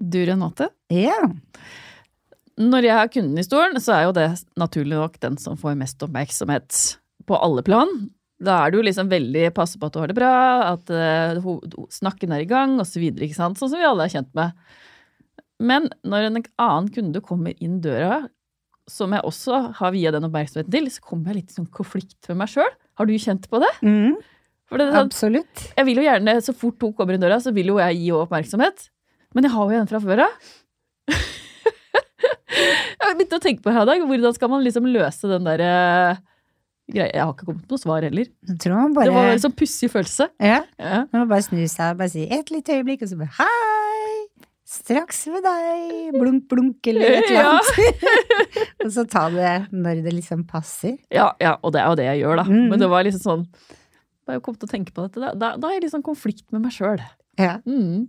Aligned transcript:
Du, 0.00 0.18
Renate. 0.24 0.70
Ja. 0.92 1.28
Når 2.60 2.86
jeg 2.86 2.96
har 2.96 3.12
kunden 3.12 3.40
i 3.40 3.44
stolen, 3.44 3.76
så 3.80 3.94
er 3.96 4.06
jo 4.08 4.16
det 4.16 4.28
naturlig 4.60 4.96
nok 4.96 5.20
den 5.22 5.36
som 5.40 5.58
får 5.60 5.76
mest 5.80 6.02
oppmerksomhet 6.04 6.80
på 7.28 7.36
alle 7.36 7.64
plan. 7.64 7.92
Da 8.40 8.56
er 8.64 8.72
du 8.72 8.80
liksom 8.80 9.10
veldig 9.12 9.50
passe 9.56 9.78
på 9.80 9.88
at 9.88 9.94
du 9.94 10.00
har 10.00 10.10
det 10.10 10.16
bra, 10.16 10.34
at 10.72 10.92
uh, 10.92 11.86
snakken 11.92 12.32
er 12.32 12.44
i 12.44 12.48
gang, 12.48 12.78
osv. 12.80 13.04
Sånn 13.36 13.56
som 13.60 13.76
vi 13.76 13.86
alle 13.86 14.08
er 14.08 14.14
kjent 14.14 14.32
med. 14.36 14.56
Men 15.60 15.90
når 16.08 16.30
en 16.30 16.40
annen 16.40 16.92
kunde 16.94 17.20
kommer 17.24 17.56
inn 17.60 17.82
døra, 17.84 18.22
som 18.90 19.12
jeg 19.14 19.26
også 19.28 19.60
har 19.78 19.92
via 19.94 20.12
den 20.14 20.26
oppmerksomheten 20.26 20.72
til, 20.72 20.88
så 20.90 21.04
kommer 21.04 21.30
jeg 21.30 21.42
litt 21.42 21.52
i 21.52 21.58
sånn 21.60 21.68
konflikt 21.74 22.30
med 22.30 22.40
meg 22.40 22.52
sjøl. 22.52 22.72
Har 22.98 23.08
du 23.08 23.12
kjent 23.20 23.46
på 23.52 23.60
det? 23.62 23.70
Mm, 23.84 24.16
det 24.16 24.86
sånn, 24.88 24.96
absolutt. 25.04 25.66
jeg 25.76 25.86
vil 25.88 26.00
jo 26.00 26.06
gjerne, 26.08 26.40
Så 26.42 26.56
fort 26.56 26.80
hun 26.82 26.96
kommer 26.96 27.16
inn 27.16 27.22
døra, 27.22 27.38
så 27.44 27.52
vil 27.54 27.70
jo 27.72 27.78
jeg 27.78 28.00
gi 28.00 28.08
henne 28.08 28.24
oppmerksomhet. 28.24 28.88
Men 29.34 29.44
jeg 29.46 29.52
har 29.54 29.70
jo 29.74 29.80
en 29.80 29.90
fra 29.90 30.00
før 30.02 30.24
av. 30.26 30.50
jeg 32.50 33.06
har 33.06 33.14
begynt 33.16 33.36
å 33.36 33.42
tenke 33.42 33.62
på 33.64 33.72
her 33.74 33.84
i 33.86 33.90
dag. 33.92 34.02
Hvordan 34.10 34.36
skal 34.36 34.50
man 34.52 34.64
liksom 34.66 34.88
løse 34.90 35.30
den 35.30 35.46
derre 35.48 35.70
greia? 36.90 37.06
Jeg 37.14 37.22
har 37.22 37.32
ikke 37.34 37.46
kommet 37.48 37.64
på 37.70 37.76
noe 37.76 37.82
svar 37.82 38.06
heller. 38.06 38.28
Jeg 38.50 38.58
tror 38.64 38.76
man 38.76 38.94
Det 38.96 39.06
var 39.06 39.16
bare 39.20 39.34
en 39.36 39.42
sånn 39.46 39.56
pussig 39.56 39.90
følelse. 39.92 40.28
ja, 40.42 40.60
Ja. 40.78 41.04
man 41.12 41.22
må 41.24 41.28
bare 41.30 41.46
snu 41.46 41.62
seg 41.70 41.92
og 41.94 41.98
bare 42.02 42.12
si 42.12 42.26
et 42.28 42.50
lite 42.50 42.76
øyeblikk, 42.80 43.02
og 43.06 43.08
så 43.12 43.18
bare 43.20 43.34
hei! 43.38 44.46
Straks 44.70 45.24
ved 45.26 45.42
deg! 45.42 46.12
Blunk, 46.14 46.44
blunk, 46.50 46.86
eller 46.86 47.00
et 47.16 47.30
eller 47.30 47.40
Ja. 47.42 47.54
annet. 47.58 48.04
og 48.84 48.90
så 48.94 49.06
ta 49.10 49.24
det 49.30 49.54
når 49.72 50.02
det 50.04 50.12
liksom 50.14 50.44
passer. 50.46 50.98
Ja, 51.10 51.32
ja, 51.42 51.56
og 51.62 51.72
det 51.74 51.80
er 51.82 51.88
jo 51.90 51.96
det 51.98 52.06
jeg 52.10 52.20
gjør, 52.22 52.36
da. 52.42 52.44
Mm. 52.50 52.68
Men 52.70 52.78
det 52.78 52.88
var 52.90 53.02
liksom 53.06 53.22
sånn 53.24 53.46
Da 54.26 54.36
jeg 54.36 54.42
kom 54.46 54.54
til 54.54 54.68
å 54.68 54.70
tenke 54.70 54.92
på 54.94 55.02
dette, 55.08 55.18
da, 55.18 55.32
da, 55.34 55.56
da 55.58 55.70
er 55.74 55.80
jeg 55.82 55.90
sånn 55.90 56.04
konflikt 56.06 56.44
med 56.54 56.62
meg 56.62 56.70
sjøl. 56.76 57.00
Ja, 57.38 57.58
Mm. 57.66 58.08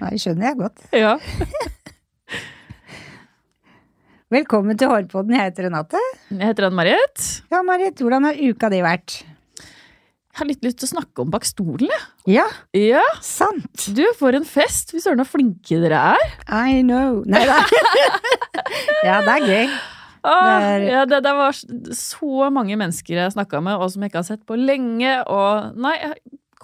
det 0.00 0.20
skjønner 0.20 0.50
jeg 0.50 0.56
godt. 0.58 0.78
Ja. 0.92 1.16
Velkommen 4.30 4.78
til 4.78 4.86
Hårpodden, 4.90 5.34
jeg 5.34 5.48
heter 5.50 5.66
Renate. 5.66 5.98
Jeg 6.30 6.46
heter 6.46 6.68
Ann-Marit. 6.68 7.24
Ja, 7.50 7.62
Marit, 7.66 7.98
hvordan 7.98 8.24
har 8.28 8.34
uka 8.38 8.68
di 8.70 8.78
vært? 8.84 9.22
Jeg 10.30 10.38
har 10.38 10.46
litt 10.46 10.62
lyst 10.62 10.78
til 10.78 10.86
å 10.86 10.92
snakke 10.92 11.24
om 11.24 11.30
bak 11.32 11.44
stolen, 11.48 11.88
jeg. 11.90 12.04
Ja, 12.36 12.44
Ja. 12.78 13.02
sant! 13.20 13.88
Du, 13.96 14.04
for 14.16 14.30
en 14.38 14.44
fest! 14.46 14.92
Fy 14.94 14.98
søren, 15.02 15.18
så 15.24 15.26
flinke 15.32 15.80
dere 15.82 16.14
er. 16.14 16.36
I 16.46 16.82
know. 16.86 17.24
Nei 17.26 17.42
da. 17.44 17.58
ja, 19.08 19.18
det 19.26 19.34
er 19.34 19.46
gøy. 19.48 19.66
Ah, 20.22 20.60
Det 20.60 20.68
er- 20.70 20.86
ja, 20.92 21.04
det, 21.08 21.22
det 21.24 21.32
var 21.34 21.52
så 21.96 22.50
mange 22.52 22.76
mennesker 22.78 23.14
jeg 23.18 23.32
snakka 23.34 23.60
med, 23.64 23.74
og 23.80 23.90
som 23.90 24.02
jeg 24.02 24.10
ikke 24.12 24.18
har 24.22 24.28
sett 24.30 24.46
på 24.46 24.54
lenge. 24.56 25.24
Og 25.26 25.74
nei, 25.76 25.96
jeg 25.98 26.14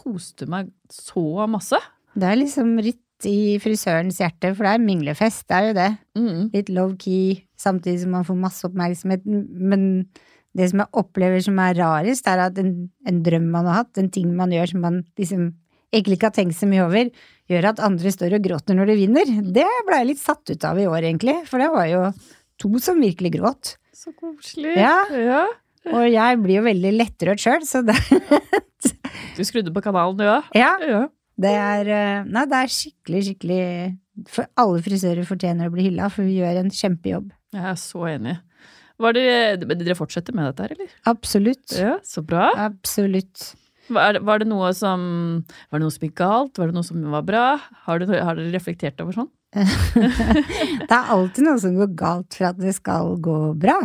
koste 0.06 0.48
meg 0.50 0.70
så 0.92 1.46
masse. 1.50 1.80
Det 2.16 2.30
er 2.30 2.40
liksom 2.40 2.76
litt 2.80 3.02
i 3.26 3.56
frisørens 3.62 4.20
hjerte, 4.20 4.52
for 4.54 4.66
det 4.66 4.72
er 4.76 4.84
minglefest, 4.84 5.46
det 5.48 5.56
er 5.56 5.66
jo 5.66 5.76
det. 5.76 5.90
Mm. 6.18 6.40
Litt 6.52 6.72
low-key, 6.72 7.36
samtidig 7.58 8.02
som 8.04 8.16
man 8.16 8.26
får 8.28 8.40
masse 8.40 8.66
oppmerksomhet. 8.68 9.24
Men 9.26 10.06
det 10.56 10.70
som 10.70 10.82
jeg 10.82 10.92
opplever 11.00 11.42
som 11.44 11.60
er 11.64 11.78
rarest, 11.80 12.28
er 12.28 12.46
at 12.46 12.60
en, 12.60 12.74
en 13.08 13.22
drøm 13.24 13.48
man 13.52 13.68
har 13.68 13.82
hatt, 13.82 13.96
en 14.00 14.12
ting 14.12 14.32
man 14.36 14.52
gjør 14.52 14.72
som 14.72 14.84
man 14.84 15.00
liksom 15.20 15.50
egentlig 15.94 16.18
ikke 16.18 16.30
har 16.30 16.36
tenkt 16.36 16.58
så 16.58 16.68
mye 16.68 16.84
over, 16.84 17.10
gjør 17.50 17.70
at 17.70 17.82
andre 17.84 18.12
står 18.12 18.36
og 18.36 18.46
gråter 18.46 18.76
når 18.76 18.90
de 18.90 18.98
vinner. 19.00 19.36
Det 19.56 19.68
ble 19.86 20.00
jeg 20.00 20.10
litt 20.10 20.22
satt 20.22 20.52
ut 20.52 20.66
av 20.68 20.80
i 20.80 20.88
år, 20.88 21.02
egentlig, 21.04 21.38
for 21.48 21.62
det 21.62 21.70
var 21.72 21.88
jo 21.90 22.02
to 22.60 22.72
som 22.82 23.00
virkelig 23.00 23.36
gråt. 23.36 23.76
Så 23.96 24.12
koselig. 24.16 24.74
Ja. 24.76 24.98
ja. 25.12 25.46
Og 25.92 26.06
jeg 26.10 26.38
blir 26.42 26.58
jo 26.60 26.64
veldig 26.66 26.92
lettrørt 26.96 27.42
sjøl, 27.42 27.62
så 27.68 27.82
det, 27.86 27.94
Du 29.36 29.42
skrudde 29.46 29.72
på 29.74 29.82
kanalen, 29.84 30.16
du 30.18 30.24
òg? 30.26 30.48
ja, 30.62 30.72
Ja. 30.82 31.02
det 31.38 31.52
er 31.60 31.90
eh, 31.92 32.24
Nei, 32.26 32.46
det 32.50 32.62
er 32.64 32.72
skikkelig, 32.72 33.20
skikkelig 33.28 33.60
For 34.32 34.48
alle 34.58 34.80
frisører 34.84 35.28
fortjener 35.28 35.68
å 35.68 35.74
bli 35.74 35.88
hylla, 35.90 36.08
for 36.12 36.24
vi 36.26 36.38
gjør 36.40 36.62
en 36.62 36.72
kjempejobb. 36.72 37.30
Jeg 37.56 37.64
er 37.70 37.78
så 37.80 38.06
enig. 38.10 38.38
Var 38.96 39.12
det, 39.12 39.24
dere 39.76 39.96
fortsetter 39.98 40.32
med 40.36 40.48
dette 40.48 40.64
her, 40.64 40.72
eller? 40.72 40.92
Absolutt. 41.12 41.76
Ja, 41.76 41.98
Så 42.04 42.22
bra. 42.24 42.48
Absolutt. 42.64 43.50
Var 43.92 44.16
var 44.26 44.40
det 44.42 44.48
noe 44.50 44.72
som 44.74 45.02
Var 45.70 45.78
det 45.78 45.84
noe 45.84 45.92
som 45.94 46.06
gikk 46.08 46.16
galt? 46.18 46.56
Var 46.58 46.72
det 46.72 46.74
noe 46.74 46.86
som 46.88 47.04
var 47.12 47.22
bra? 47.28 47.44
Har, 47.84 48.00
du, 48.02 48.08
har 48.10 48.34
dere 48.40 48.50
reflektert 48.56 48.98
over 49.04 49.14
sånn? 49.20 49.28
Det 49.56 50.90
er 50.90 51.12
alltid 51.14 51.44
noe 51.46 51.60
som 51.62 51.76
går 51.78 51.92
galt 51.96 52.34
for 52.36 52.48
at 52.50 52.58
det 52.60 52.72
skal 52.76 53.14
gå 53.22 53.36
bra. 53.62 53.76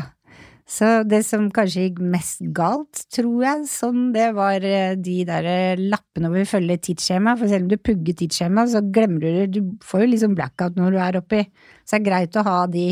Så 0.71 1.01
det 1.03 1.25
som 1.27 1.49
kanskje 1.51 1.89
gikk 1.89 1.97
mest 2.13 2.45
galt, 2.55 3.03
tror 3.11 3.43
jeg, 3.43 3.65
sånn, 3.67 4.11
det 4.15 4.29
var 4.37 4.63
eh, 4.63 4.93
de 4.95 5.17
der 5.27 5.49
lapparna 5.81 6.01
lappene 6.11 6.29
hvor 6.29 6.39
vi 6.39 6.49
følger 6.49 6.77
tidsskjema. 6.77 7.35
For 7.39 7.47
selv 7.51 7.65
om 7.65 7.71
du 7.71 7.77
pugger 7.77 8.15
tidsskjema, 8.15 8.67
så 8.67 8.81
glemmer 8.81 9.19
du 9.19 9.27
det. 9.27 9.47
Du 9.51 9.77
får 9.83 10.05
jo 10.05 10.11
liksom 10.11 10.35
blackout 10.35 10.75
når 10.75 10.91
du 10.91 10.99
er 10.99 11.17
oppi. 11.19 11.41
Så 11.83 11.97
det 11.97 12.01
er 12.01 12.07
greit 12.07 12.35
å 12.35 12.45
ha 12.47 12.67
de 12.67 12.87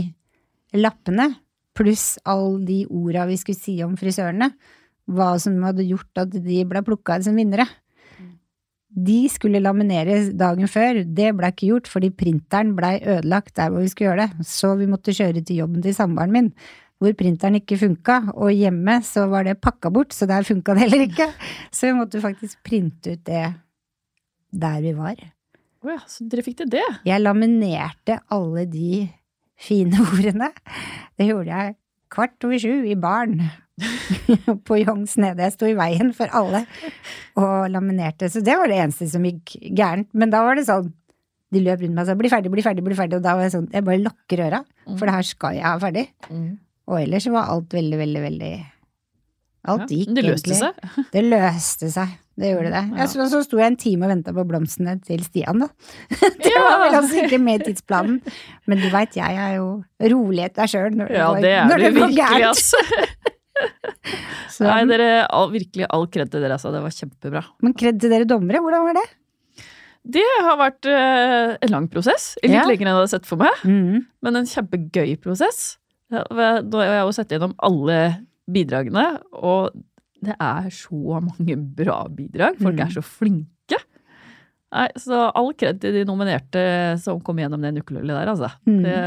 lappene, 0.76 1.30
pluss 1.76 2.18
alle 2.28 2.66
de 2.66 2.80
orda 2.90 3.26
vi 3.30 3.38
skulle 3.40 3.60
si 3.60 3.78
om 3.84 3.96
frisørene. 3.98 4.52
Hva 5.10 5.38
som 5.40 5.62
hadde 5.64 5.88
gjort 5.88 6.20
at 6.22 6.34
de 6.34 6.66
ble 6.66 6.84
plukka 6.86 7.18
ut 7.18 7.26
som 7.26 7.40
vinnere. 7.40 7.66
De 8.90 9.22
skulle 9.30 9.62
lamineres 9.62 10.34
dagen 10.38 10.68
før, 10.68 11.04
det 11.06 11.32
blev 11.38 11.54
ikke 11.54 11.70
gjort 11.70 11.88
fordi 11.88 12.10
printeren 12.10 12.74
blei 12.76 12.98
ødelagt 12.98 13.56
der 13.56 13.70
hvor 13.70 13.86
vi 13.86 13.90
skulle 13.92 14.10
gjøre 14.10 14.26
det, 14.26 14.46
så 14.50 14.74
vi 14.80 14.90
måtte 14.90 15.14
kjøre 15.14 15.44
til 15.46 15.62
jobben 15.62 15.84
til 15.86 15.94
samboeren 15.96 16.34
min, 16.34 16.50
hvor 17.00 17.16
printeren 17.16 17.58
ikke 17.62 17.80
funka, 17.80 18.20
og 18.36 18.52
hjemme 18.52 19.00
så 19.08 19.26
var 19.32 19.48
det 19.48 19.60
pakka 19.64 19.92
bort, 19.94 20.12
så 20.16 20.28
der 20.30 20.48
funka 20.48 20.76
det 20.76 20.86
heller 20.86 21.06
ikke, 21.08 21.30
så 21.76 21.90
vi 21.90 21.98
måtte 22.00 22.24
faktisk 22.24 22.60
printe 22.66 23.16
ut 23.16 23.24
det 23.28 23.46
der 24.50 24.82
vi 24.84 24.96
var. 24.98 25.22
Å 25.80 25.94
ja, 25.94 26.02
så 26.12 26.26
dere 26.28 26.44
fikk 26.44 26.60
til 26.64 26.74
det? 26.74 26.84
Jeg 27.08 27.24
laminerte 27.24 28.20
alle 28.36 28.66
de 28.68 29.06
fine 29.60 30.04
ordene, 30.12 30.52
det 31.20 31.30
gjorde 31.32 31.56
jeg 31.56 31.78
kvart 32.10 32.48
over 32.48 32.62
sju 32.62 32.86
i 32.90 32.98
baren 33.00 33.44
på 34.68 34.80
Youngs 34.82 35.16
nede. 35.22 35.46
Jeg 35.46 35.56
sto 35.56 35.68
i 35.70 35.76
veien 35.78 36.10
for 36.16 36.32
alle 36.36 36.64
og 37.40 37.70
laminerte. 37.72 38.30
Så 38.32 38.42
det 38.46 38.56
var 38.60 38.72
det 38.72 38.80
eneste 38.82 39.08
som 39.12 39.26
gikk 39.28 39.54
gærent. 39.78 40.10
Men 40.18 40.34
da 40.34 40.42
var 40.46 40.60
det 40.60 40.68
sånn 40.70 40.90
De 41.50 41.62
løp 41.66 41.82
rundt 41.82 41.96
meg 41.96 42.04
og 42.04 42.10
sa 42.10 42.14
'bli 42.14 42.30
ferdig, 42.30 42.50
bli 42.54 42.62
ferdig', 42.62 42.86
bli 42.86 42.98
ferdig. 42.98 43.18
Og 43.18 43.24
da 43.26 43.32
var 43.34 43.48
jeg 43.48 43.54
sånn 43.56 43.70
Jeg 43.74 43.86
bare 43.86 44.02
lukker 44.04 44.42
øra, 44.46 44.60
for 44.98 45.06
det 45.06 45.16
her 45.16 45.26
skal 45.26 45.56
jeg 45.58 45.66
ha 45.66 45.78
ferdig. 45.82 46.04
Mm. 46.30 46.60
Og 46.90 46.98
ellers 47.04 47.28
var 47.30 47.52
alt 47.54 47.74
veldig, 47.78 47.98
veldig, 48.02 48.22
veldig 48.26 48.52
Alt 49.70 49.90
Ja, 49.92 49.98
gikk 50.00 50.14
det 50.16 50.24
løste 50.24 50.50
egentlig. 50.54 50.58
seg. 50.58 51.06
Det 51.14 51.22
løste 51.28 51.90
seg. 51.94 52.14
Det 52.40 52.50
gjorde 52.54 52.70
det. 52.72 52.82
Ja. 52.96 53.06
Så, 53.12 53.26
så 53.28 53.42
sto 53.44 53.58
jeg 53.60 53.68
en 53.74 53.76
time 53.82 54.08
og 54.08 54.14
venta 54.14 54.32
på 54.34 54.46
blomstene 54.48 54.94
til 55.04 55.20
Stian, 55.26 55.60
da. 55.60 55.68
Det 56.46 56.54
var 56.56 56.78
vel 56.86 56.96
altså 57.02 57.20
ikke 57.26 57.40
med 57.44 57.60
i 57.66 57.68
tidsplanen. 57.74 58.22
Men 58.72 58.80
du 58.80 58.88
veit, 58.94 59.18
jeg 59.20 59.36
er 59.44 59.58
jo 59.58 59.68
rolighet 60.14 60.56
deg 60.56 60.72
sjøl 60.72 60.96
når, 60.96 61.12
Ja, 61.12 61.28
det 61.44 61.52
er 61.58 61.68
når 61.68 61.84
det 61.84 61.92
går 61.98 62.16
gærent. 62.16 62.64
Nei, 64.64 64.80
dere, 64.90 65.10
all, 65.36 65.52
virkelig 65.54 65.88
all 65.92 66.08
kred 66.12 66.32
til 66.32 66.44
dere, 66.44 66.56
altså. 66.56 66.72
Det 66.74 66.82
var 66.84 66.96
kjempebra. 66.96 67.44
Men 67.64 67.76
kred 67.80 68.00
til 68.02 68.12
dere 68.16 68.28
dommere, 68.28 68.62
hvordan 68.64 68.88
var 68.88 68.98
det? 69.02 69.06
Det 70.10 70.24
har 70.48 70.56
vært 70.60 70.88
eh, 70.90 71.58
en 71.68 71.74
lang 71.76 71.88
prosess. 71.92 72.32
Litt 72.42 72.56
Ja. 72.56 72.64
lenger 72.68 72.88
enn 72.88 72.94
jeg 72.94 73.00
hadde 73.02 73.12
sett 73.12 73.28
for 73.28 73.40
meg. 73.44 73.60
Mm. 73.68 74.06
Men 74.24 74.40
en 74.40 74.48
kjempegøy 74.48 75.18
prosess. 75.22 75.76
Ja, 76.12 76.24
Da 76.30 76.78
har 76.82 76.94
jeg 76.96 77.06
jo 77.06 77.12
sett 77.14 77.30
gjennom 77.36 77.54
alle 77.62 78.00
bidragene, 78.50 79.04
og 79.38 79.72
det 80.26 80.36
er 80.42 80.70
så 80.74 81.20
mange 81.22 81.56
bra 81.78 82.02
bidrag. 82.10 82.58
Folk 82.60 82.76
Mm. 82.76 82.86
er 82.88 82.90
så 82.96 83.04
flinke. 83.06 83.78
Nei, 84.74 84.88
så 84.98 85.32
all 85.34 85.54
kred 85.54 85.80
til 85.82 85.94
de 85.94 86.04
nominerte 86.06 87.00
som 87.02 87.20
kom 87.22 87.38
gjennom 87.38 87.62
det 87.62 87.72
nøkkelhullet 87.78 88.18
der, 88.20 88.28
altså. 88.34 88.50
Mm. 88.68 88.84
Det, 88.84 88.98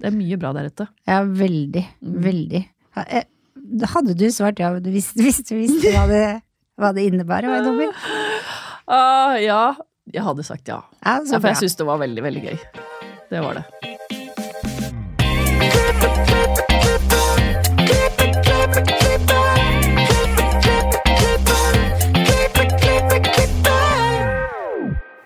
det 0.00 0.08
er 0.10 0.16
mye 0.16 0.36
bra 0.40 0.52
der 0.56 0.66
ute. 0.68 0.88
Ja, 1.08 1.22
veldig. 1.24 1.84
Mm. 2.02 2.16
Veldig. 2.24 2.64
Eh, 2.96 3.24
Hadde 3.94 4.16
du 4.18 4.24
svart 4.34 4.58
ja 4.58 4.72
hvis 4.80 5.12
du 5.14 5.22
visste, 5.28 5.54
visste 5.54 5.92
hva, 5.94 6.06
det, 6.10 6.24
hva 6.80 6.90
det 6.96 7.04
innebar 7.12 7.44
å 7.46 7.52
være 7.52 7.64
dommer? 7.68 7.92
Ah, 8.90 9.36
ja, 9.38 9.74
jeg 10.10 10.24
hadde 10.26 10.42
sagt 10.44 10.66
ja. 10.68 10.80
Ja, 11.04 11.20
for 11.22 11.46
jeg 11.52 11.60
syns 11.62 11.76
det 11.78 11.86
var 11.86 12.00
veldig, 12.02 12.22
veldig 12.24 12.42
gøy. 12.48 12.58
Det 13.30 13.40
var 13.44 13.60
det. 13.60 13.89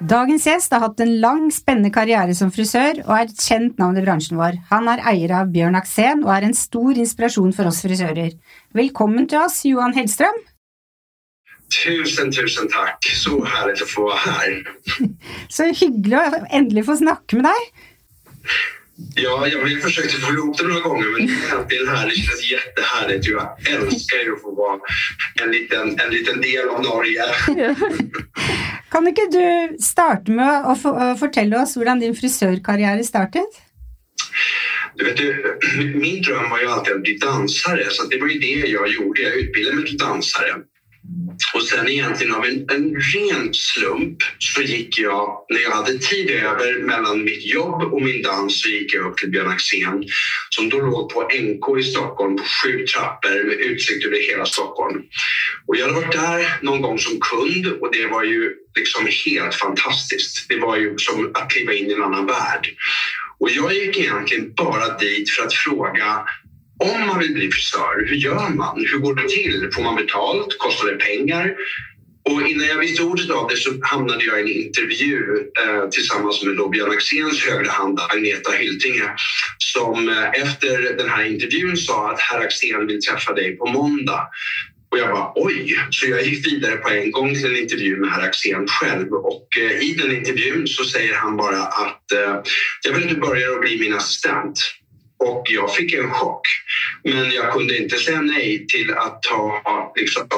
Dagens 0.05 0.45
gjest 0.47 0.73
har 0.75 0.83
hatt 0.85 1.01
en 1.01 1.13
lang, 1.23 1.47
spennende 1.53 1.91
karriere 1.93 2.35
som 2.37 2.51
frisør 2.53 3.01
og 3.07 3.13
er 3.17 3.29
et 3.29 3.41
kjent 3.41 3.79
navn 3.81 3.97
i 3.99 4.03
bransjen 4.05 4.37
vår. 4.39 4.59
Han 4.71 4.89
er 4.93 5.03
eier 5.11 5.33
av 5.41 5.49
Bjørn 5.55 5.79
Aksen 5.79 6.25
og 6.27 6.33
er 6.35 6.47
en 6.47 6.57
stor 6.57 6.99
inspirasjon 7.01 7.55
for 7.57 7.71
oss 7.71 7.81
frisører. 7.85 8.35
Velkommen 8.77 9.27
til 9.31 9.41
oss, 9.41 9.63
Johan 9.65 9.97
Hellstrøm. 9.97 10.37
Tusen, 11.73 12.31
tusen 12.33 12.69
tack. 12.69 13.05
Så 13.05 13.45
härligt 13.45 13.83
att 13.83 13.89
få 13.89 14.03
vara 14.03 14.17
här. 14.17 14.63
Så 15.49 15.65
hyggelig 15.73 16.21
å 16.21 16.45
endelig 16.51 16.85
få 16.87 16.99
snakke 17.01 17.41
med 17.41 17.49
deg. 17.49 17.87
Ja, 19.15 19.49
jag 19.49 19.59
har 19.61 19.81
försökt 19.81 20.13
få 20.13 20.33
ihop 20.33 20.59
det 20.59 20.65
några 20.65 20.81
gånger 20.81 21.07
men 21.07 21.27
det 21.27 21.33
är 21.33 21.59
äntligen 21.59 21.89
här. 21.89 22.07
Det 22.09 22.15
känns 22.15 22.51
jättehärligt. 22.51 23.27
Jag 23.27 23.69
älskar 23.73 24.19
ju 24.19 24.33
att 24.35 24.43
få 24.43 24.55
vara 24.55 24.81
en 25.43 25.51
liten, 25.51 26.01
en 26.01 26.11
liten 26.11 26.41
del 26.41 26.69
av 26.69 26.83
Norge. 26.83 27.25
Kan 28.91 29.09
ikke 29.11 29.27
du 29.27 29.77
starte 29.83 30.31
med 30.31 30.67
å 30.71 30.75
fortelle 31.19 31.59
oss 31.59 31.75
hvordan 31.75 31.99
din 31.99 32.15
frisørkarriere 32.15 33.03
startet? 33.05 33.59
Du 34.95 35.05
vet, 35.05 35.19
min 35.95 36.23
dröm 36.23 36.51
var 36.51 36.61
ju 36.61 36.67
alltid 36.67 36.95
att 36.95 37.03
bli 37.03 37.17
dansare 37.19 37.91
så 37.91 38.07
det 38.07 38.21
var 38.21 38.29
ju 38.29 38.39
det 38.39 38.69
jag 38.71 38.89
gjorde. 38.89 39.23
Jag 39.23 39.35
utbildade 39.35 39.77
mig 39.77 39.87
till 39.87 39.99
dansare. 39.99 40.55
Och 41.55 41.63
sen 41.63 41.89
egentligen 41.89 42.35
av 42.35 42.45
en, 42.45 42.65
en 42.69 43.01
ren 43.01 43.51
slump 43.53 44.17
så 44.39 44.63
gick 44.63 44.99
jag, 44.99 45.45
när 45.49 45.61
jag 45.61 45.71
hade 45.71 45.99
tid 45.99 46.31
över 46.31 46.79
mellan 46.79 47.25
mitt 47.25 47.45
jobb 47.45 47.83
och 47.83 48.03
min 48.03 48.23
dans 48.23 48.61
så 48.61 48.69
gick 48.69 48.95
jag 48.95 49.05
upp 49.07 49.17
till 49.17 49.31
Björn 49.31 49.49
Axén 49.49 50.05
som 50.49 50.69
då 50.69 50.81
låg 50.81 51.13
på 51.13 51.23
NK 51.23 51.79
i 51.79 51.83
Stockholm 51.83 52.37
på 52.37 52.45
sju 52.45 52.87
trappor 52.87 53.45
med 53.45 53.61
utsikt 53.61 54.05
över 54.07 54.21
hela 54.31 54.47
Stockholm. 54.47 55.03
Och 55.67 55.77
jag 55.77 55.87
hade 55.87 56.01
varit 56.01 56.13
där 56.13 56.59
någon 56.61 56.81
gång 56.81 56.99
som 56.99 57.21
kund 57.21 57.67
och 57.67 57.93
det 57.93 58.07
var 58.07 58.25
ju 58.25 58.53
liksom 58.79 59.09
helt 59.25 59.55
fantastiskt. 59.55 60.49
Det 60.49 60.57
var 60.57 60.77
ju 60.77 60.99
som 60.99 61.31
att 61.35 61.51
kliva 61.51 61.73
in 61.73 61.91
i 61.91 61.93
en 61.93 62.03
annan 62.03 62.27
värld. 62.27 62.69
Och 63.39 63.51
jag 63.51 63.75
gick 63.75 63.99
egentligen 63.99 64.55
bara 64.55 64.99
dit 64.99 65.31
för 65.31 65.43
att 65.43 65.55
fråga 65.55 66.25
om 66.85 67.07
man 67.07 67.19
vill 67.19 67.33
bli 67.33 67.51
frisör, 67.51 68.07
hur 68.07 68.17
gör 68.17 68.49
man? 68.49 68.87
Hur 68.91 68.99
går 68.99 69.15
det 69.15 69.29
till? 69.29 69.71
Får 69.75 69.83
man 69.83 69.97
betalt? 69.97 70.59
Kostar 70.59 70.87
det 70.87 70.97
pengar? 70.97 71.55
Och 72.31 72.49
innan 72.49 72.67
jag 72.67 72.79
visste 72.79 73.03
ordet 73.03 73.31
av 73.31 73.49
det 73.49 73.57
så 73.57 73.71
hamnade 73.83 74.25
jag 74.25 74.39
i 74.39 74.43
en 74.43 74.67
intervju 74.67 75.19
eh, 75.63 75.89
tillsammans 75.89 76.45
med 76.45 76.57
då 76.57 76.69
Björn 76.69 76.91
Axéns 76.91 77.45
högra 77.45 77.71
hand 77.71 78.01
Agneta 78.09 78.51
Hyltinge 78.53 79.11
som 79.59 80.09
eh, 80.09 80.43
efter 80.43 80.97
den 80.97 81.09
här 81.09 81.25
intervjun 81.25 81.77
sa 81.77 82.11
att 82.11 82.21
herr 82.21 82.41
Axén 82.41 82.87
vill 82.87 83.01
träffa 83.01 83.33
dig 83.33 83.57
på 83.57 83.67
måndag. 83.67 84.29
Och 84.91 84.99
jag 84.99 85.11
bara 85.11 85.33
oj, 85.35 85.79
så 85.91 86.07
jag 86.07 86.23
gick 86.23 86.47
vidare 86.47 86.77
på 86.77 86.91
en 86.91 87.11
gång 87.11 87.35
till 87.35 87.47
en 87.47 87.57
intervju 87.57 87.97
med 87.97 88.11
herr 88.11 88.29
Axén 88.29 88.67
själv 88.67 89.13
och 89.13 89.49
eh, 89.61 89.81
i 89.81 89.95
den 89.95 90.17
intervjun 90.17 90.67
så 90.67 90.85
säger 90.85 91.15
han 91.15 91.37
bara 91.37 91.63
att 91.63 92.13
eh, 92.13 92.43
jag 92.85 92.93
vill 92.93 93.03
att 93.03 93.15
du 93.15 93.21
börjar 93.21 93.53
att 93.53 93.61
bli 93.61 93.79
min 93.79 93.95
assistent. 93.95 94.59
Och 95.25 95.47
jag 95.51 95.75
fick 95.75 95.93
en 95.93 96.11
chock. 96.11 96.47
Men 97.05 97.31
jag 97.31 97.53
kunde 97.53 97.79
inte 97.79 97.97
säga 97.97 98.21
nej 98.21 98.67
till 98.67 98.95
att 98.95 99.23
ta, 99.23 99.63
liksom, 99.97 100.29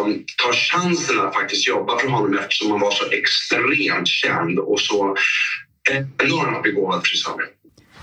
ta 0.42 0.52
chansen 0.52 1.20
att 1.20 1.34
faktiskt 1.34 1.68
jobba 1.68 1.98
för 1.98 2.08
honom 2.08 2.38
eftersom 2.38 2.70
han 2.70 2.80
var 2.80 2.90
så 2.90 3.04
extremt 3.10 4.08
känd 4.08 4.58
och 4.58 4.80
så 4.80 5.16
enormt 6.22 6.62
begåvad 6.62 7.06
frisör. 7.06 7.40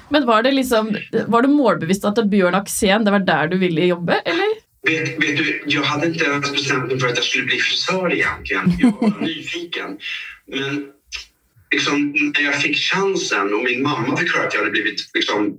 Men 0.10 0.26
var 0.26 0.44
det 0.44 0.52
liksom, 0.52 0.98
var 1.28 1.42
det 1.42 1.48
målbevisst 1.48 2.06
att 2.06 2.26
Björn 2.26 2.56
Axén, 2.56 3.06
det 3.06 3.12
var 3.12 3.20
där 3.20 3.48
du 3.48 3.58
ville 3.58 3.86
jobba 3.86 4.14
eller? 4.14 4.46
Vet, 4.88 5.24
vet 5.24 5.38
du, 5.38 5.64
jag 5.66 5.84
hade 5.84 6.08
inte 6.08 6.26
ens 6.26 6.52
bestämt 6.52 6.88
mig 6.88 7.00
för 7.00 7.08
att 7.08 7.16
jag 7.16 7.26
skulle 7.26 7.46
bli 7.46 7.58
frisör 7.58 8.14
egentligen. 8.14 8.74
Jag 8.80 8.92
var 9.02 9.22
nyfiken. 9.26 9.98
Men 10.48 10.88
liksom, 11.72 12.12
när 12.12 12.42
jag 12.42 12.62
fick 12.62 12.78
chansen 12.78 13.54
och 13.54 13.64
min 13.64 13.84
mamma 13.84 14.18
fick 14.18 14.36
höra 14.36 14.48
att 14.48 14.54
jag 14.54 14.62
hade 14.62 14.72
blivit 14.72 15.10
liksom, 15.14 15.58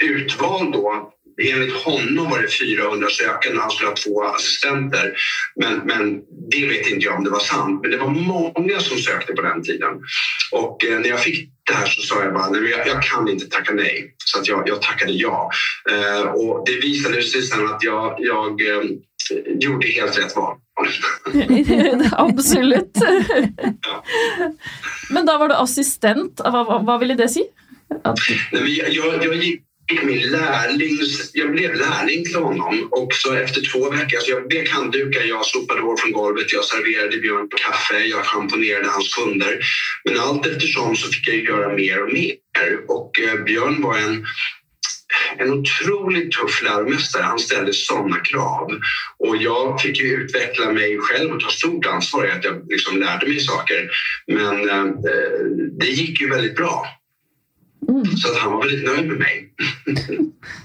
utvald 0.00 0.72
då 0.72 1.12
Enligt 1.42 1.74
honom 1.74 2.30
var 2.30 2.42
det 2.42 2.48
400 2.48 3.08
sökande, 3.10 3.60
han 3.60 3.70
skulle 3.70 3.90
ha 3.90 3.96
två 3.96 4.24
assistenter. 4.24 5.12
Men, 5.56 5.78
men 5.78 6.20
det 6.50 6.66
vet 6.66 6.90
inte 6.90 7.06
jag 7.06 7.16
om 7.16 7.24
det 7.24 7.30
var 7.30 7.40
sant. 7.40 7.80
Men 7.82 7.90
det 7.90 7.96
var 7.96 8.08
många 8.08 8.80
som 8.80 8.98
sökte 8.98 9.32
på 9.32 9.42
den 9.42 9.62
tiden. 9.62 9.88
Och 10.52 10.84
eh, 10.84 11.00
när 11.00 11.08
jag 11.08 11.20
fick 11.20 11.50
det 11.66 11.74
här 11.74 11.86
så 11.86 12.02
sa 12.02 12.24
jag 12.24 12.34
bara, 12.34 12.50
nej, 12.50 12.70
jag, 12.70 12.86
jag 12.86 13.02
kan 13.02 13.28
inte 13.28 13.46
tacka 13.46 13.72
nej. 13.72 14.14
Så 14.24 14.38
att 14.38 14.48
jag, 14.48 14.68
jag 14.68 14.82
tackade 14.82 15.12
ja. 15.12 15.50
Eh, 15.90 16.22
och 16.22 16.64
det 16.66 16.76
visade 16.76 17.22
sig 17.22 17.42
sen 17.42 17.66
att 17.66 17.82
jag, 17.82 18.16
jag 18.18 18.60
eh, 18.60 18.82
gjorde 19.46 19.86
helt 19.86 20.18
rätt 20.18 20.36
val. 20.36 20.56
Absolut. 22.12 22.92
ja. 23.82 24.04
Men 25.10 25.26
då 25.26 25.38
var 25.38 25.48
du 25.48 25.54
assistent, 25.54 26.40
vad, 26.44 26.66
vad, 26.66 26.86
vad 26.86 27.00
ville 27.00 27.14
det 27.14 27.28
säga? 27.28 27.44
Att... 28.04 28.18
Jag, 28.50 28.90
jag, 28.90 29.24
jag 29.24 29.34
gick 29.34 29.62
min 30.02 30.30
lärlings, 30.30 31.30
jag 31.34 31.52
blev 31.52 31.74
lärling 31.74 32.24
till 32.24 32.36
honom 32.36 32.88
också 32.90 33.38
efter 33.38 33.72
två 33.72 33.90
veckor, 33.90 34.16
alltså 34.16 34.30
jag 34.30 34.54
vek 34.54 34.70
handdukar, 34.70 35.20
jag 35.22 35.46
sopade 35.46 35.80
hår 35.80 35.96
från 35.96 36.12
golvet, 36.12 36.52
jag 36.52 36.64
serverade 36.64 37.16
Björn 37.16 37.48
på 37.48 37.56
kaffe, 37.56 38.04
jag 38.04 38.24
schamponerade 38.24 38.88
hans 38.88 39.14
kunder. 39.14 39.60
Men 40.04 40.20
allt 40.20 40.46
eftersom 40.46 40.96
så 40.96 41.08
fick 41.12 41.28
jag 41.28 41.36
göra 41.36 41.74
mer 41.74 42.02
och 42.02 42.12
mer 42.12 42.34
och 42.88 43.20
eh, 43.20 43.44
Björn 43.44 43.82
var 43.82 43.96
en 43.96 44.26
en 45.36 45.50
otroligt 45.50 46.32
tuff 46.32 46.62
läromästare. 46.62 47.22
Han 47.22 47.38
ställde 47.38 47.72
sådana 47.72 48.18
krav. 48.18 48.70
Och 49.18 49.36
jag 49.36 49.80
fick 49.80 50.00
ju 50.00 50.06
utveckla 50.06 50.72
mig 50.72 50.98
själv 50.98 51.32
och 51.32 51.40
ta 51.40 51.48
stort 51.48 51.86
ansvar 51.86 52.26
i 52.26 52.30
att 52.30 52.44
jag 52.44 52.70
liksom 52.70 53.00
lärde 53.00 53.26
mig 53.26 53.40
saker. 53.40 53.90
Men 54.26 54.68
eh, 54.68 54.80
eh 54.80 55.44
det 55.78 55.86
gick 55.86 56.20
ju 56.20 56.30
väldigt 56.30 56.56
bra. 56.56 56.86
Mm. 57.88 58.04
Så 58.04 58.28
han 58.42 58.52
var 58.52 58.62
väldigt 58.62 58.86
nöjd 58.86 59.08
med 59.08 59.18
mig. 59.18 59.52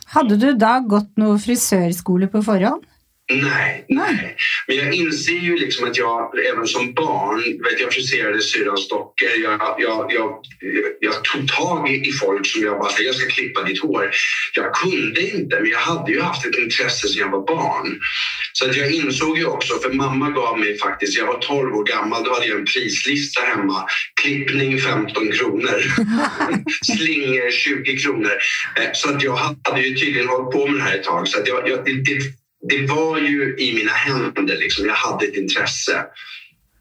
Hade 0.06 0.38
du 0.38 0.54
då 0.54 0.80
gått 0.88 1.18
någon 1.18 1.40
frisörskola 1.40 2.28
på 2.28 2.44
förhand? 2.44 2.84
Nej, 3.32 3.86
nej. 3.90 4.38
Men 4.68 4.78
jag 4.78 4.94
inser 4.94 5.34
ju 5.34 5.58
liksom 5.58 5.88
att 5.88 5.98
jag 5.98 6.46
även 6.46 6.68
som 6.68 6.94
barn, 6.94 7.44
vet 7.64 7.80
jag 7.80 7.94
friserade 7.94 8.42
syrrans 8.42 8.88
dockor. 8.88 9.30
Jag, 9.44 9.76
jag, 9.78 10.12
jag, 10.14 10.40
jag 11.00 11.24
tog 11.24 11.48
tag 11.48 11.90
i 11.90 12.12
folk 12.12 12.46
som 12.48 12.62
jag 12.62 12.80
bara 12.80 12.90
sa, 12.90 13.04
jag 13.04 13.16
ska 13.16 13.30
klippa 13.30 13.64
ditt 13.64 13.82
hår. 13.82 14.12
Jag 14.54 14.74
kunde 14.74 15.22
inte, 15.22 15.60
men 15.60 15.70
jag 15.70 15.80
hade 15.80 16.12
ju 16.12 16.22
haft 16.22 16.46
ett 16.46 16.58
intresse 16.58 17.08
sedan 17.08 17.20
jag 17.20 17.32
var 17.32 17.48
barn. 17.48 18.00
Så 18.54 18.70
att 18.70 18.76
jag 18.76 18.92
insåg 18.92 19.38
ju 19.38 19.46
också, 19.46 19.74
för 19.80 19.94
mamma 19.94 20.30
gav 20.30 20.60
mig 20.60 20.78
faktiskt, 20.78 21.18
jag 21.18 21.26
var 21.26 21.40
12 21.40 21.76
år 21.76 21.84
gammal, 21.84 22.24
då 22.24 22.34
hade 22.34 22.46
jag 22.46 22.60
en 22.60 22.66
prislista 22.66 23.42
hemma. 23.42 23.88
Klippning 24.22 24.80
15 24.80 25.32
kronor, 25.32 25.82
slingor 26.98 27.52
20 27.52 27.98
kronor. 27.98 28.38
Eh, 28.76 28.90
så 28.94 29.10
att 29.10 29.24
jag 29.24 29.36
hade 29.36 29.82
ju 29.82 29.96
tydligen 29.96 30.28
hållit 30.28 30.52
på 30.52 30.68
med 30.68 30.80
det 30.80 30.84
här 30.84 30.96
ett 30.96 31.04
tag. 31.04 31.28
Så 31.28 31.40
att 31.40 31.48
jag, 31.48 31.70
jag 31.70 31.86
det, 31.86 32.45
det 32.70 32.88
var 32.88 33.18
ju 33.18 33.56
i 33.58 33.76
mina 33.76 33.92
händer, 33.92 34.58
liksom. 34.58 34.86
jag 34.86 34.94
hade 34.94 35.26
ett 35.26 35.36
intresse. 35.36 36.06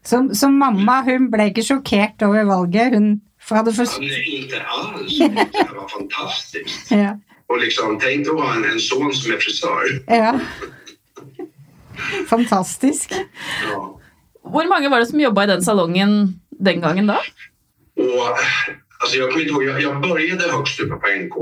Som, 0.05 0.35
som 0.35 0.57
mamma, 0.57 1.01
hon 1.01 1.31
blev 1.31 1.47
inte 1.47 1.61
chockerad 1.61 2.21
över 2.21 2.43
valet? 2.43 2.93
Hon 2.93 3.21
hade 3.49 3.73
för... 3.73 3.99
Nej, 3.99 4.35
inte 4.35 4.61
alls. 4.61 5.17
Det 5.17 5.75
var 5.75 5.87
fantastiskt. 5.87 6.87
ja. 6.91 7.19
Och 7.47 7.59
liksom, 7.59 7.99
tänk 8.01 8.27
att 8.27 8.33
ha 8.33 8.55
en, 8.55 8.63
en 8.63 8.79
son 8.79 9.13
som 9.13 9.33
är 9.33 9.37
frisör. 9.37 10.03
Ja. 10.07 10.39
Fantastisk. 12.29 13.11
Ja. 13.71 13.99
Hur 14.43 14.69
många 14.69 14.89
var 14.89 14.99
det 14.99 15.05
som 15.05 15.19
jobbade 15.19 15.53
i 15.53 15.55
den 15.55 15.63
salongen 15.63 16.39
den 16.49 16.81
gången 16.81 17.07
då? 17.07 17.13
Och, 17.97 18.37
alltså 18.99 19.17
jag 19.17 19.29
kommer 19.29 19.41
inte 19.41 19.53
ihåg, 19.53 19.63
jag, 19.63 19.81
jag 19.81 20.01
började 20.01 20.51
högst 20.51 20.79
uppe 20.79 20.95
på 20.95 21.07
NK. 21.07 21.37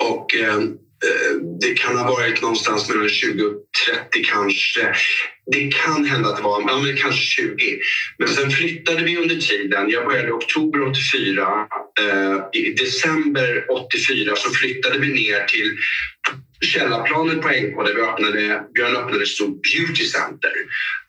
Och 0.00 0.34
Eh, 0.34 0.60
Eh, 1.06 1.36
det 1.60 1.74
kan 1.74 1.96
ha 1.96 2.10
varit 2.10 2.42
någonstans 2.42 2.88
mellan 2.88 3.08
20 3.08 3.44
och 3.44 3.54
30 4.12 4.24
kanske. 4.24 4.94
Det 5.52 5.72
kan 5.72 6.04
hända 6.04 6.28
att 6.28 6.36
det 6.36 6.42
var 6.42 6.64
ja, 6.68 6.78
men 6.78 6.96
kanske 6.96 7.20
20. 7.20 7.80
Men 8.18 8.28
sen 8.28 8.50
flyttade 8.50 9.02
vi 9.02 9.16
under 9.16 9.36
tiden. 9.36 9.90
Jag 9.90 10.06
började 10.06 10.28
i 10.28 10.30
oktober 10.30 10.82
84. 10.82 11.66
Eh, 12.00 12.60
I 12.60 12.70
december 12.70 13.64
84 13.70 14.36
så 14.36 14.50
flyttade 14.50 14.98
vi 14.98 15.08
ner 15.08 15.44
till 15.44 15.76
källarplanet 16.66 17.42
på 17.42 17.48
NK 17.48 17.86
där 17.86 17.94
vi 17.94 18.00
öppnade, 18.00 18.64
Björn 18.74 18.96
öppnade 18.96 19.22
ett 19.22 19.28
stort 19.28 19.60
beauty 19.62 20.04
center 20.04 20.52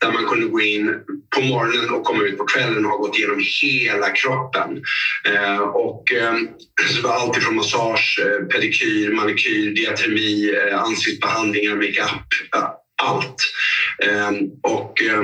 där 0.01 0.11
man 0.11 0.25
kunde 0.25 0.45
gå 0.45 0.61
in 0.61 0.95
på 1.35 1.41
morgonen 1.41 1.89
och 1.89 2.03
komma 2.03 2.23
ut 2.23 2.37
på 2.37 2.45
kvällen 2.45 2.85
och 2.85 2.91
ha 2.91 2.97
gått 2.97 3.17
igenom 3.17 3.41
hela 3.61 4.09
kroppen. 4.09 4.81
Eh, 5.23 5.59
och, 5.59 6.11
eh, 6.11 6.33
så 6.89 7.01
var 7.01 7.13
allt 7.13 7.37
ifrån 7.37 7.55
massage, 7.55 8.19
eh, 8.21 8.45
pedikyr, 8.45 9.11
manikyr, 9.11 9.71
diatermi, 9.71 10.53
eh, 10.53 10.81
ansiktsbehandlingar, 10.81 11.75
makeup, 11.75 12.27
eh, 12.55 12.69
allt. 13.03 13.35
Eh, 14.03 14.31
och 14.63 15.01
eh, 15.01 15.23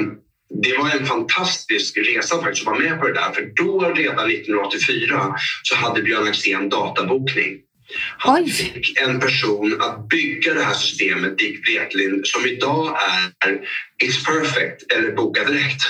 det 0.49 0.77
var 0.77 0.89
en 0.89 1.05
fantastisk 1.05 1.97
resa 1.97 2.41
faktiskt 2.41 2.67
att 2.67 2.73
vara 2.73 2.89
med 2.89 2.99
på 2.99 3.07
det 3.07 3.13
där 3.13 3.31
för 3.31 3.51
då 3.55 3.93
redan 3.95 4.29
1984 4.29 5.35
så 5.63 5.75
hade 5.75 6.01
Björn 6.01 6.27
Axén 6.27 6.69
databokning. 6.69 7.57
Han 8.17 8.43
Oj. 8.43 8.49
fick 8.49 9.01
en 9.01 9.19
person 9.19 9.81
att 9.81 10.09
bygga 10.09 10.53
det 10.53 10.63
här 10.63 10.73
systemet, 10.73 11.37
Dick 11.37 11.69
Wretlin, 11.69 12.21
som 12.23 12.45
idag 12.45 12.97
är 13.45 13.51
It's 14.03 14.25
Perfect 14.25 14.91
eller 14.91 15.11
Boka 15.11 15.43
Direkt, 15.43 15.81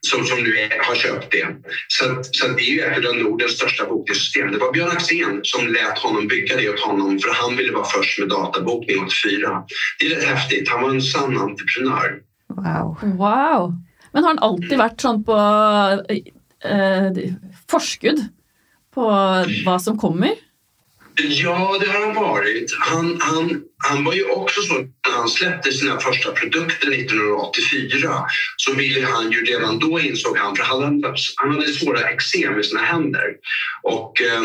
som, 0.00 0.24
som 0.24 0.42
nu 0.42 0.56
är, 0.56 0.86
har 0.86 0.94
köpt 0.94 1.30
det. 1.30 1.46
Så, 1.88 2.22
så 2.22 2.48
det 2.48 2.62
är 2.62 2.72
ju 2.72 2.80
ett 2.80 3.06
av 3.08 3.16
Nordens 3.16 3.52
största 3.52 3.84
bokningssystem. 3.84 4.52
Det 4.52 4.58
var 4.58 4.72
Björn 4.72 4.90
Axén 4.90 5.40
som 5.42 5.66
lät 5.66 5.98
honom 5.98 6.28
bygga 6.28 6.56
det 6.56 6.70
åt 6.70 6.80
honom 6.80 7.18
för 7.18 7.30
han 7.34 7.56
ville 7.56 7.72
vara 7.72 7.84
först 7.84 8.18
med 8.18 8.28
databokning 8.28 9.04
84. 9.04 9.64
Det 9.98 10.06
är 10.06 10.16
rätt 10.16 10.24
häftigt. 10.24 10.68
Han 10.68 10.82
var 10.82 10.90
en 10.90 11.02
sann 11.02 11.38
entreprenör. 11.38 12.20
Wow. 12.48 12.98
wow. 13.02 13.74
Men 14.12 14.24
har 14.24 14.30
han 14.30 14.38
alltid 14.38 14.78
varit 14.78 15.00
sån 15.00 15.24
på 15.24 15.32
eh, 16.64 17.30
forskud 17.70 18.28
på 18.94 19.02
vad 19.66 19.82
som 19.82 19.98
kommer? 19.98 20.45
Ja, 21.18 21.76
det 21.80 21.86
har 21.88 22.06
han 22.06 22.14
varit. 22.14 22.76
Han, 22.78 23.18
han, 23.20 23.62
han 23.78 24.04
var 24.04 24.12
ju 24.12 24.24
också 24.24 24.62
så 24.62 24.74
när 24.78 25.16
han 25.16 25.28
släppte 25.28 25.72
sina 25.72 26.00
första 26.00 26.32
produkter 26.32 26.92
1984 26.92 28.24
så 28.56 28.72
ville 28.74 29.06
han 29.06 29.32
ju 29.32 29.44
redan 29.44 29.78
då 29.78 30.00
insåg 30.00 30.38
han, 30.38 30.56
för 30.56 30.64
han 30.64 30.82
hade, 30.82 31.14
han 31.36 31.50
hade 31.50 31.68
svåra 31.68 32.00
eksem 32.00 32.60
i 32.60 32.64
sina 32.64 32.80
händer 32.80 33.36
och 33.82 34.20
eh, 34.20 34.42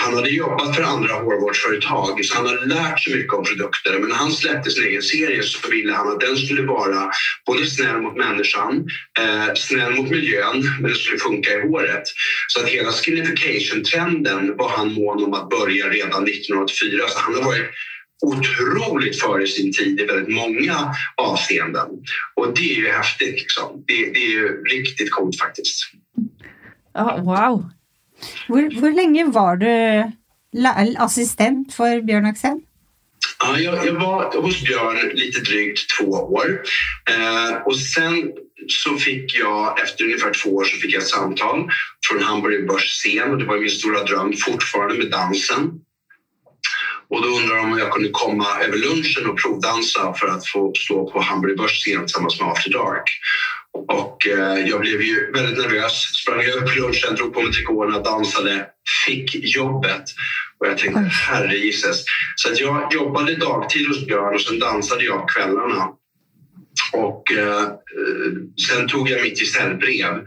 han 0.00 0.14
hade 0.14 0.30
jobbat 0.30 0.76
för 0.76 0.82
andra 0.82 1.14
hårvårdsföretag 1.14 2.24
så 2.24 2.36
han 2.36 2.46
hade 2.46 2.66
lärt 2.66 3.00
sig 3.00 3.14
mycket 3.14 3.32
om 3.32 3.44
produkter. 3.44 3.98
Men 3.98 4.08
när 4.08 4.16
han 4.16 4.32
släppte 4.32 4.70
sin 4.70 4.84
egen 4.84 5.02
serie 5.02 5.42
så 5.42 5.68
ville 5.68 5.92
han 5.92 6.08
att 6.08 6.20
den 6.20 6.36
skulle 6.36 6.62
vara 6.62 7.10
både 7.46 7.66
snäll 7.66 8.00
mot 8.00 8.16
människan, 8.16 8.86
eh, 9.20 9.54
snäll 9.54 9.94
mot 9.94 10.10
miljön, 10.10 10.62
men 10.80 10.90
det 10.90 10.96
skulle 10.96 11.18
funka 11.18 11.50
i 11.50 11.68
håret. 11.68 12.02
Så 12.48 12.60
att 12.60 12.68
hela 12.68 12.92
skinification-trenden 12.92 14.56
var 14.56 14.68
han 14.68 14.92
mån 14.92 15.24
om 15.24 15.34
att 15.34 15.48
börja 15.48 15.88
redan 15.88 16.24
1984. 16.24 17.08
Så 17.08 17.18
han 17.18 17.34
har 17.34 17.42
varit 17.42 17.70
otroligt 18.22 19.20
före 19.20 19.46
sin 19.46 19.72
tid 19.72 20.00
i 20.00 20.04
väldigt 20.04 20.34
många 20.34 20.94
avseenden. 21.16 21.88
Och 22.34 22.54
det 22.54 22.72
är 22.72 22.76
ju 22.76 22.88
häftigt. 22.88 23.40
Liksom. 23.40 23.84
Det, 23.86 23.94
det 23.94 24.18
är 24.18 24.30
ju 24.30 24.62
riktigt 24.64 25.10
coolt 25.10 25.38
faktiskt. 25.38 25.90
Oh, 26.94 27.24
wow. 27.24 27.70
Hvor, 28.48 28.80
hvor 28.80 28.90
lenge 28.90 29.34
var 29.34 29.60
du 29.60 29.68
assistent 30.98 31.74
for 31.74 32.00
Bjørn 32.06 32.26
Axel? 32.26 32.60
Ja, 33.40 33.58
jag, 33.58 33.86
jag, 33.86 33.92
var 33.92 34.42
hos 34.42 34.62
Björn 34.64 35.10
lite 35.14 35.40
drygt 35.40 35.80
två 35.98 36.10
år. 36.10 36.62
Eh, 37.10 37.56
och 37.66 37.78
sen 37.78 38.32
så 38.68 38.96
fick 38.96 39.34
jag, 39.34 39.80
efter 39.80 40.04
ungefär 40.04 40.32
två 40.42 40.50
år, 40.50 40.64
så 40.64 40.76
fick 40.76 40.94
jag 40.94 41.02
ett 41.02 41.08
samtal 41.08 41.70
från 42.08 42.22
Hamburger 42.22 42.66
Börs 42.66 42.84
scen 42.84 43.30
och 43.30 43.38
det 43.38 43.44
var 43.44 43.58
min 43.58 43.70
stora 43.70 44.04
dröm 44.04 44.32
fortfarande 44.36 44.94
med 44.98 45.10
dansen. 45.10 45.70
Och 47.10 47.22
då 47.22 47.28
undrade 47.28 47.60
de 47.60 47.72
om 47.72 47.78
jag 47.78 47.92
kunde 47.92 48.08
komma 48.08 48.46
över 48.60 48.78
lunchen 48.78 49.26
och 49.30 49.38
provdansa 49.38 50.14
för 50.14 50.28
att 50.28 50.46
få 50.46 50.72
stå 50.74 51.10
på 51.10 51.20
Hamburger 51.20 51.56
Börs 51.56 51.72
scen 51.72 52.00
tillsammans 52.00 52.40
med 52.40 52.48
After 52.48 52.70
Dark. 52.70 53.08
Och 53.88 54.26
eh, 54.26 54.68
jag 54.68 54.80
blev 54.80 55.02
ju 55.02 55.32
väldigt 55.32 55.58
nervös, 55.58 55.92
sprang 56.22 56.40
över 56.40 56.60
på 56.60 56.78
lunchen, 56.78 57.14
drog 57.14 57.34
på 57.34 57.42
mig 57.42 57.52
trikåerna, 57.52 57.98
dansade, 57.98 58.66
fick 59.06 59.34
jobbet. 59.34 60.04
Och 60.58 60.66
jag 60.66 60.78
tänkte, 60.78 61.00
herre 61.00 61.56
Jesus. 61.56 62.04
Så 62.36 62.52
att 62.52 62.60
jag 62.60 62.94
jobbade 62.94 63.36
dagtid 63.36 63.86
hos 63.86 64.06
Björn 64.06 64.34
och 64.34 64.40
sen 64.40 64.58
dansade 64.58 65.04
jag 65.04 65.20
på 65.20 65.26
kvällarna. 65.26 65.88
Och 66.92 67.32
eh, 67.32 67.68
sen 68.68 68.88
tog 68.88 69.10
jag 69.10 69.22
mitt 69.22 69.40
gesällbrev. 69.40 70.24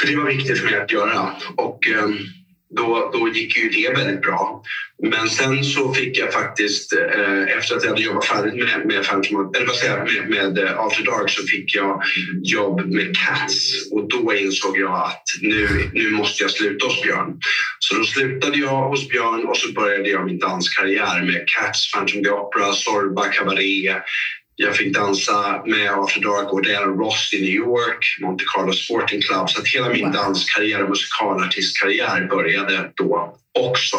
För 0.00 0.06
det 0.06 0.16
var 0.16 0.24
viktigt 0.24 0.58
för 0.58 0.64
mig 0.64 0.80
att 0.80 0.92
göra. 0.92 1.32
Och, 1.56 1.86
eh, 1.86 2.08
då, 2.76 3.10
då 3.12 3.28
gick 3.28 3.56
ju 3.56 3.68
det 3.68 3.90
väldigt 3.90 4.22
bra. 4.22 4.62
Men 5.02 5.28
sen 5.28 5.64
så 5.64 5.94
fick 5.94 6.18
jag 6.18 6.32
faktiskt, 6.32 6.92
eh, 6.92 7.56
efter 7.58 7.76
att 7.76 7.82
jag 7.82 7.90
hade 7.90 8.02
jobbat 8.02 8.24
färdigt 8.24 8.54
med, 8.54 8.86
med, 8.86 8.96
eller 9.56 9.66
vad 9.66 9.76
säger, 9.76 10.04
med, 10.04 10.28
med 10.30 10.58
eh, 10.58 10.78
After 10.78 11.04
Dark 11.04 11.30
så 11.30 11.42
fick 11.46 11.74
jag 11.74 12.02
jobb 12.42 12.80
med 12.86 13.16
Cats 13.16 13.88
och 13.90 14.08
då 14.08 14.34
insåg 14.34 14.78
jag 14.78 14.92
att 14.92 15.22
nu, 15.40 15.90
nu 15.92 16.10
måste 16.10 16.42
jag 16.42 16.50
sluta 16.50 16.86
hos 16.86 17.02
Björn. 17.02 17.38
Så 17.78 17.94
då 17.94 18.04
slutade 18.04 18.58
jag 18.58 18.88
hos 18.88 19.08
Björn 19.08 19.44
och 19.44 19.56
så 19.56 19.72
började 19.72 20.08
jag 20.08 20.26
min 20.26 20.38
danskarriär 20.38 21.22
med 21.22 21.44
Cats, 21.46 21.92
Phantom 21.92 22.24
the 22.24 22.30
Opera, 22.30 22.72
Sorba, 22.72 23.24
Cabaret, 23.24 24.02
jag 24.62 24.76
fick 24.76 24.94
dansa 24.94 25.62
med 25.66 25.90
After 25.90 26.20
Dark 26.20 26.52
och 26.52 26.62
Diana 26.62 26.86
Ross 26.86 27.30
i 27.32 27.40
New 27.40 27.50
York, 27.50 28.16
Monte 28.20 28.44
Carlo 28.54 28.72
Sporting 28.72 29.20
Club. 29.20 29.50
Så 29.50 29.60
att 29.60 29.68
hela 29.68 29.88
min 29.88 30.12
danskarriär 30.12 30.82
och 30.82 30.88
musikalartistkarriär 30.88 32.26
började 32.26 32.90
då 32.94 33.38
också. 33.58 33.96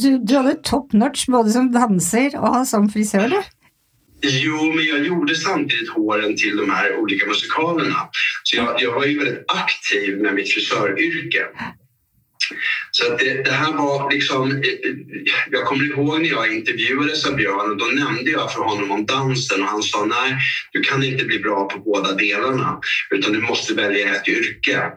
Du, 0.00 0.18
du 0.18 0.36
hade 0.36 0.54
top 0.54 0.92
notch 0.92 1.26
både 1.26 1.50
som 1.50 1.72
dansare 1.72 2.38
och 2.38 2.68
som 2.68 2.88
frisör? 2.88 3.28
Du? 3.28 3.42
Jo, 4.22 4.72
men 4.74 4.84
jag 4.84 5.06
gjorde 5.06 5.34
samtidigt 5.34 5.90
håren 5.90 6.36
till 6.36 6.56
de 6.56 6.70
här 6.70 6.96
olika 6.96 7.26
musikalerna. 7.26 8.08
Så 8.42 8.56
jag, 8.56 8.82
jag 8.82 8.92
var 8.92 9.04
ju 9.04 9.18
väldigt 9.18 9.44
aktiv 9.46 10.18
med 10.18 10.34
mitt 10.34 10.52
frisöryrke. 10.52 11.46
Så 12.90 13.12
att 13.12 13.18
det, 13.18 13.42
det, 13.42 13.52
här 13.52 13.72
var 13.72 14.10
liksom... 14.10 14.50
Eh, 14.50 14.56
eh, 14.56 14.94
jag 15.50 15.64
kommer 15.64 15.84
ihåg 15.84 16.20
när 16.20 16.28
jag 16.28 16.52
intervjuades 16.52 17.26
av 17.26 17.36
Björn 17.36 17.70
och 17.70 17.76
då 17.76 17.84
nämnde 17.84 18.30
jag 18.30 18.52
för 18.52 18.60
honom 18.60 18.90
om 18.90 19.06
dansen 19.06 19.62
och 19.62 19.68
han 19.68 19.82
sa 19.82 20.04
nej, 20.04 20.36
du 20.72 20.80
kan 20.80 21.02
inte 21.02 21.24
bli 21.24 21.38
bra 21.38 21.68
på 21.68 21.78
båda 21.78 22.12
delarna 22.12 22.78
utan 23.10 23.32
du 23.32 23.40
måste 23.40 23.74
välja 23.74 24.14
ett 24.14 24.28
yrke. 24.28 24.92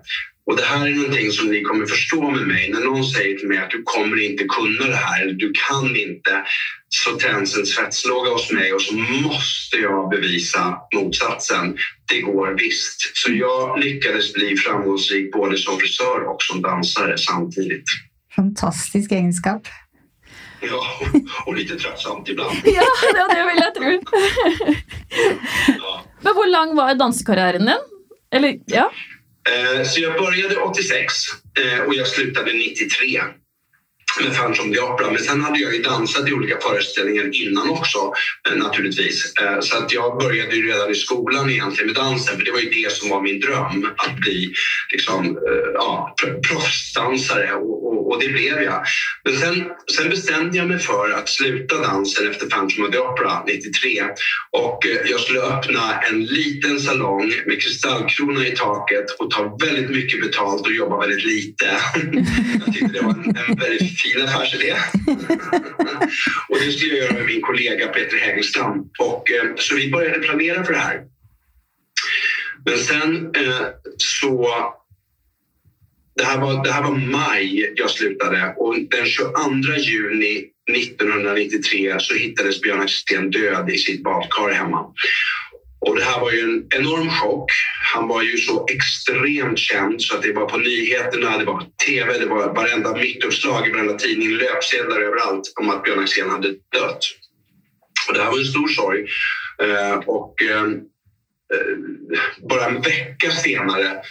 Och 0.48 0.58
det 0.58 0.64
här 0.64 0.88
är 0.88 0.96
någonting 0.96 1.32
som 1.32 1.48
ni 1.48 1.62
kommer 1.62 1.86
förstå 1.86 2.32
med 2.32 2.48
mig. 2.48 2.70
När 2.70 2.80
någon 2.80 3.04
säger 3.04 3.38
till 3.38 3.48
mig 3.48 3.58
att 3.58 3.70
du 3.70 3.82
kommer 3.84 4.26
inte 4.26 4.44
kunna 4.44 4.86
det 4.88 4.96
här 4.96 5.22
eller 5.22 5.34
du 5.34 5.52
kan 5.70 5.96
inte 5.96 6.44
så 6.90 7.12
tänds 7.12 7.58
en 7.58 7.66
svetslåga 7.66 8.32
hos 8.32 8.52
mig 8.52 8.74
och 8.74 8.82
så 8.82 8.96
måste 8.96 9.78
jag 9.78 10.10
bevisa 10.10 10.78
motsatsen. 10.94 11.78
Det 12.08 12.22
går 12.22 12.56
visst. 12.60 13.18
Så 13.18 13.32
jag 13.32 13.80
lyckades 13.80 14.34
bli 14.34 14.58
framgångsrik 14.58 15.32
både 15.32 15.58
som 15.58 15.80
frisör 15.80 16.34
och 16.34 16.42
som 16.42 16.62
dansare 16.62 17.18
samtidigt. 17.18 17.86
Fantastisk 18.36 19.12
egenskap. 19.12 19.68
Ja, 20.62 20.84
och 21.46 21.56
lite 21.56 21.76
tröttsamt 21.76 22.30
ibland. 22.30 22.56
ja, 22.64 22.86
det 23.30 23.46
vill 23.46 23.64
jag 23.64 23.76
tro. 23.76 24.02
ja. 25.78 26.04
Men 26.22 26.34
hur 26.36 26.52
lång 26.52 26.76
var 26.76 26.96
dansekarriären 26.96 27.66
din? 27.66 27.76
Eller, 28.32 28.60
ja? 28.66 28.92
Eh, 29.54 29.84
så 29.84 30.02
jag 30.02 30.14
började 30.14 30.56
86 30.56 31.14
eh, 31.60 31.80
och 31.80 31.94
jag 31.94 32.08
slutade 32.08 32.54
93 32.54 33.20
med 34.24 34.36
Phantom 34.36 34.74
the 34.74 34.80
Opera. 34.80 35.12
Men 35.12 35.24
sen 35.24 35.42
hade 35.42 35.60
jag 35.60 35.74
ju 35.74 35.82
dansat 35.82 36.30
i 36.30 36.34
olika 36.34 36.58
föreställningar 36.60 37.30
innan 37.34 37.70
också 37.70 37.98
eh, 38.50 38.56
naturligtvis. 38.58 39.34
Eh, 39.42 39.60
så 39.60 39.78
att 39.78 39.94
jag 39.94 40.20
började 40.20 40.56
ju 40.56 40.68
redan 40.68 40.92
i 40.92 40.96
skolan 40.96 41.50
egentligen 41.50 41.88
med 41.88 41.96
dansen 41.96 42.38
för 42.38 42.46
det 42.46 42.52
var 42.52 42.60
ju 42.60 42.70
det 42.70 42.92
som 42.92 43.10
var 43.10 43.22
min 43.22 43.40
dröm 43.40 43.90
att 43.98 44.16
bli 44.16 44.54
liksom, 44.92 45.26
eh, 45.26 45.72
ja, 45.74 46.16
proffsdansare 46.50 47.54
och, 47.54 47.88
och, 47.88 48.12
och, 48.12 48.20
det 48.22 48.30
blev 48.30 48.62
jag. 48.62 48.84
Men 49.24 49.38
sen, 49.38 49.66
sen 49.96 50.10
bestämde 50.10 50.58
jag 50.58 50.68
mig 50.68 50.80
för 50.80 51.12
att 51.12 51.30
sluta 51.30 51.82
dansen 51.82 52.32
efter 52.32 52.48
Phantom 52.48 52.84
of 52.84 52.92
the 52.92 52.98
Opera 52.98 53.44
93 53.48 54.04
och 54.52 54.86
jag 55.06 55.20
skulle 55.20 55.42
öppna 55.42 56.02
en 56.10 56.26
liten 56.26 56.80
salong 56.80 57.34
med 57.46 57.62
kristallkrona 57.62 58.48
i 58.48 58.52
taket 58.52 59.12
och 59.20 59.32
ta 59.32 59.58
väldigt 59.66 59.90
mycket 59.90 60.22
betalt 60.22 60.62
och 60.62 60.74
jobba 60.74 61.00
väldigt 61.00 61.26
lite. 61.26 61.66
jag 62.66 62.74
tyckte 62.74 62.94
det 62.94 63.02
var 63.02 63.12
en, 63.12 63.36
en 63.50 63.56
väldigt 63.56 64.02
fin 64.14 64.24
affärsidé. 64.24 64.72
och 66.50 66.58
det 66.60 66.72
skulle 66.72 66.96
jag 66.96 67.06
göra 67.06 67.14
med 67.14 67.26
min 67.26 67.42
kollega 67.42 67.88
Peter 67.88 68.18
Hägelstam. 68.18 68.90
Och, 69.00 69.32
eh, 69.32 69.56
så 69.56 69.76
vi 69.76 69.92
började 69.92 70.20
planera 70.20 70.64
för 70.64 70.74
det 70.74 70.80
här. 70.80 71.04
Men 72.66 72.78
sen 72.78 73.36
eh, 73.36 73.68
så 73.98 74.50
det 76.16 76.24
här, 76.24 76.38
var, 76.38 76.64
det 76.64 76.72
här 76.72 76.84
var 76.84 76.96
maj 76.96 77.74
jag 77.76 77.90
slutade 77.90 78.54
och 78.58 78.76
den 78.90 79.06
22 79.06 79.32
juni 79.78 80.46
1993 80.76 81.96
så 82.00 82.14
hittades 82.14 82.62
Björn 82.62 82.82
Axén 82.82 83.30
död 83.32 83.70
i 83.70 83.78
sitt 83.78 84.04
badkar 84.04 84.52
hemma. 84.54 84.94
Och 85.88 85.96
det 85.96 86.04
här 86.04 86.20
var 86.20 86.32
ju 86.32 86.40
en 86.40 86.68
enorm 86.70 87.10
chock. 87.10 87.52
Han 87.94 88.08
var 88.08 88.22
ju 88.22 88.38
så 88.38 88.66
extremt 88.72 89.60
känd 89.60 90.02
så 90.02 90.16
att 90.16 90.22
det 90.22 90.32
var 90.32 90.46
på 90.46 90.58
nyheterna, 90.58 91.38
det 91.38 91.46
var 91.46 91.54
på 91.54 91.66
tv, 91.86 92.18
det 92.18 92.26
var 92.26 92.54
varenda 92.54 92.96
mittuppslag 92.96 93.68
i 93.68 93.72
varenda 93.72 93.94
tidning, 93.94 94.30
löpsedlar 94.30 95.02
överallt 95.02 95.42
om 95.60 95.70
att 95.70 95.84
Björn 95.84 96.00
Axén 96.00 96.30
hade 96.30 96.50
dött. 96.50 97.00
Och 98.08 98.14
det 98.14 98.22
här 98.22 98.32
var 98.32 98.40
en 98.40 98.46
stor 98.46 98.68
sorg. 98.68 99.06
Eh, 99.62 99.96
och 99.96 100.42
eh, 100.42 100.64
eh 101.54 101.78
bara 102.50 102.66
en 102.66 102.82
vecka 102.82 103.32
senare 103.32 104.02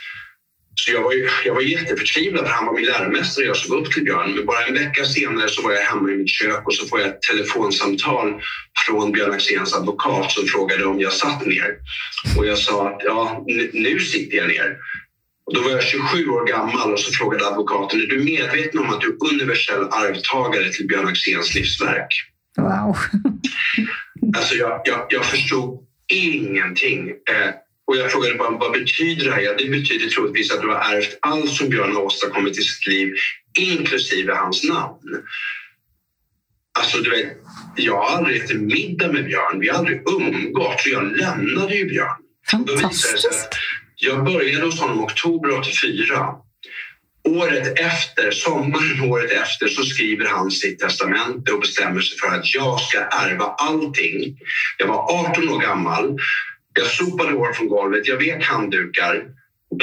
så 0.78 0.92
jag 0.92 1.02
var, 1.02 1.12
ju, 1.12 1.28
jag 1.44 1.54
var 1.54 1.60
jätteförtvivlad 1.60 2.46
för 2.46 2.52
han 2.52 2.66
var 2.66 2.72
min 2.72 2.84
läromästare 2.84 3.44
och 3.44 3.48
jag 3.48 3.56
såg 3.56 3.80
upp 3.80 3.92
till 3.92 4.04
Björn. 4.04 4.34
Men 4.34 4.46
bara 4.46 4.64
en 4.64 4.74
vecka 4.74 5.04
senare 5.04 5.48
så 5.48 5.62
var 5.62 5.72
jag 5.72 5.80
hemma 5.80 6.10
i 6.10 6.16
mitt 6.16 6.28
kök 6.28 6.66
och 6.66 6.74
så 6.74 6.86
får 6.86 7.00
jag 7.00 7.08
ett 7.08 7.22
telefonsamtal 7.22 8.40
från 8.86 9.12
Björn 9.12 9.30
Axéns 9.30 9.74
advokat 9.74 10.32
som 10.32 10.46
frågade 10.46 10.84
om 10.84 11.00
jag 11.00 11.12
satt 11.12 11.46
ner. 11.46 11.76
Och 12.38 12.46
jag 12.46 12.58
sa 12.58 12.88
att 12.88 13.00
ja, 13.04 13.44
nu 13.72 14.00
sitter 14.00 14.36
jag 14.36 14.48
ner. 14.48 14.76
Och 15.46 15.54
då 15.54 15.60
var 15.60 15.70
jag 15.70 15.82
27 15.82 16.28
år 16.28 16.46
gammal 16.46 16.92
och 16.92 17.00
så 17.00 17.12
frågade 17.12 17.46
advokaten 17.46 18.00
är 18.00 18.06
du 18.06 18.24
medveten 18.24 18.80
om 18.80 18.90
att 18.90 19.00
du 19.00 19.06
är 19.06 19.32
universell 19.32 19.82
arvtagare 19.82 20.72
till 20.72 20.86
Björn 20.86 21.06
Axéns 21.06 21.54
livsverk? 21.54 22.08
Wow. 22.56 22.96
alltså 24.36 24.54
jag, 24.54 24.80
jag, 24.84 25.06
jag 25.08 25.24
förstod 25.24 25.86
ingenting. 26.12 27.08
Eh, 27.08 27.50
och 27.86 27.96
jag 27.96 28.12
frågade 28.12 28.34
bara, 28.34 28.50
vad 28.50 28.72
betyder 28.72 29.24
det 29.24 29.32
här? 29.32 29.40
Ja, 29.40 29.54
det 29.58 29.70
betyder 29.70 30.08
troligtvis 30.08 30.52
att 30.52 30.60
du 30.60 30.68
har 30.68 30.94
ärvt 30.94 31.18
allt 31.20 31.50
som 31.50 31.68
Björn 31.68 31.94
har 31.94 32.02
åstadkommit 32.02 32.58
i 32.58 32.62
sitt 32.62 32.86
liv, 32.86 33.14
inklusive 33.58 34.34
hans 34.34 34.64
namn. 34.64 35.24
Alltså, 36.78 36.98
du 36.98 37.10
vet, 37.10 37.36
jag 37.76 37.96
har 37.96 38.16
aldrig 38.16 38.42
ätit 38.42 38.60
middag 38.60 39.12
med 39.12 39.24
Björn. 39.24 39.60
Vi 39.60 39.68
har 39.68 39.78
aldrig 39.78 40.02
umgåtts 40.08 40.86
jag 40.86 41.16
lämnade 41.16 41.74
ju 41.74 41.84
Björn. 41.84 42.16
Fantastiskt. 42.50 43.48
Jag 43.96 44.24
började 44.24 44.66
hos 44.66 44.80
honom 44.80 45.04
oktober 45.04 45.58
84 45.58 46.34
året 47.26 47.78
efter, 47.78 48.30
sommaren 48.30 49.00
året 49.10 49.30
efter, 49.30 49.68
så 49.68 49.82
skriver 49.82 50.26
han 50.26 50.50
sitt 50.50 50.78
testamente 50.78 51.52
och 51.52 51.60
bestämmer 51.60 52.00
sig 52.00 52.18
för 52.18 52.36
att 52.36 52.54
jag 52.54 52.80
ska 52.80 52.98
ärva 52.98 53.44
allting. 53.44 54.38
Jag 54.78 54.86
var 54.86 55.28
18 55.30 55.48
år 55.48 55.60
gammal. 55.60 56.18
Jag 56.76 56.86
sopade 56.86 57.32
hår 57.32 57.52
från 57.52 57.68
golvet. 57.68 58.06
Jag 58.06 58.16
vet 58.16 58.44
handdukar. 58.44 59.24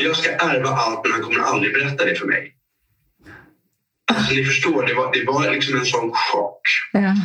Jag 0.01 0.15
ska 0.15 0.31
ärva 0.31 0.69
allt, 0.69 0.99
men 1.03 1.11
han 1.11 1.21
kommer 1.21 1.39
aldrig 1.39 1.73
berätta 1.73 2.05
det 2.05 2.15
för 2.15 2.25
mig. 2.25 2.55
Alltså, 4.13 4.33
ni 4.35 4.45
förstår, 4.45 4.87
det 4.87 4.93
var, 4.93 5.13
det 5.13 5.23
var 5.25 5.51
liksom 5.51 5.75
en 5.75 5.85
sån 5.85 6.11
chock. 6.11 6.61
Ja. 6.91 7.15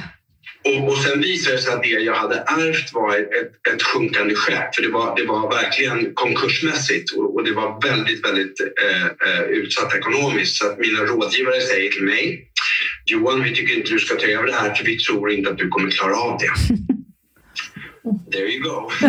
Och, 0.65 0.89
och 0.89 0.99
sen 0.99 1.21
visade 1.21 1.57
det 1.57 1.63
sig 1.63 1.73
att 1.73 1.83
det 1.83 1.89
jag 1.89 2.15
hade 2.15 2.37
ärvt 2.37 2.93
var 2.93 3.15
ett, 3.15 3.75
ett 3.75 3.83
sjunkande 3.83 4.35
skepp. 4.35 4.75
För 4.75 4.83
det 4.83 4.89
var, 4.89 5.17
det 5.17 5.27
var 5.27 5.51
verkligen 5.51 6.15
konkursmässigt 6.15 7.13
och, 7.13 7.35
och 7.35 7.45
det 7.45 7.53
var 7.53 7.89
väldigt, 7.89 8.25
väldigt 8.25 8.61
eh, 8.61 9.05
eh, 9.05 9.43
utsatt 9.43 9.95
ekonomiskt. 9.95 10.57
Så 10.57 10.67
att 10.67 10.79
mina 10.79 11.01
rådgivare 11.01 11.61
säger 11.61 11.91
till 11.91 12.05
mig 12.05 12.49
Johan, 13.05 13.43
vi 13.43 13.55
tycker 13.55 13.77
inte 13.77 13.93
du 13.93 13.99
ska 13.99 14.15
ta 14.15 14.27
över 14.27 14.47
det 14.47 14.53
här 14.53 14.75
för 14.75 14.85
vi 14.85 14.99
tror 14.99 15.31
inte 15.31 15.51
att 15.51 15.59
du 15.59 15.69
kommer 15.69 15.91
klara 15.91 16.17
av 16.17 16.39
det. 16.39 16.51
There 18.33 18.49
you 18.49 18.63
go. 18.63 18.91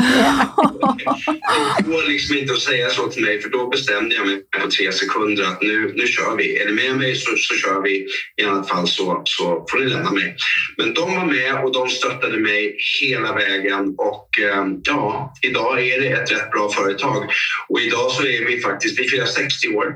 det 1.77 1.83
går 1.83 2.09
liksom 2.09 2.37
inte 2.37 2.53
att 2.53 2.59
säga 2.59 2.89
så 2.89 3.07
till 3.07 3.23
mig 3.23 3.41
för 3.41 3.49
då 3.49 3.67
bestämde 3.67 4.15
jag 4.15 4.27
mig 4.27 4.37
på 4.37 4.69
tre 4.71 4.91
sekunder 4.91 5.43
att 5.43 5.61
nu, 5.61 5.93
nu 5.95 6.07
kör 6.07 6.35
vi. 6.35 6.57
Är 6.57 6.65
ni 6.65 6.71
med 6.71 6.97
mig 6.97 7.15
så, 7.15 7.35
så 7.35 7.55
kör 7.55 7.81
vi. 7.81 8.07
I 8.37 8.43
annat 8.43 8.69
fall 8.69 8.87
så, 8.87 9.21
så 9.25 9.65
får 9.71 9.79
ni 9.79 9.85
lämna 9.85 10.11
mig. 10.11 10.35
Men 10.77 10.93
de 10.93 11.15
var 11.15 11.25
med 11.25 11.63
och 11.63 11.73
de 11.73 11.89
stöttade 11.89 12.37
mig 12.37 12.77
hela 13.01 13.35
vägen 13.35 13.95
och 13.97 14.39
eh, 14.39 14.65
ja, 14.83 15.33
idag 15.41 15.87
är 15.87 16.01
det 16.01 16.07
ett 16.07 16.31
rätt 16.31 16.51
bra 16.51 16.69
företag. 16.69 17.29
Och 17.67 17.81
idag 17.81 18.11
så 18.11 18.23
är 18.23 18.45
vi 18.45 18.61
faktiskt, 18.61 18.99
vi 18.99 19.09
firar 19.09 19.25
60 19.25 19.75
år. 19.75 19.95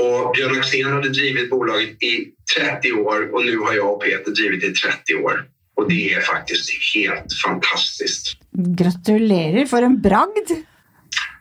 Och 0.00 0.32
Björn 0.34 0.58
Axén 0.58 0.92
hade 0.92 1.08
drivit 1.08 1.50
bolaget 1.50 2.02
i 2.02 2.28
30 2.58 2.92
år 2.92 3.34
och 3.34 3.44
nu 3.44 3.58
har 3.58 3.74
jag 3.74 3.92
och 3.92 4.02
Peter 4.02 4.30
drivit 4.30 4.64
i 4.64 4.72
30 4.72 5.14
år. 5.14 5.44
Och 5.80 5.88
det 5.88 6.12
är 6.12 6.20
faktiskt 6.20 6.70
helt 6.94 7.32
fantastiskt. 7.44 8.36
Gratulerer 8.52 9.66
for 9.66 9.82
en 9.82 10.00
bragd! 10.00 10.50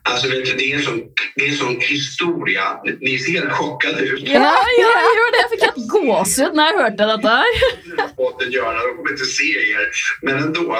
Alltså, 0.04 0.28
vet 0.28 0.46
du, 0.46 0.54
det, 0.54 0.72
är 0.72 0.78
en 0.78 0.84
sån, 0.84 1.02
det 1.36 1.44
är 1.44 1.52
en 1.52 1.58
sån 1.58 1.80
historia. 1.80 2.64
Ni 3.02 3.18
ser 3.18 3.32
helt 3.32 3.52
chockade 3.52 4.02
ut. 4.02 4.22
Ja, 4.22 4.34
ja, 4.80 4.92
jag 5.06 5.14
gjorde 5.18 5.34
det. 5.36 5.42
Jag 5.42 5.50
fick 5.50 5.62
helt 5.62 5.90
gåshud 5.90 6.56
när 6.56 6.66
jag 6.66 6.82
hørte 6.84 7.06
dette 7.06 7.28
her. 7.28 8.16
Podden 8.16 8.52
göra. 8.52 8.74
De 8.74 8.96
kommer 8.98 9.12
inte 9.12 9.26
se 9.26 9.44
er, 9.44 9.90
men 10.22 10.44
ändå. 10.44 10.78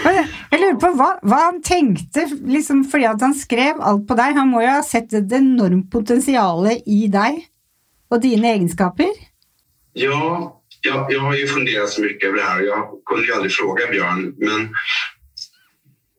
Jeg 0.50 0.60
lurer 0.60 0.80
på 0.80 0.92
hva, 0.96 1.10
hva 1.22 1.44
han 1.50 1.62
tenkte, 1.62 2.24
liksom 2.46 2.84
fordi 2.88 3.10
at 3.12 3.20
han 3.20 3.34
skrev 3.36 3.80
alt 3.80 4.08
på 4.08 4.16
deg. 4.16 4.40
Han 4.40 4.54
må 4.54 4.64
jo 4.64 4.72
ha 4.72 4.82
sett 4.82 5.12
et 5.12 5.32
enormt 5.36 5.90
potensial 5.92 6.72
i 6.72 7.02
deg 7.12 7.42
og 8.08 8.22
dine 8.24 8.56
egenskaper. 8.56 9.12
Ja, 9.92 10.57
jag, 10.80 11.12
jag 11.12 11.20
har 11.20 11.36
ju 11.36 11.46
funderat 11.46 11.90
så 11.90 12.02
mycket 12.02 12.28
över 12.28 12.36
det 12.36 12.44
här. 12.44 12.62
Jag 12.62 12.88
kunde 13.06 13.26
ju 13.26 13.34
aldrig 13.34 13.52
fråga 13.52 13.86
Björn, 13.86 14.34
men 14.36 14.74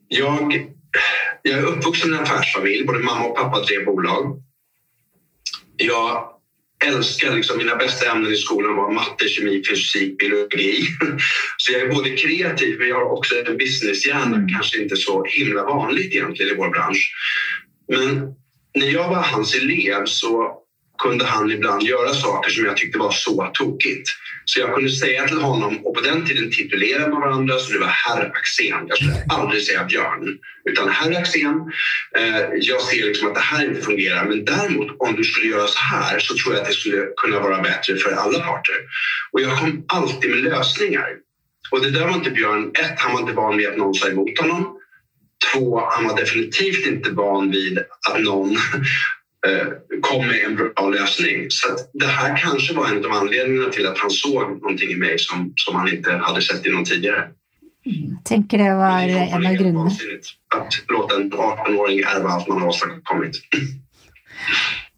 jag, 0.07 0.67
jag 1.41 1.59
är 1.59 1.63
uppvuxen 1.63 2.13
i 2.13 2.17
en 2.17 2.23
affärsfamilj. 2.23 2.85
Både 2.85 2.99
mamma 2.99 3.25
och 3.25 3.35
pappa 3.35 3.61
drev 3.61 3.85
bolag. 3.85 4.41
Jag 5.77 6.29
älskar, 6.85 7.35
liksom, 7.35 7.57
mina 7.57 7.75
bästa 7.75 8.11
ämnen 8.11 8.31
i 8.31 8.35
skolan 8.35 8.75
var 8.75 8.91
matte, 8.91 9.27
kemi, 9.27 9.63
fysik, 9.69 10.17
biologi. 10.17 10.83
Så 11.57 11.71
jag 11.71 11.81
är 11.81 11.87
både 11.87 12.09
kreativ 12.09 12.79
men 12.79 12.87
jag 12.87 12.95
har 12.95 13.11
också 13.11 13.35
en 13.45 13.57
businesshjärna. 13.57 14.35
Mm. 14.35 14.49
Kanske 14.49 14.81
inte 14.81 14.95
så 14.95 15.23
himla 15.23 15.63
vanligt 15.63 16.13
egentligen 16.13 16.51
i 16.51 16.57
vår 16.57 16.69
bransch. 16.69 17.13
Men 17.87 18.33
när 18.73 18.87
jag 18.87 19.09
var 19.09 19.21
hans 19.21 19.55
elev 19.55 20.05
så 20.05 20.61
kunde 20.99 21.25
han 21.25 21.51
ibland 21.51 21.83
göra 21.83 22.13
saker 22.13 22.51
som 22.51 22.65
jag 22.65 22.77
tyckte 22.77 22.99
var 22.99 23.11
så 23.11 23.51
tokigt. 23.53 24.09
Så 24.45 24.59
jag 24.59 24.75
kunde 24.75 24.89
säga 24.89 25.27
till 25.27 25.37
honom, 25.37 25.85
och 25.85 25.95
på 25.95 26.01
den 26.01 26.25
tiden 26.25 26.51
titulerade 26.51 27.09
man 27.09 27.21
varandra 27.21 27.59
så 27.59 27.73
det 27.73 27.79
var 27.79 27.87
herr 27.87 28.31
Axén. 28.35 28.85
Jag 28.87 28.97
skulle 28.97 29.23
aldrig 29.29 29.63
säga 29.63 29.83
Björn, 29.83 30.37
utan 30.69 30.89
herr 30.89 31.17
Axén. 31.21 31.71
Eh, 32.17 32.41
jag 32.55 32.81
ser 32.81 33.05
liksom 33.05 33.27
att 33.27 33.35
det 33.35 33.41
här 33.41 33.65
inte 33.65 33.81
fungerar, 33.81 34.25
men 34.25 34.45
däremot 34.45 34.95
om 34.99 35.15
du 35.15 35.23
skulle 35.23 35.47
göra 35.47 35.67
så 35.67 35.79
här 35.79 36.19
så 36.19 36.35
tror 36.35 36.53
jag 36.53 36.61
att 36.61 36.67
det 36.67 36.73
skulle 36.73 37.05
kunna 37.21 37.39
vara 37.39 37.61
bättre 37.61 37.95
för 37.95 38.11
alla 38.11 38.39
parter. 38.39 38.75
Och 39.31 39.41
jag 39.41 39.57
kom 39.57 39.85
alltid 39.87 40.29
med 40.29 40.39
lösningar. 40.39 41.07
Och 41.71 41.81
det 41.81 41.89
där 41.89 42.07
var 42.07 42.13
inte 42.13 42.29
Björn, 42.29 42.71
ett, 42.73 42.99
han 42.99 43.13
var 43.13 43.19
inte 43.19 43.33
van 43.33 43.57
vid 43.57 43.67
att 43.67 43.77
någon 43.77 43.93
sa 43.93 44.07
emot 44.07 44.39
honom. 44.39 44.75
Två, 45.53 45.89
han 45.91 46.07
var 46.07 46.17
definitivt 46.17 46.85
inte 46.85 47.09
van 47.09 47.51
vid 47.51 47.79
att 48.09 48.21
någon 48.21 48.57
kom 50.01 50.27
med 50.27 50.45
en 50.45 50.55
bra 50.55 50.89
lösning. 50.89 51.45
Så 51.49 51.73
att 51.73 51.89
det 51.93 52.05
här 52.05 52.37
kanske 52.37 52.73
var 52.73 52.87
en 52.87 53.05
av 53.05 53.11
anledningarna 53.11 53.69
till 53.69 53.87
att 53.87 53.97
han 53.97 54.09
såg 54.09 54.61
någonting 54.61 54.89
i 54.89 54.95
mig 54.95 55.19
som, 55.19 55.53
som 55.55 55.75
han 55.75 55.89
inte 55.89 56.11
hade 56.11 56.41
sett 56.41 56.65
i 56.65 56.69
någon 56.69 56.85
tidigare. 56.85 57.27
Tenker 58.23 58.57
det 58.57 58.75
var 58.75 59.01
Det 59.01 59.13
är 59.13 59.67
en 59.67 59.77
av 59.77 59.83
vansinnigt 59.83 60.27
Att 60.55 60.73
låta 60.87 61.15
en 61.15 61.31
18-åring 61.31 61.99
ärva 61.99 62.29
allt 62.29 62.47
man 62.47 62.61
har 62.61 62.67
åstadkommit. 62.67 63.35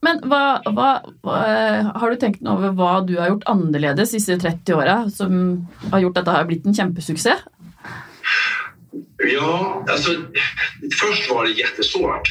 Men 0.01 0.17
hva, 0.25 0.61
hva, 0.65 0.89
hva, 1.21 1.37
har 2.01 2.09
du 2.09 2.17
tenkt 2.17 2.41
noe 2.41 2.57
over 2.57 2.71
hva 2.77 2.93
du 3.05 3.19
har 3.19 3.29
gjort 3.29 3.45
annerledes 3.45 4.15
disse 4.15 4.39
30 4.41 4.73
åra, 4.73 4.95
som 5.13 5.67
har 5.91 6.01
gjort 6.01 6.17
at 6.17 6.25
det 6.25 6.33
har 6.33 6.47
blitt 6.49 6.65
en 6.65 6.73
kjempesuksess? 6.73 7.43
Ja, 9.33 9.85
alltså 9.89 10.11
först 11.01 11.29
var 11.29 11.45
det 11.45 11.51
jättesvårt. 11.51 12.29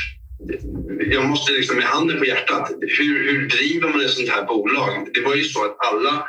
Jag 0.99 1.25
måste 1.25 1.53
liksom 1.53 1.77
med 1.77 1.87
handen 1.87 2.19
på 2.19 2.25
hjärtat, 2.25 2.71
hur, 2.81 3.33
hur 3.33 3.49
driver 3.49 3.89
man 3.89 4.01
ett 4.01 4.11
sånt 4.11 4.29
här 4.29 4.43
bolag? 4.43 5.09
Det 5.15 5.21
var 5.21 5.35
ju 5.35 5.45
så 5.45 5.65
att 5.65 5.77
alla 5.79 6.25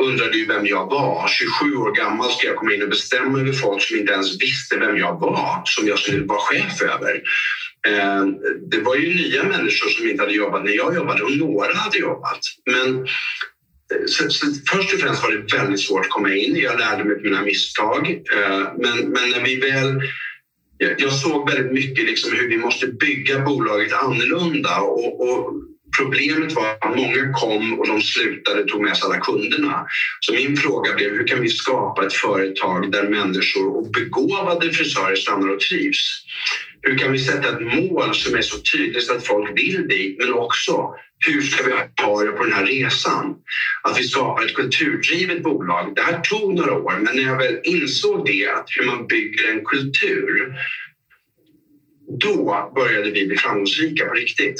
undrade 0.00 0.36
ju 0.36 0.46
vem 0.46 0.66
jag 0.66 0.90
var. 0.90 1.28
27 1.28 1.76
år 1.76 1.94
gammal 1.94 2.30
ska 2.30 2.46
jag 2.46 2.56
komma 2.56 2.72
in 2.72 2.82
och 2.82 2.88
bestämma 2.88 3.38
över 3.38 3.52
folk 3.52 3.82
som 3.82 3.96
inte 3.96 4.12
ens 4.12 4.42
visste 4.42 4.76
vem 4.76 4.96
jag 4.96 5.20
var, 5.20 5.62
som 5.64 5.86
jag 5.86 5.98
skulle 5.98 6.24
vara 6.24 6.40
chef 6.40 6.82
över. 6.82 7.22
Eh, 7.86 8.24
det 8.70 8.78
var 8.78 8.94
ju 8.94 9.14
nya 9.14 9.42
människor 9.42 9.88
som 9.88 10.08
inte 10.08 10.22
hade 10.22 10.34
jobbat 10.34 10.64
när 10.64 10.72
jag 10.72 10.94
jobbade 10.94 11.22
och 11.22 11.32
några 11.32 11.74
hade 11.74 11.98
jobbat. 11.98 12.38
Men 12.70 12.98
eh, 12.98 14.06
så, 14.06 14.30
så 14.30 14.46
först 14.70 14.92
och 14.92 15.00
främst 15.00 15.22
var 15.22 15.30
det 15.30 15.56
väldigt 15.56 15.80
svårt 15.80 16.04
att 16.04 16.10
komma 16.10 16.34
in. 16.34 16.56
Jag 16.56 16.78
lärde 16.78 17.04
mig 17.04 17.16
mina 17.22 17.42
misstag. 17.42 18.10
Eh, 18.10 18.72
men, 18.78 18.98
men 18.98 19.30
när 19.30 19.40
vi 19.44 19.60
väl 19.60 20.00
jag, 20.80 21.00
jag 21.00 21.12
såg 21.12 21.50
väldigt 21.50 21.72
mycket 21.72 22.04
liksom 22.04 22.32
hur 22.32 22.48
vi 22.48 22.56
måste 22.56 22.86
bygga 22.86 23.38
bolaget 23.38 23.92
annorlunda. 23.92 24.80
Och, 24.80 25.20
och 25.20 25.52
problemet 25.98 26.52
var 26.52 26.70
att 26.80 26.96
många 26.96 27.32
kom 27.32 27.78
och 27.78 27.86
de 27.86 28.00
slutade 28.00 28.64
tog 28.64 28.82
med 28.82 28.96
sig 28.96 29.06
alla 29.06 29.20
kunderna. 29.20 29.84
Så 30.20 30.32
min 30.32 30.56
fråga 30.56 30.94
blev 30.94 31.10
hur 31.10 31.26
kan 31.26 31.40
vi 31.40 31.48
skapa 31.48 32.06
ett 32.06 32.12
företag 32.12 32.92
där 32.92 33.08
människor 33.08 33.76
och 33.76 33.90
begåvade 33.90 34.72
frisörer 34.72 35.14
stannar 35.16 35.48
och 35.48 35.60
trivs? 35.60 36.24
Hur 36.82 36.98
kan 36.98 37.12
vi 37.12 37.18
sätta 37.18 37.48
ett 37.48 37.60
mål 37.60 38.14
som 38.14 38.34
är 38.34 38.42
så 38.42 38.56
tydligt 38.72 39.02
så 39.02 39.14
att 39.14 39.26
folk 39.26 39.58
vill 39.58 39.88
dit 39.88 40.18
men 40.18 40.32
också 40.32 40.94
hur 41.26 41.40
ska 41.40 41.62
vi 41.64 41.72
ha 42.02 42.22
det 42.22 42.32
på 42.32 42.44
den 42.44 42.52
här 42.52 42.66
resan? 42.66 43.34
Att 43.82 43.98
vi 43.98 44.02
skapar 44.02 44.44
ett 44.44 44.54
kulturdrivet 44.54 45.42
bolag. 45.42 45.92
Det 45.94 46.02
här 46.02 46.20
tog 46.20 46.54
några 46.54 46.72
år, 46.72 46.98
men 47.00 47.16
när 47.16 47.22
jag 47.22 47.36
väl 47.36 47.58
insåg 47.64 48.26
det, 48.26 48.46
att 48.46 48.68
hur 48.76 48.86
man 48.86 49.06
bygger 49.06 49.50
en 49.50 49.64
kultur, 49.64 50.54
då 52.20 52.72
började 52.74 53.10
vi 53.10 53.26
bli 53.26 53.36
framgångsrika 53.36 54.04
på 54.04 54.14
riktigt. 54.14 54.56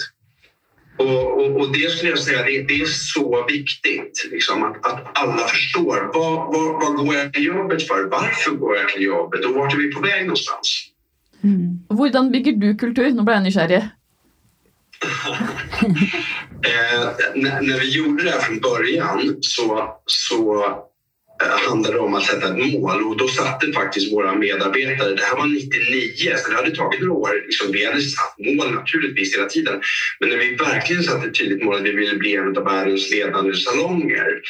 Och, 0.96 1.40
och, 1.40 1.56
och 1.60 1.72
det 1.72 1.90
skulle 1.90 2.10
jag 2.10 2.18
säga, 2.18 2.42
det, 2.42 2.60
det 2.62 2.80
är 2.80 2.86
så 2.86 3.46
viktigt 3.48 4.28
liksom, 4.30 4.62
att, 4.62 4.86
att 4.86 5.18
alla 5.18 5.48
förstår. 5.48 6.10
Vad, 6.14 6.54
vad, 6.54 6.82
vad 6.82 6.96
går 6.96 7.14
jag 7.14 7.32
till 7.32 7.44
jobbet 7.44 7.86
för? 7.86 8.08
Varför 8.10 8.50
går 8.50 8.76
jag 8.76 8.88
till 8.88 9.02
jobbet? 9.02 9.44
Och 9.44 9.54
vart 9.54 9.74
är 9.74 9.78
vi 9.78 9.92
på 9.92 10.00
väg 10.00 10.22
någonstans? 10.22 10.89
Mm. 11.44 11.78
Hvordan 11.88 12.32
bygger 12.32 12.52
du 12.52 12.74
kultur? 12.76 13.10
Nå 13.14 13.24
ble 13.24 13.38
jeg 13.40 13.48
nysgjerrig. 13.48 13.82
Eh, 16.62 17.10
när, 17.34 17.60
när 17.60 17.80
vi 17.80 17.90
gjorde 17.90 18.24
det 18.24 18.30
här 18.30 18.40
från 18.40 18.60
början 18.60 19.36
så, 19.40 19.94
så 20.06 20.64
eh, 21.42 21.68
handlade 21.68 21.94
det 21.94 22.00
om 22.00 22.14
att 22.14 22.22
sätta 22.22 22.48
ett 22.48 22.72
mål 22.72 23.02
och 23.02 23.16
då 23.16 23.28
satte 23.28 23.72
faktiskt 23.72 24.12
våra 24.12 24.34
medarbetare, 24.34 25.14
det 25.14 25.22
här 25.22 25.36
var 25.36 25.46
99 25.46 26.36
så 26.36 26.50
det 26.50 26.56
hade 26.56 26.76
tagit 26.76 27.00
några 27.00 27.12
år, 27.12 27.42
liksom, 27.46 27.72
vi 27.72 27.84
hade 27.86 28.00
satt 28.00 28.34
mål 28.38 28.74
naturligtvis 28.74 29.36
hela 29.36 29.48
tiden 29.48 29.80
men 30.20 30.28
när 30.28 30.36
vi 30.36 30.54
verkligen 30.54 31.02
satte 31.02 31.28
ett 31.28 31.38
tydligt 31.38 31.64
mål 31.64 31.74
att 31.74 31.82
vi 31.82 31.92
ville 31.92 32.16
bli 32.16 32.36
en 32.36 32.56
av 32.56 32.64
världens 32.64 33.10
ledande 33.10 33.54
salonger 33.56 34.40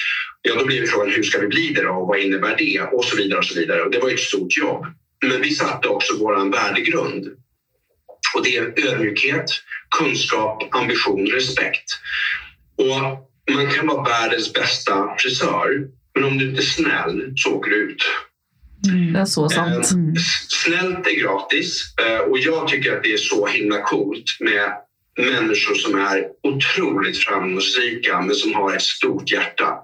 ja 0.43 0.55
då 0.55 0.67
blev 0.67 0.87
frågan 0.87 1.11
hur 1.11 1.23
ska 1.23 1.41
vi 1.41 1.47
bli 1.47 1.73
det 1.75 1.83
då 1.83 1.91
och 1.91 2.07
vad 2.07 2.19
innebär 2.19 2.57
det 2.59 2.81
och 2.93 3.05
så 3.05 3.17
vidare 3.17 3.39
och 3.39 3.45
så 3.45 3.61
vidare 3.61 3.83
och 3.83 3.91
det 3.91 3.99
var 3.99 4.11
ett 4.11 4.21
stort 4.21 4.57
jobb. 4.57 4.87
Men 5.27 5.41
vi 5.41 5.51
satte 5.51 5.89
också 5.89 6.17
vår 6.19 6.51
värdegrund 6.51 7.27
och 8.35 8.45
det 8.45 8.57
är 8.57 8.87
ödmjukhet, 8.87 9.51
kunskap, 9.99 10.75
ambition, 10.75 11.27
respekt. 11.27 11.85
Och 12.77 13.31
man 13.55 13.71
kan 13.71 13.87
vara 13.87 14.03
världens 14.03 14.53
bästa 14.53 15.15
frisör, 15.19 15.89
men 16.15 16.25
om 16.25 16.39
du 16.39 16.49
inte 16.49 16.61
är 16.61 16.65
snäll 16.65 17.33
så 17.37 17.55
åker 17.55 17.71
du 17.71 17.77
ut. 17.77 18.05
Det 18.83 19.21
er 19.21 19.25
så 19.25 19.49
sant. 19.49 19.93
Eh, 19.93 20.23
Snällt 20.49 21.07
är 21.07 21.21
gratis 21.21 21.95
eh, 22.03 22.19
och 22.19 22.39
jag 22.39 22.69
tycker 22.69 22.97
att 22.97 23.03
det 23.03 23.13
är 23.13 23.17
så 23.17 23.47
himla 23.47 23.83
coolt 23.83 24.37
med 24.41 24.73
människor 25.19 25.75
som 25.75 25.95
är 25.95 26.27
otroligt 26.43 27.19
framgångsrika 27.19 28.21
men 28.21 28.35
som 28.35 28.55
har 28.55 28.75
ett 28.75 28.83
stort 28.83 29.33
hjärta. 29.33 29.79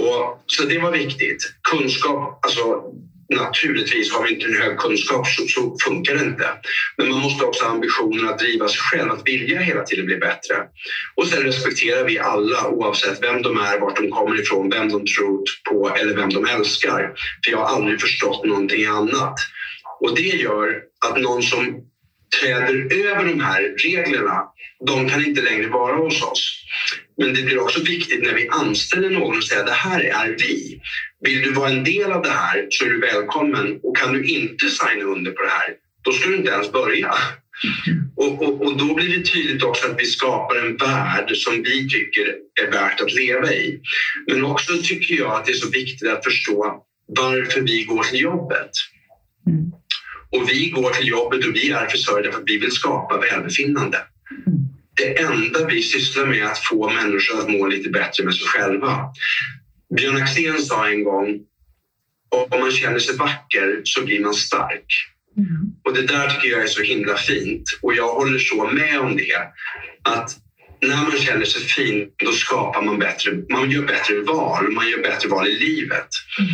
Och, 0.00 0.42
så 0.46 0.64
det 0.64 0.78
var 0.78 0.92
viktigt. 0.92 1.54
Kunskap, 1.70 2.44
alltså 2.44 2.82
naturligtvis 3.28 4.12
har 4.12 4.22
vi 4.22 4.34
inte 4.34 4.46
en 4.46 4.54
hög 4.54 4.78
kunskap 4.78 5.26
så, 5.26 5.46
så, 5.46 5.76
funkar 5.84 6.14
det 6.14 6.20
inte. 6.20 6.48
Men 6.96 7.08
man 7.08 7.20
måste 7.20 7.44
också 7.44 7.64
ha 7.64 7.70
ambitionen 7.70 8.28
att 8.28 8.38
driva 8.38 8.68
sig 8.68 8.80
själv, 8.80 9.10
att 9.10 9.28
vilja 9.28 9.60
hela 9.60 9.82
tiden 9.82 10.06
bli 10.06 10.16
bättre. 10.16 10.66
Och 11.14 11.26
sen 11.26 11.42
respekterar 11.42 12.04
vi 12.04 12.18
alla 12.18 12.68
oavsett 12.68 13.22
vem 13.22 13.42
de 13.42 13.56
är, 13.56 13.78
vart 13.78 13.96
de 13.96 14.10
kommer 14.10 14.40
ifrån, 14.40 14.70
vem 14.70 14.88
de 14.88 15.06
tror 15.06 15.42
på 15.70 15.94
eller 15.96 16.14
vem 16.14 16.28
de 16.28 16.44
älskar. 16.44 17.12
För 17.44 17.50
jag 17.50 17.58
har 17.58 17.76
aldrig 17.76 18.00
förstått 18.00 18.44
någonting 18.44 18.84
annat. 18.84 19.34
Och 20.00 20.16
det 20.16 20.22
gör 20.22 20.80
att 21.06 21.16
någon 21.16 21.42
som 21.42 21.84
träder 22.40 22.94
över 22.94 23.24
de 23.24 23.40
här 23.40 23.74
reglerna, 23.84 24.42
de 24.86 25.08
kan 25.08 25.24
inte 25.24 25.42
längre 25.42 25.68
vara 25.68 25.96
hos 25.96 26.22
oss. 26.22 26.64
Men 27.16 27.34
det 27.34 27.42
blir 27.42 27.58
också 27.58 27.82
viktigt 27.82 28.22
när 28.22 28.34
vi 28.34 28.48
anställer 28.48 29.10
någon 29.10 29.36
och 29.36 29.44
säger 29.44 29.64
det 29.64 29.72
här 29.72 30.00
är 30.00 30.36
vi. 30.38 30.80
Vill 31.20 31.42
du 31.42 31.52
vara 31.52 31.70
en 31.70 31.84
del 31.84 32.12
av 32.12 32.22
det 32.22 32.30
här 32.30 32.66
så 32.70 32.84
är 32.84 32.88
du 32.88 33.00
välkommen 33.00 33.78
och 33.82 33.96
kan 33.96 34.12
du 34.12 34.24
inte 34.24 34.68
signa 34.68 35.04
under 35.04 35.30
på 35.30 35.42
det 35.42 35.48
här, 35.48 35.74
då 36.04 36.12
ska 36.12 36.28
du 36.28 36.36
inte 36.36 36.50
ens 36.50 36.72
börja. 36.72 37.14
Och, 38.16 38.42
och, 38.42 38.62
och, 38.62 38.78
då 38.78 38.94
blir 38.94 39.18
det 39.18 39.24
tydligt 39.24 39.62
också 39.62 39.86
att 39.86 40.00
vi 40.00 40.04
skapar 40.04 40.56
en 40.56 40.76
värld 40.76 41.36
som 41.36 41.62
vi 41.62 41.88
tycker 41.88 42.34
är 42.62 42.70
värt 42.70 43.00
att 43.00 43.12
leva 43.12 43.52
i. 43.52 43.80
Men 44.26 44.44
också 44.44 44.72
tycker 44.82 45.14
jag 45.14 45.32
att 45.32 45.44
det 45.44 45.52
är 45.52 45.56
så 45.56 45.70
viktigt 45.70 46.08
att 46.08 46.24
förstå 46.24 46.84
varför 47.06 47.60
vi 47.60 47.84
går 47.84 48.02
till 48.02 48.20
jobbet. 48.20 48.70
Mm. 49.46 49.72
Och 50.30 50.50
vi 50.50 50.70
går 50.70 50.90
till 50.90 51.08
jobbet 51.08 51.46
och 51.46 51.54
vi 51.54 51.70
är 51.70 51.86
frisörer 51.86 52.22
därför 52.22 52.38
att 52.38 52.48
vi 52.48 52.58
vill 52.58 52.72
skapa 52.72 53.20
välbefinnande. 53.20 53.98
Mm. 54.46 54.63
Det 54.96 55.18
enda 55.20 55.66
vi 55.66 55.82
sysslar 55.82 56.26
med 56.26 56.38
är 56.38 56.44
att 56.44 56.58
få 56.58 56.90
människor 56.90 57.40
att 57.40 57.50
må 57.50 57.66
lite 57.66 57.90
bättre 57.90 58.24
med 58.24 58.34
sig 58.34 58.46
själva. 58.46 59.08
Björn 59.96 60.22
Axén 60.22 60.62
sa 60.62 60.88
en 60.88 61.04
gång 61.04 61.40
om 62.28 62.60
man 62.60 62.70
känner 62.70 62.98
sig 62.98 63.16
vacker 63.16 63.80
så 63.84 64.04
blir 64.04 64.20
man 64.20 64.34
stark. 64.34 64.86
Mm. 65.36 65.72
Och 65.84 65.94
det 65.94 66.02
där 66.02 66.30
tycker 66.30 66.48
jag 66.48 66.62
är 66.62 66.66
så 66.66 66.82
himla 66.82 67.16
fint 67.16 67.62
och 67.82 67.94
jag 67.94 68.14
håller 68.14 68.38
så 68.38 68.64
med 68.64 69.00
om 69.00 69.16
det. 69.16 69.36
Att 70.02 70.36
när 70.80 70.96
man 70.96 71.18
känner 71.18 71.44
sig 71.44 71.62
fin, 71.62 72.08
då 72.24 72.32
skapar 72.32 72.82
man 72.82 72.98
bättre, 72.98 73.32
man 73.50 73.70
gör 73.70 73.82
bättre 73.82 74.20
val, 74.20 74.72
man 74.72 74.88
gör 74.88 75.02
bättre 75.02 75.28
val 75.28 75.48
i 75.48 75.58
livet. 75.58 76.08
Mm. 76.38 76.50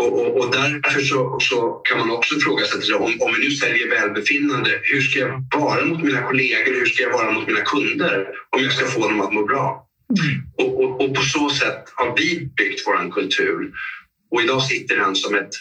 Och, 0.00 0.12
och, 0.20 0.30
och, 0.38 0.48
därför 0.52 1.00
så, 1.00 1.38
så, 1.40 1.70
kan 1.70 1.98
man 1.98 2.10
också 2.10 2.34
fråga 2.44 2.64
sig 2.64 2.94
om, 2.94 3.02
om 3.24 3.30
vi 3.34 3.38
nu 3.44 3.50
säljer 3.50 3.90
välbefinnande, 3.90 4.70
hur 4.82 5.00
ska 5.00 5.18
jag 5.18 5.44
vara 5.60 5.84
mot 5.84 6.02
mina 6.02 6.22
kollegor, 6.22 6.74
hur 6.80 6.86
ska 6.86 7.02
jag 7.02 7.12
vara 7.12 7.30
mot 7.32 7.46
mina 7.46 7.60
kunder 7.60 8.26
om 8.56 8.62
jag 8.62 8.72
ska 8.72 8.86
få 8.86 9.08
dem 9.08 9.20
att 9.20 9.32
må 9.32 9.44
bra? 9.44 9.86
Mm. 10.18 10.42
Och, 10.58 10.84
och, 10.84 11.00
och, 11.00 11.14
på 11.14 11.22
så 11.22 11.50
sätt 11.50 11.84
har 11.94 12.16
vi 12.16 12.50
byggt 12.56 12.82
vår 12.86 13.12
kultur. 13.12 13.72
Och 14.30 14.42
idag 14.42 14.62
sitter 14.62 14.96
den 14.96 15.14
som 15.14 15.34
ett, 15.34 15.54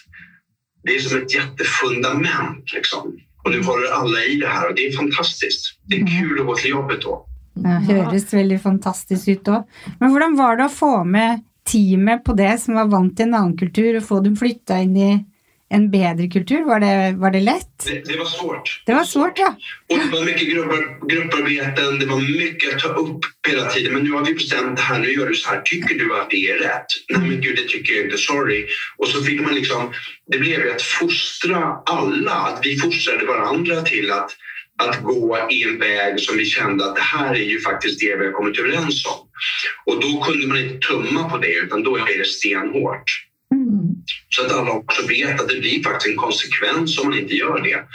det 0.83 0.95
är 0.95 0.99
som 0.99 1.21
ett 1.21 1.33
jättefundament. 1.35 2.73
Liksom. 2.73 3.19
Och 3.43 3.51
nu 3.51 3.63
håller 3.63 3.91
alla 3.91 4.23
i 4.23 4.35
det 4.35 4.47
här 4.47 4.69
och 4.69 4.75
det 4.75 4.87
är 4.87 4.97
fantastiskt. 4.97 5.79
Det 5.85 5.95
är 5.95 6.01
mm. 6.01 6.19
kul 6.19 6.39
att 6.39 6.45
gå 6.45 6.55
till 6.55 6.69
jobbet 6.69 7.01
då. 7.01 7.25
Det 7.53 7.93
høres 7.93 8.33
väldigt 8.33 8.63
fantastiskt 8.63 9.27
ut 9.27 9.45
då. 9.45 9.67
Men 9.99 10.09
hur 10.09 10.37
var 10.37 10.57
det 10.57 10.65
att 10.65 10.73
få 10.73 11.03
med 11.03 11.43
teamet 11.71 12.23
på 12.23 12.33
det 12.33 12.61
som 12.61 12.73
var 12.73 12.85
vant 12.85 13.17
till 13.17 13.25
en 13.25 13.33
annan 13.33 13.57
kultur 13.57 13.97
och 13.97 14.03
få 14.03 14.19
dem 14.19 14.35
flytta 14.35 14.77
in 14.77 14.97
i 14.97 15.25
en 15.69 15.91
bättre 15.91 16.27
kultur? 16.27 16.63
Var 16.63 16.79
det, 16.79 17.15
var 17.17 17.31
det 17.31 17.39
lätt? 17.39 17.85
Det, 17.85 18.11
det, 18.11 18.17
var 18.17 18.25
svårt. 18.25 18.83
Det 18.85 18.93
var 18.93 19.03
svårt, 19.03 19.39
ja. 19.39 19.55
Och 19.89 19.97
det 19.97 20.17
var 20.17 20.25
mycket 20.25 20.49
grupper, 20.49 21.07
grupparbeten, 21.07 21.99
det 21.99 22.05
var 22.05 22.39
mycket 22.39 22.75
att 22.75 22.81
ta 22.81 22.87
upp 22.87 23.19
hela 23.47 23.65
tiden. 23.65 23.93
Men 23.93 24.03
nu 24.03 24.11
har 24.11 24.25
vi 24.25 24.33
bestämt 24.33 24.77
det 24.77 24.83
här, 24.83 24.99
nu 24.99 25.11
gör 25.11 25.27
du 25.27 25.35
så 25.35 25.49
här. 25.49 25.61
Tycker 25.61 25.95
du 25.95 26.21
att 26.21 26.29
det 26.29 26.49
är 26.49 26.57
rätt? 26.57 26.85
Nej 27.09 27.29
men 27.29 27.41
gud, 27.41 27.55
det 27.55 27.67
tycker 27.67 27.93
jag 27.93 28.05
inte, 28.05 28.17
sorry. 28.17 28.65
Och 28.97 29.07
så 29.07 29.23
fick 29.23 29.41
man 29.41 29.55
liksom, 29.55 29.93
det 30.31 30.37
blev 30.37 30.59
ju 30.59 30.71
att 30.71 30.81
fostra 30.81 31.77
alla, 31.85 32.31
att 32.31 32.59
vi 32.63 32.77
fostrade 32.77 33.25
varandra 33.25 33.81
till 33.81 34.11
att 34.11 34.31
att 34.79 35.03
gå 35.03 35.47
i 35.51 35.63
en 35.63 35.79
väg 35.79 36.19
som 36.19 36.37
vi 36.37 36.45
kände 36.45 36.85
att 36.85 36.95
det 36.95 37.01
här 37.01 37.35
är 37.35 37.49
ju 37.49 37.59
faktiskt 37.59 37.99
det 37.99 38.15
vi 38.15 38.25
har 38.25 38.31
kommit 38.31 38.59
överens 38.59 39.05
om. 39.05 39.27
Och 39.85 40.01
då 40.01 40.21
kunde 40.21 40.47
man 40.47 40.57
inte 40.57 40.87
tumma 40.87 41.29
på 41.29 41.37
det 41.37 41.53
utan 41.53 41.83
då 41.83 41.97
är 41.97 42.17
det 42.17 42.27
stenhårt. 42.27 43.03
Mm. 43.55 43.95
Så 44.29 44.45
att 44.45 44.51
alla 44.51 44.71
också 44.71 45.07
vet 45.07 45.41
att 45.41 45.49
det 45.49 45.59
blir 45.59 45.83
faktiskt 45.83 46.11
en 46.11 46.17
konsekvens 46.17 46.99
om 46.99 47.09
man 47.09 47.17
inte 47.17 47.35
gör 47.35 47.61
det. 47.63 47.85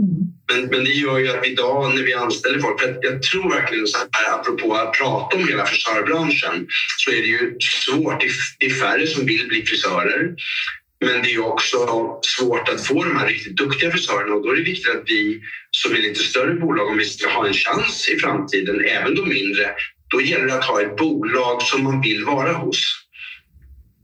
Mm. 0.00 0.26
Men, 0.52 0.66
men 0.70 0.84
det 0.84 0.90
gör 0.90 1.18
ju 1.18 1.28
att 1.28 1.46
idag 1.46 1.94
när 1.94 2.02
vi 2.02 2.14
anställer 2.14 2.58
folk, 2.58 2.80
för 2.80 2.98
jag 3.02 3.22
tror 3.22 3.50
verkligen 3.50 3.86
så 3.86 3.98
här, 3.98 4.34
apropå 4.34 4.74
att 4.74 4.92
prata 4.92 5.36
om 5.36 5.48
hela 5.48 5.66
frisörbranschen, 5.66 6.66
så 6.96 7.10
är 7.10 7.16
det 7.16 7.28
ju 7.28 7.56
svårt. 7.60 8.24
Det 8.58 8.66
är 8.66 8.70
färre 8.70 9.06
som 9.06 9.26
vill 9.26 9.48
bli 9.48 9.66
frisörer. 9.66 10.34
Men 11.00 11.22
det 11.22 11.34
är 11.34 11.44
också 11.44 11.76
svårt 12.38 12.68
att 12.68 12.86
få 12.86 13.04
de 13.04 13.16
här 13.16 13.26
riktigt 13.26 13.56
duktiga 13.56 13.90
frisörerna 13.90 14.34
och 14.34 14.42
då 14.42 14.50
är 14.50 14.56
det 14.56 14.62
viktigt 14.62 14.94
att 14.94 15.02
vi 15.06 15.40
som 15.70 15.92
är 15.94 15.98
lite 15.98 16.22
större 16.22 16.54
bolag, 16.54 16.88
om 16.88 16.96
vi 16.96 17.04
ska 17.04 17.28
ha 17.28 17.46
en 17.46 17.54
chans 17.54 18.08
i 18.08 18.18
framtiden, 18.18 18.84
även 18.84 19.14
de 19.14 19.28
mindre, 19.28 19.70
då 20.10 20.20
gäller 20.20 20.46
det 20.46 20.54
att 20.54 20.64
ha 20.64 20.80
ett 20.80 20.96
bolag 20.96 21.62
som 21.62 21.82
man 21.82 22.00
vill 22.00 22.24
vara 22.24 22.52
hos. 22.52 23.06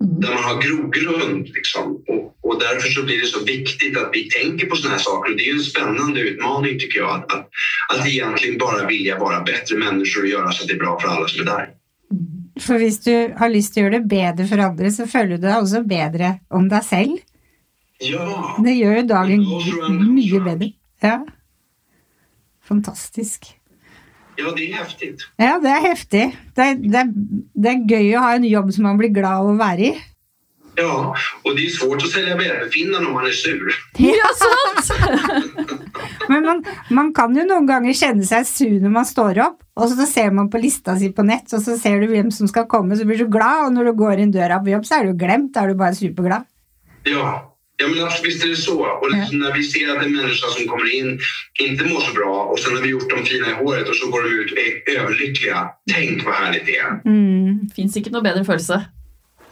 Mm. 0.05 0.21
Där 0.21 0.35
man 0.35 0.45
har 0.45 0.63
grogrund. 0.63 1.49
Liksom. 1.49 2.05
Och, 2.09 2.37
och 2.43 2.61
därför 2.61 2.89
så 2.89 3.03
blir 3.03 3.21
det 3.21 3.27
så 3.27 3.45
viktigt 3.45 3.97
att 3.97 4.11
vi 4.13 4.29
tänker 4.29 4.67
på 4.67 4.77
sådana 4.77 4.95
här 4.97 5.03
saker. 5.03 5.35
Det 5.35 5.49
är 5.49 5.53
en 5.53 5.61
spännande 5.61 6.21
utmaning 6.21 6.79
tycker 6.79 6.99
jag, 6.99 7.11
att, 7.11 7.33
att, 7.33 7.49
att 7.89 8.09
egentligen 8.09 8.59
bara 8.59 8.87
vilja 8.87 9.19
vara 9.19 9.41
bättre 9.41 9.77
människor 9.77 10.23
och 10.23 10.29
göra 10.29 10.53
så 10.53 10.63
att 10.63 10.69
det 10.69 10.75
är 10.75 10.79
bra 10.79 11.01
för 11.01 11.09
alla 11.09 11.29
som 11.29 11.41
är 11.41 11.45
där. 11.45 11.69
For 12.61 12.77
hvis 12.77 12.99
du 13.05 13.13
har 13.39 13.49
lyst 13.49 13.73
til 13.73 13.83
å 13.83 13.87
gjøre 13.87 14.01
det 14.03 14.11
bedre 14.13 14.47
for 14.51 14.61
andre, 14.61 14.91
så 14.93 15.07
føler 15.09 15.39
du 15.39 15.47
deg 15.47 15.57
også 15.57 15.85
bedre 15.89 16.35
om 16.53 16.69
deg 16.69 16.85
selv. 16.85 17.17
Ja. 18.03 18.27
Det 18.61 18.75
gjør 18.77 18.99
jo 18.99 19.09
dagen 19.09 19.47
mye 20.13 20.43
bedre. 20.45 20.73
Ja. 21.03 21.19
Fantastisk. 22.63 23.55
Ja, 24.37 24.53
det 24.57 24.71
är 24.71 24.75
häftigt. 24.75 25.29
Ja, 25.37 25.59
det 25.59 25.69
är 25.69 25.81
häftigt. 25.81 26.37
Det 26.55 26.61
är, 26.61 26.75
det, 26.75 26.99
är, 26.99 27.13
det 27.53 27.69
är 27.69 27.91
gøy 27.91 28.15
att 28.15 28.23
ha 28.23 28.35
en 28.35 28.45
jobb 28.45 28.73
som 28.73 28.83
man 28.83 28.99
blir 28.99 29.09
glad 29.09 29.33
av 29.33 29.51
att 29.51 29.59
vara 29.59 29.79
i. 29.79 29.97
Ja, 30.75 31.17
och 31.43 31.57
det 31.57 31.67
är 31.67 31.71
svårt 31.71 32.03
att 32.03 32.11
sälja 32.11 32.37
välbefinnande 32.37 33.09
om 33.09 33.15
man 33.15 33.27
är 33.27 33.31
sur. 33.31 33.75
Ja, 33.99 34.29
sant! 34.37 35.01
Men 36.29 36.43
man, 36.43 36.65
man, 36.91 37.15
kan 37.15 37.37
ju 37.37 37.45
någon 37.45 37.67
gånger 37.67 37.93
känna 37.93 38.23
sig 38.23 38.45
sur 38.45 38.81
när 38.81 38.89
man 38.89 39.07
står 39.07 39.39
upp 39.39 39.59
och 39.75 39.89
så 39.89 40.07
ser 40.07 40.31
man 40.31 40.51
på 40.51 40.59
listan 40.59 41.01
sin 41.01 41.13
på 41.13 41.23
nät 41.23 41.53
och 41.53 41.63
så 41.63 41.79
ser 41.79 42.01
du 42.01 42.07
vem 42.07 42.31
som 42.31 42.49
ska 42.49 42.67
komma 42.67 42.97
så 42.97 43.05
blir 43.05 43.19
du 43.19 43.29
glad 43.29 43.67
och 43.67 43.73
när 43.73 43.85
du 43.85 43.93
går 43.93 44.19
in 44.19 44.33
dörren 44.33 44.65
på 44.65 44.71
jobb 44.71 44.87
så 44.87 44.95
är 44.95 45.05
du 45.05 45.13
glömt, 45.13 45.55
då 45.55 45.61
är 45.61 45.69
du 45.69 45.75
bara 45.75 45.95
superglad. 45.95 46.45
Ja, 47.03 47.49
Ja, 47.77 47.89
men 47.89 48.09
visst 48.25 48.45
är 48.45 48.49
det 48.49 48.57
så. 48.57 48.87
Och 48.87 49.11
liksom 49.13 49.39
när 49.39 49.53
vi 49.53 49.63
ser 49.63 49.97
att 49.97 50.05
en 50.05 50.17
människa 50.17 50.47
som 50.47 50.67
kommer 50.69 50.95
in 50.95 51.19
inte 51.61 51.85
mår 51.85 52.01
så 52.01 52.15
bra 52.15 52.43
och 52.43 52.59
sen 52.59 52.77
har 52.77 52.83
vi 52.83 52.89
gjort 52.89 53.11
dem 53.11 53.25
fina 53.25 53.51
i 53.51 53.53
håret 53.53 53.89
och 53.89 53.97
så 53.97 54.11
går 54.11 54.23
de 54.23 54.29
ut 54.29 54.53
och 54.53 54.59
är 54.59 55.01
överlyckliga. 55.01 55.69
Tänk 55.93 56.25
vad 56.25 56.35
härligt 56.35 56.67
det 56.67 56.77
är. 56.77 57.01
Mm. 57.05 57.71
Finns 57.77 57.97
inte 57.97 58.11
någon 58.11 58.23
bättre 58.23 58.45
känsla. 58.45 58.85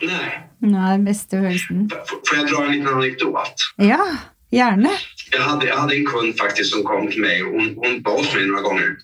Nej. 0.02 0.46
Nej, 0.58 1.14
känslan. 1.14 1.90
Får 2.28 2.38
jag 2.38 2.46
dra 2.46 2.64
en 2.64 2.72
liten 2.72 2.94
anekdot? 2.94 3.54
Ja, 3.76 4.06
gärna. 4.50 4.90
Jag 5.30 5.40
hade, 5.40 5.66
jag 5.66 5.76
hade 5.76 5.96
en 5.96 6.06
kund 6.06 6.38
faktiskt 6.38 6.72
som 6.72 6.82
kom 6.82 7.10
till 7.10 7.20
mig 7.20 7.42
och 7.42 7.50
hon, 7.50 7.74
hon 7.76 8.04
hos 8.04 8.34
mig 8.34 8.46
några 8.46 8.62
gånger. 8.62 8.96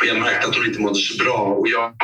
Och 0.00 0.06
jag 0.06 0.20
märkte 0.20 0.48
att 0.48 0.56
hon 0.56 0.66
inte 0.66 0.80
mådde 0.80 0.94
så 0.94 1.24
bra 1.24 1.38
och 1.38 1.68
jag, 1.68 1.94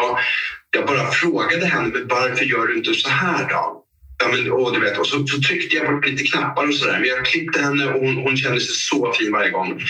jag 0.71 0.87
bara 0.87 1.11
frågade 1.11 1.67
henne, 1.67 1.89
men 1.89 2.09
varför 2.09 2.45
gör 2.45 2.67
du 2.67 2.77
inte 2.77 2.95
så 2.95 3.09
här 3.09 3.49
då? 3.49 3.85
Ja, 4.21 4.29
men, 4.29 4.53
och, 4.53 4.73
du 4.75 4.81
vet, 4.81 4.99
och 4.99 5.07
så, 5.07 5.27
så 5.27 5.41
tryckte 5.41 5.77
jag 5.77 5.87
på 5.87 6.09
lite 6.09 6.25
knappar 6.25 6.69
och 6.69 6.75
sådär. 6.75 6.99
Men 7.01 7.09
jag 7.09 7.27
klippte 7.27 7.63
henne 7.63 7.87
och 7.87 8.01
hon, 8.01 8.17
hon 8.17 8.37
kände 8.37 8.61
sig 8.61 8.75
så 8.75 9.13
fin 9.13 9.33
varje 9.33 9.51
gång. 9.51 9.83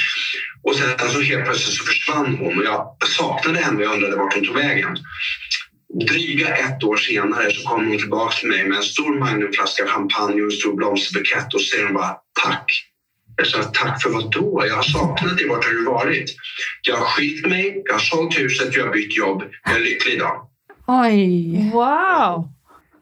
Och 0.63 0.77
sen 0.77 1.11
så 1.11 1.21
helt 1.21 1.45
plötsligt 1.45 1.77
så 1.77 1.85
försvann 1.85 2.35
hon 2.35 2.59
och 2.59 2.65
jag 2.65 2.97
saknade 3.07 3.59
henne 3.59 3.77
och 3.77 3.83
jag 3.83 3.95
undrade 3.95 4.17
vart 4.17 4.35
hon 4.35 4.45
tog 4.45 4.57
vägen. 4.57 4.97
Dryga 5.95 6.57
ett 6.57 6.85
år 6.85 6.97
senare 6.97 7.53
så 7.53 7.69
kom 7.69 7.87
hon 7.89 7.99
tillbaka 7.99 8.37
till 8.37 8.49
mig 8.49 8.69
med 8.69 8.77
en 8.77 8.83
stor 8.83 9.19
magnumflaska 9.19 9.87
champagne 9.87 10.43
och 10.43 10.45
en 10.45 10.51
stor 10.51 10.77
blomsterbukett 10.77 11.55
och 11.55 11.61
hon 11.85 11.95
bara 11.95 12.17
tack. 12.43 12.85
Jag 13.37 13.47
sa 13.47 13.63
tack 13.63 14.03
för 14.03 14.11
vad 14.11 14.31
då? 14.33 14.65
Jag 14.67 14.75
har 14.75 14.83
saknat 14.83 15.37
dig. 15.37 15.49
Vart 15.49 15.65
har 15.65 15.73
du 15.73 15.85
varit? 15.85 16.37
Jag 16.83 16.97
har 16.97 17.05
skilt 17.05 17.47
mig, 17.47 17.83
jag 17.85 17.93
har 17.93 18.01
sålt 18.01 18.39
huset, 18.39 18.77
jag 18.77 18.85
har 18.85 18.93
bytt 18.93 19.17
jobb. 19.17 19.43
Jag 19.65 19.77
är 19.77 19.81
lycklig 19.81 20.15
idag. 20.15 20.49
Oj! 20.87 21.71
Wow! 21.73 22.49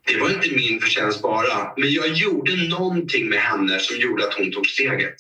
Det 0.07 0.21
var 0.21 0.31
inte 0.31 0.51
min 0.51 0.81
förtjänst 0.81 1.23
bara, 1.23 1.73
men 1.77 1.93
jag 1.93 2.09
gjorde 2.09 2.69
någonting 2.69 3.29
med 3.29 3.39
henne 3.39 3.79
som 3.79 3.97
gjorde 3.97 4.29
att 4.29 4.35
hon 4.35 4.53
tog 4.53 4.67
steget. 4.67 5.15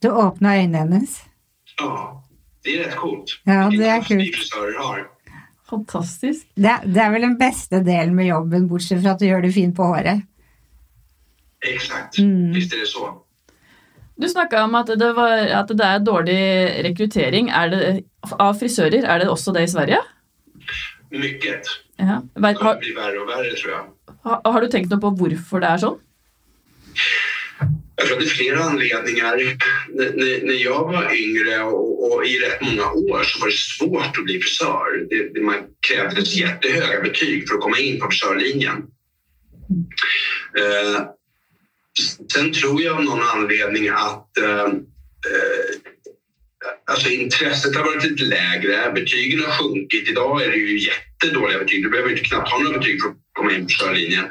Du 0.00 0.08
öppnade 0.08 0.56
ögonen 0.56 0.74
hennes? 0.74 1.22
Ja, 1.76 2.24
det 2.64 2.76
är 2.76 2.84
rätt 2.84 2.96
coolt. 2.96 3.40
Ja, 3.44 3.70
det 3.78 3.84
är 3.84 4.02
kul. 4.02 4.32
har. 4.78 5.06
Fantastiskt. 5.72 6.46
Det, 6.54 6.80
det, 6.84 7.00
är 7.00 7.10
väl 7.10 7.20
den 7.20 7.38
bästa 7.38 7.78
delen 7.80 8.14
med 8.14 8.26
jobben, 8.26 8.68
bortsett 8.68 9.02
från 9.02 9.12
att 9.12 9.18
du 9.18 9.26
gör 9.26 9.42
det 9.42 9.52
fint 9.52 9.76
på 9.76 9.82
håret. 9.82 10.20
Exakt, 11.74 12.18
mm. 12.18 12.52
visst 12.52 12.74
är 12.74 12.80
det 12.80 12.86
så. 12.86 13.22
Du 14.16 14.28
snakka 14.28 14.64
om 14.64 14.74
at 14.74 14.86
det, 14.86 15.12
var, 15.16 15.46
at 15.62 15.72
det 15.72 15.86
er 15.86 16.04
dårlig 16.04 16.36
rekruttering 16.84 17.48
er 17.48 17.72
det, 17.72 17.80
av 18.36 18.58
frisører. 18.60 19.06
Er 19.08 19.22
det 19.22 19.30
også 19.32 19.54
det 19.56 19.64
i 19.64 19.70
Sverige? 19.72 20.02
Mycket. 21.10 21.72
Ja. 21.96 22.20
Det 22.20 22.42
Vet, 22.42 22.58
kommer 22.58 22.74
har, 22.74 22.78
bli 22.84 22.92
värre 22.92 23.18
och 23.18 23.28
värre 23.28 23.56
tror 23.62 23.72
jag. 23.72 23.88
har 24.22 24.52
har 24.52 24.60
du 24.60 24.68
tenkt 24.68 24.92
noe 24.92 25.00
på 25.00 25.14
hvorfor 25.22 25.64
det 25.64 25.72
er 25.72 25.80
sånn? 25.86 25.96
Jag 27.96 28.06
tror 28.06 28.16
att 28.16 28.22
det 28.22 28.30
är 28.30 28.34
flera 28.34 28.60
anledningar. 28.60 29.38
N- 30.00 30.12
När, 30.42 30.64
jag 30.64 30.84
var 30.84 31.14
yngre 31.14 31.62
och, 31.62 32.12
och 32.12 32.26
i 32.26 32.38
rätt 32.38 32.60
många 32.60 32.90
år 32.90 33.22
så 33.22 33.40
var 33.40 33.46
det 33.46 33.54
svårt 33.54 34.18
att 34.18 34.24
bli 34.24 34.40
frisör. 34.40 35.06
Det, 35.10 35.34
det, 35.34 35.40
man 35.40 35.58
krävdes 35.88 36.34
jättehöga 36.34 37.00
betyg 37.00 37.48
för 37.48 37.54
att 37.54 37.60
komma 37.60 37.78
in 37.78 38.00
på 38.00 38.10
frisörlinjen. 38.10 38.76
Eh, 40.58 41.02
sen 42.32 42.52
tror 42.52 42.82
jag 42.82 42.96
av 42.96 43.04
någon 43.04 43.22
anledning 43.22 43.88
att 43.88 44.38
eh, 44.38 44.64
eh, 45.30 45.61
alltså 46.92 47.10
intresset 47.10 47.76
har 47.76 47.84
varit 47.84 48.04
lite 48.10 48.24
lägre. 48.24 48.92
Betygen 48.94 49.40
har 49.40 49.50
sjunkit. 49.52 50.08
Idag 50.08 50.44
är 50.44 50.50
det 50.50 50.56
ju 50.56 50.78
jättedåliga 50.78 51.58
betyg. 51.58 51.82
Du 51.84 51.90
behöver 51.90 52.10
inte 52.10 52.22
knappt 52.22 52.52
ha 52.52 52.58
några 52.58 52.78
betyg 52.78 53.02
för 53.02 53.08
att 53.08 53.16
komma 53.38 53.52
in 53.54 53.62
på 53.62 53.68
frisörlinjen. 53.68 54.24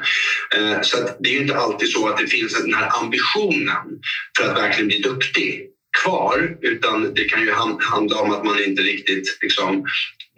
Eh, 0.56 0.82
Så 0.82 0.98
att 1.04 1.16
det 1.20 1.30
är 1.30 1.34
ju 1.34 1.40
inte 1.40 1.56
alltid 1.56 1.90
så 1.90 2.08
att 2.08 2.18
det 2.18 2.28
finns 2.28 2.62
den 2.62 2.74
här 2.74 3.02
ambitionen 3.02 4.00
för 4.38 4.48
att 4.50 4.56
verkligen 4.56 4.88
bli 4.88 4.98
duktig 4.98 5.66
kvar, 6.02 6.56
utan 6.62 7.14
det 7.14 7.24
kan 7.24 7.42
ju 7.42 7.52
handla 7.80 8.20
om 8.20 8.30
att 8.30 8.44
man 8.44 8.62
inte 8.64 8.82
riktigt 8.82 9.38
liksom, 9.42 9.84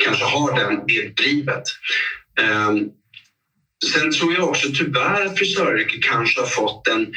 kanske 0.04 0.24
har 0.24 0.56
den, 0.56 0.86
det 0.86 1.16
drivet. 1.16 1.62
Eh, 2.40 2.72
Sen 3.92 4.12
tror 4.12 4.34
jag 4.34 4.48
också 4.48 4.68
tyvärr 4.74 5.26
att 5.26 5.38
frisöryrket 5.38 6.02
kanske 6.02 6.40
har 6.40 6.46
fått 6.46 6.88
en, 6.88 7.12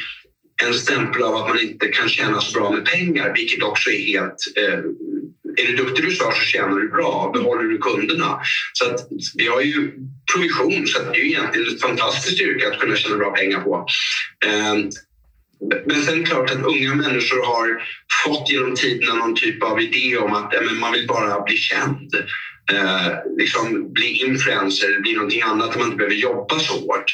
en 0.62 0.74
stämpel 0.74 1.22
av 1.22 1.34
att 1.34 1.48
man 1.48 1.60
inte 1.60 1.88
kan 1.88 2.08
tjäna 2.08 2.40
så 2.40 2.58
bra 2.58 2.70
med 2.70 2.84
pengar, 2.84 3.32
vilket 3.34 3.62
också 3.62 3.90
är 3.90 4.00
helt... 4.00 4.36
Eh, 4.56 4.78
är 5.56 5.66
du 5.66 5.74
duktig 5.74 6.04
frisör 6.04 6.32
så 6.32 6.42
tjänar 6.42 6.76
du 6.76 6.88
bra, 6.88 7.30
behåller 7.34 7.64
du 7.64 7.78
kunderna. 7.78 8.40
Så 8.72 8.84
att 8.84 9.00
vi 9.34 9.46
har 9.46 9.60
ju 9.60 9.92
provision, 10.32 10.86
så 10.86 10.98
att 10.98 11.12
det 11.12 11.20
är 11.20 11.22
ju 11.22 11.28
egentligen 11.28 11.68
ett 11.68 11.80
fantastiskt 11.80 12.40
yrke 12.40 12.68
att 12.68 12.78
kunna 12.78 12.96
tjäna 12.96 13.16
bra 13.16 13.34
pengar 13.34 13.60
på. 13.60 13.86
Eh, 14.46 14.74
men 15.86 16.02
sen 16.02 16.14
är 16.14 16.18
det 16.18 16.26
klart 16.26 16.50
att 16.50 16.64
unga 16.64 16.94
människor 16.94 17.44
har 17.44 17.82
fått 18.24 18.50
genom 18.50 18.74
tiderna 18.74 19.14
någon 19.14 19.34
typ 19.34 19.62
av 19.62 19.80
idé 19.80 20.16
om 20.16 20.32
att 20.32 20.52
men 20.64 20.78
man 20.78 20.92
vill 20.92 21.06
bara 21.06 21.42
bli 21.42 21.56
känd. 21.56 22.10
Eh, 22.72 23.12
liksom 23.38 23.92
bli 23.92 24.08
influencer, 24.26 25.00
bli 25.00 25.12
någonting 25.14 25.42
annat 25.42 25.72
där 25.72 25.78
man 25.78 25.86
inte 25.86 25.96
behöver 25.96 26.16
jobba 26.16 26.58
så 26.58 26.72
hårt. 26.72 27.08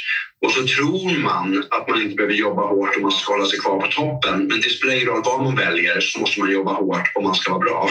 Och 0.45 0.51
så 0.51 0.67
tror 0.67 1.19
man 1.23 1.65
att 1.71 1.89
man 1.89 2.03
inte 2.03 2.15
behöver 2.15 2.35
jobba 2.35 2.63
hårt 2.63 2.97
om 2.97 3.03
man 3.03 3.13
ska 3.13 3.33
hålla 3.33 3.47
sig 3.47 3.59
kvar 3.59 3.81
på 3.81 3.87
toppen. 3.87 4.47
Men 4.47 4.61
det 4.61 4.71
spelar 4.71 4.95
ingen 4.95 5.07
roll 5.07 5.23
vad 5.25 5.43
man 5.43 5.57
väljer 5.57 6.01
så 6.01 6.21
måste 6.21 6.41
man 6.41 6.53
jobba 6.53 6.73
hårt 6.73 7.13
om 7.15 7.25
man 7.25 7.35
ska 7.35 7.53
vara 7.53 7.65
bra. 7.65 7.91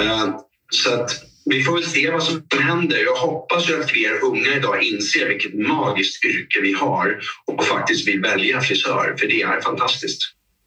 Eh, 0.00 0.34
så 0.70 0.94
att 0.94 1.10
vi 1.44 1.62
får 1.62 1.72
väl 1.74 1.84
se 1.84 2.10
vad 2.10 2.22
som 2.22 2.42
händer. 2.60 2.98
Jag 3.04 3.16
hoppas 3.16 3.70
ju 3.70 3.80
att 3.80 3.90
fler 3.90 4.24
unga 4.24 4.56
idag 4.56 4.82
inser 4.82 5.28
vilket 5.28 5.54
magiskt 5.54 6.24
yrke 6.24 6.60
vi 6.62 6.72
har 6.72 7.18
och 7.46 7.64
faktiskt 7.64 8.08
vill 8.08 8.20
välja 8.20 8.60
frisör, 8.60 9.16
för 9.18 9.26
det 9.26 9.42
är 9.42 9.60
fantastiskt. 9.60 10.20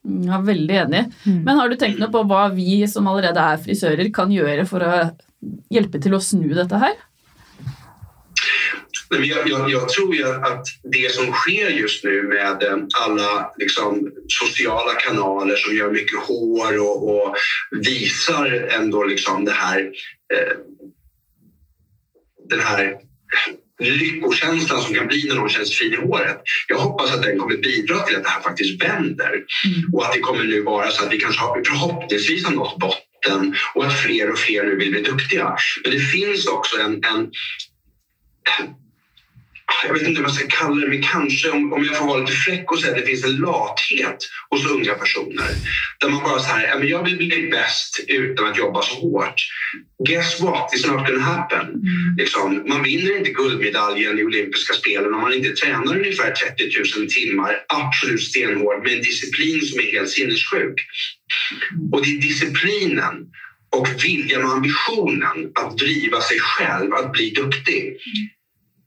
Mm, 0.08 0.24
Jeg 0.28 0.36
er 0.36 0.42
veldig 0.46 0.76
enig. 0.76 1.04
Men 1.24 1.58
har 1.58 1.70
du 1.70 1.78
tenkt 1.80 2.00
noe 2.02 2.12
på 2.12 2.26
hva 2.28 2.50
vi 2.52 2.82
som 2.92 3.08
allerede 3.08 3.40
er 3.40 3.62
frisører 3.64 4.10
kan 4.12 4.32
gjøre 4.32 4.66
for 4.68 4.84
å 4.84 4.98
hjelpe 5.74 6.02
til 6.04 6.16
å 6.16 6.22
snu 6.24 6.54
dette 6.54 6.80
her? 6.82 6.96
Men 9.10 9.28
jag, 9.28 9.50
jag, 9.50 9.72
jag 9.72 9.90
tror 9.90 10.16
ju 10.16 10.28
att 10.28 10.66
det 10.84 11.12
som 11.12 11.32
sker 11.32 11.70
just 11.70 12.04
nu 12.04 12.24
med 12.24 12.64
eh, 12.64 12.78
alla 13.06 13.52
liksom, 13.58 14.12
sociala 14.28 14.94
kanaler 14.94 15.56
som 15.56 15.76
gör 15.76 15.92
mycket 15.92 16.20
hår 16.20 16.80
och, 16.80 17.10
och 17.10 17.36
visar 17.72 18.70
ändå 18.80 19.04
liksom 19.04 19.46
det 19.46 19.52
här, 19.52 19.80
eh, 20.34 20.58
den 22.50 22.60
här 22.60 22.96
lyckokänslan 23.80 24.82
som 24.82 24.96
kan 24.96 25.08
bli 25.08 25.26
när 25.28 25.36
någon 25.36 25.50
känns 25.50 25.78
fin 25.78 25.94
i 25.94 25.96
håret. 25.96 26.42
Jag 26.68 26.78
hoppas 26.78 27.14
att 27.14 27.24
den 27.24 27.40
kommer 27.40 27.58
bidra 27.58 28.00
till 28.00 28.16
att 28.16 28.24
det 28.24 28.30
här 28.30 28.42
faktiskt 28.42 28.84
vänder 28.84 29.44
och 29.94 30.06
att 30.06 30.14
det 30.14 30.20
kommer 30.20 30.44
nu 30.44 30.62
vara 30.62 30.92
så 30.92 31.06
att 31.06 31.14
vi 31.14 31.18
kanske 31.18 31.42
har, 31.42 31.64
förhoppningsvis 31.66 32.46
har 32.46 32.54
nått 32.54 32.80
botten 32.80 33.13
och 33.74 33.86
att 33.86 33.94
fler 33.94 34.32
och 34.32 34.38
fler 34.38 34.64
nu 34.64 34.76
vill 34.76 34.92
bli 34.92 35.02
duktiga. 35.02 35.56
Men 35.84 35.92
det 35.92 36.00
finns 36.00 36.48
också 36.48 36.78
en, 36.78 36.94
en 36.94 37.30
jag 39.84 39.94
vet 39.94 40.08
inte 40.08 40.22
vad 40.22 40.30
jag 40.30 40.36
ska 40.36 40.48
kalla 40.48 40.76
det, 40.76 40.88
men 40.88 41.02
kanske 41.02 41.50
om, 41.50 41.74
om 41.74 41.86
jag 41.86 41.98
får 41.98 42.06
vara 42.06 42.20
lite 42.20 42.32
fräck 42.32 42.72
och 42.72 42.80
säga 42.80 42.94
att 42.94 43.00
det 43.00 43.06
finns 43.06 43.24
en 43.24 43.36
lathet 43.36 44.18
hos 44.50 44.66
unga 44.66 44.94
personer. 44.94 45.50
Där 46.00 46.10
man 46.10 46.24
bara 46.24 46.40
så 46.40 46.52
här, 46.52 46.68
"Ja, 46.68 46.78
men 46.78 46.88
jag 46.88 47.04
vill 47.04 47.18
bli 47.18 47.48
bäst 47.52 48.00
utan 48.08 48.46
att 48.46 48.58
jobba 48.58 48.82
så 48.82 48.96
hårt. 48.96 49.36
Guess 50.08 50.42
what, 50.42 50.74
it's 50.74 50.92
not 50.92 51.08
gonna 51.08 51.20
happen. 51.20 51.82
Liksom, 52.18 52.64
man 52.66 52.84
vinner 52.84 53.18
inte 53.18 53.32
guldmedaljen 53.32 54.20
i 54.20 54.24
olympiska 54.24 54.74
spelen 54.74 55.14
om 55.14 55.22
man 55.22 55.34
inte 55.34 55.50
tränar 55.50 55.98
ungefär 55.98 56.32
30 56.32 57.00
000 57.00 57.10
timmar 57.10 57.56
absolut 57.68 58.24
stenhårt 58.24 58.84
med 58.84 58.94
en 58.94 59.02
disciplin 59.02 59.62
som 59.62 59.80
är 59.80 59.92
helt 59.92 60.10
sinnessjuk. 60.10 60.76
Och 61.92 62.06
det 62.06 62.12
är 62.12 62.22
disciplinen 62.22 63.14
och 63.76 63.88
viljan 64.04 64.44
och 64.44 64.52
ambitionen 64.52 65.52
att 65.56 65.78
driva 65.78 66.22
sig 66.22 66.40
själv, 66.40 66.94
att 66.94 67.12
bli 67.12 67.30
duktig. 67.30 67.98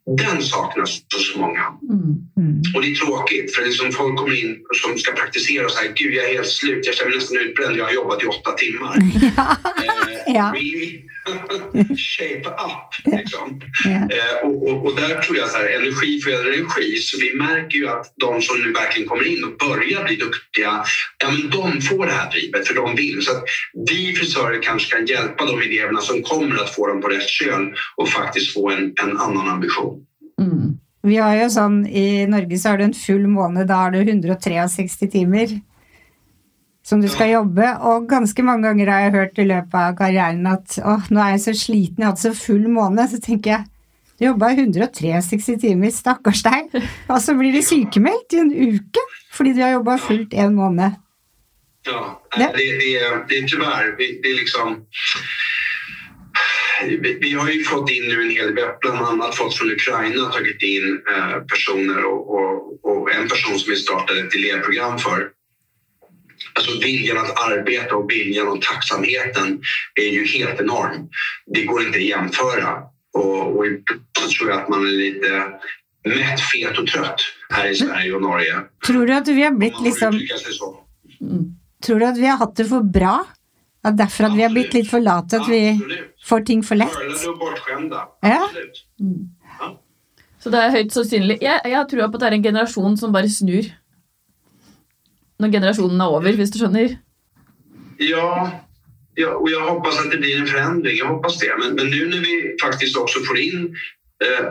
Den 0.06 0.42
saknas 0.42 1.02
hos 1.14 1.36
många. 1.36 1.64
Mm. 1.90 2.62
Och 2.74 2.82
det 2.82 2.88
är 2.90 2.94
tråkigt 2.94 3.54
för 3.54 3.62
det 3.62 3.68
är 3.68 3.72
som 3.72 3.92
folk 3.92 4.16
kommer 4.18 4.44
in 4.44 4.58
som 4.82 4.98
ska 4.98 5.12
praktisera 5.12 5.64
och 5.64 5.70
säger 5.70 5.92
gud 5.94 6.14
jag 6.14 6.30
är 6.30 6.34
helt 6.34 6.48
slut, 6.48 6.86
jag 6.86 6.94
känner 6.94 7.10
mig 7.10 7.18
nästan 7.18 7.38
utbränd, 7.38 7.76
jag 7.76 7.84
har 7.84 7.92
jobbat 7.92 8.22
i 8.22 8.26
åtta 8.26 8.52
timmar. 8.52 8.96
Eh, 10.26 10.34
Ja. 10.34 10.54
Shape 11.96 12.48
up 12.48 13.14
liksom. 13.16 13.60
Eh, 13.86 14.48
och, 14.48 14.68
och, 14.68 14.86
och 14.86 14.96
där 14.96 15.20
tror 15.22 15.36
jag 15.36 15.48
så 15.48 15.56
här, 15.58 15.66
energi 15.66 16.20
föder 16.20 16.52
energi. 16.52 16.96
Så 16.96 17.18
vi 17.20 17.38
märker 17.38 17.78
ju 17.78 17.88
att 17.88 18.14
de 18.16 18.42
som 18.42 18.60
nu 18.60 18.72
verkligen 18.72 19.08
kommer 19.08 19.26
in 19.26 19.44
och 19.44 19.56
börjar 19.56 20.04
bli 20.04 20.16
duktiga, 20.16 20.84
ja 21.18 21.30
men 21.30 21.50
de 21.50 21.80
får 21.80 22.06
det 22.06 22.12
här 22.12 22.30
drivet 22.30 22.68
för 22.68 22.74
de 22.74 22.96
vill. 22.96 23.22
Så 23.22 23.30
att 23.32 23.44
vi 23.90 24.12
frisörer 24.12 24.62
kanske 24.62 24.96
kan 24.96 25.06
hjälpa 25.06 25.46
de 25.46 25.60
eleverna 25.62 26.00
som 26.00 26.22
kommer 26.22 26.56
att 26.56 26.74
få 26.74 26.86
dem 26.86 27.00
på 27.00 27.08
rätt 27.08 27.28
köl 27.28 27.74
och 27.96 28.08
faktiskt 28.08 28.54
få 28.54 28.70
en, 28.70 28.94
en 29.04 29.16
annan 29.16 29.48
ambition. 29.48 30.06
Mm. 30.40 30.78
Vi 31.06 31.16
har 31.16 31.36
jo 31.38 31.50
sånn, 31.54 31.84
I 31.86 32.26
Norge 32.26 32.58
så 32.58 32.72
har 32.72 32.80
du 32.80 32.84
en 32.84 32.96
full 32.98 33.26
måned, 33.30 33.68
da 33.70 33.76
har 33.84 33.90
du 33.94 34.00
163 34.02 35.06
timer 35.08 35.60
som 36.86 37.00
du 37.02 37.08
skal 37.10 37.32
jobbe. 37.32 37.70
Og 37.88 38.06
ganske 38.10 38.44
mange 38.46 38.68
ganger 38.68 38.90
har 38.92 39.06
jeg 39.06 39.16
hørt 39.16 39.40
i 39.42 39.48
løpet 39.48 39.78
av 39.80 39.96
karrieren 39.98 40.46
at 40.50 40.76
åh, 40.84 41.08
nå 41.10 41.22
er 41.22 41.34
jeg 41.34 41.44
så 41.48 41.56
sliten, 41.66 41.98
jeg 42.02 42.06
har 42.06 42.14
hatt 42.14 42.22
så 42.22 42.34
full 42.38 42.68
måned. 42.70 43.10
Så 43.10 43.20
tenker 43.24 43.56
jeg 43.56 43.64
du 44.16 44.24
jobba 44.24 44.48
163 44.54 45.58
timer, 45.60 45.90
stakkars 45.92 46.40
deg. 46.46 46.70
Og 47.12 47.18
så 47.20 47.34
blir 47.36 47.52
du 47.52 47.60
sykemeldt 47.64 48.32
i 48.32 48.40
en 48.44 48.54
uke 48.54 49.02
fordi 49.36 49.52
du 49.52 49.60
har 49.60 49.74
jobba 49.74 49.98
fullt 50.00 50.32
en 50.32 50.54
måned. 50.56 50.94
Ja. 51.86 52.22
Det, 52.38 52.46
det, 52.56 52.96
är- 52.96 53.24
det 53.28 53.38
är 53.38 53.48
tyvärr, 53.48 53.86
det, 53.98 54.22
det 54.22 54.28
är 54.30 54.36
liksom... 54.36 54.86
Vi, 56.84 57.18
vi 57.20 57.32
har 57.32 57.48
ju 57.50 57.64
fått 57.64 57.90
in 57.90 58.08
nu 58.08 58.22
en 58.22 58.30
hel 58.30 58.46
har 58.58 58.78
bland 58.80 58.98
annat 59.06 59.34
fått 59.34 59.54
från 59.54 59.70
Ukraina 59.70 60.24
tagit 60.24 60.62
in 60.62 61.02
eh, 61.16 61.38
personer 61.52 62.04
och, 62.04 62.34
och, 62.34 62.84
och 62.84 63.14
en 63.14 63.28
person 63.28 63.58
som 63.58 63.70
vi 63.70 63.76
startade 63.76 64.20
ett 64.20 64.34
elevprogram 64.34 64.98
för. 64.98 65.28
Alltså 66.56 66.78
viljan 66.80 67.18
att 67.18 67.50
arbeta 67.50 67.96
och 67.96 68.10
viljan 68.10 68.48
och 68.48 68.62
tacksamheten 68.62 69.60
är 69.94 70.10
ju 70.10 70.26
helt 70.26 70.60
enorm. 70.60 71.08
Det 71.54 71.64
går 71.64 71.82
inte 71.86 71.98
att 71.98 72.04
jämföra. 72.04 72.82
Och, 73.14 73.56
och 73.56 73.66
ibland 73.66 74.00
så 74.20 74.28
tror 74.38 74.50
jag 74.50 74.60
att 74.60 74.68
man 74.68 74.86
är 74.86 74.92
lite 74.92 75.28
mätt, 76.06 76.40
fet 76.40 76.78
och 76.78 76.86
trött 76.86 77.20
här 77.50 77.70
i 77.70 77.74
Sverige 77.74 78.12
och 78.12 78.22
Norge. 78.22 78.54
Tror 78.86 79.06
du 79.06 79.12
at 79.14 79.28
vi 79.28 79.42
har 79.42 79.52
får 79.52 79.84
liksom 79.84 80.20
så. 80.52 80.78
Tror 81.86 82.00
du 82.00 82.06
at 82.06 82.18
vi 82.18 82.26
har 82.26 82.36
hatt 82.36 82.56
det 82.56 82.64
for 82.64 82.82
bra? 82.82 83.24
At 83.82 83.96
derfor 83.96 84.24
at 84.24 84.36
vi 84.36 84.42
har 84.42 84.50
blitt 84.50 84.74
litt 84.74 84.90
for 84.90 85.00
late, 85.00 85.36
at 85.36 85.48
vi 85.48 85.70
Absolut. 85.70 86.14
får 86.24 86.40
ting 86.40 86.62
lett? 86.74 86.92
Curlade 86.92 87.28
och 87.28 87.38
bortskämda. 87.38 88.08
Ja. 88.20 88.42
Absolut. 88.44 88.84
Så 90.42 90.50
det 90.50 90.58
er 90.62 90.70
høyt 90.70 90.92
sannsynlig 90.94 91.36
Jeg, 91.42 91.60
jeg 91.64 91.74
har 91.74 91.86
trua 91.90 92.06
på 92.06 92.18
at 92.18 92.22
det 92.22 92.28
er 92.28 92.36
en 92.36 92.44
generasjon 92.44 92.96
som 93.00 93.14
bare 93.14 93.30
snur. 93.30 93.66
Når 95.38 95.52
generasjonen 95.52 96.00
er 96.00 96.12
over, 96.16 96.32
hvis 96.38 96.50
du 96.54 96.58
skjønner. 96.62 96.96
Ja, 97.98 98.50
ja, 99.14 99.30
och 99.34 99.50
jag 99.50 99.60
hoppas 99.60 99.98
att 100.00 100.10
det 100.10 100.18
blir 100.18 100.40
en 100.40 100.46
förändring. 100.46 100.96
Jag 100.96 101.06
hoppas 101.08 101.38
det. 101.38 101.52
Men, 101.60 101.74
men 101.74 101.86
nu 101.90 102.08
när 102.08 102.18
vi 102.20 102.56
faktiskt 102.62 102.96
också 102.96 103.20
får 103.20 103.38
in 103.38 103.76
eh, 104.24 104.44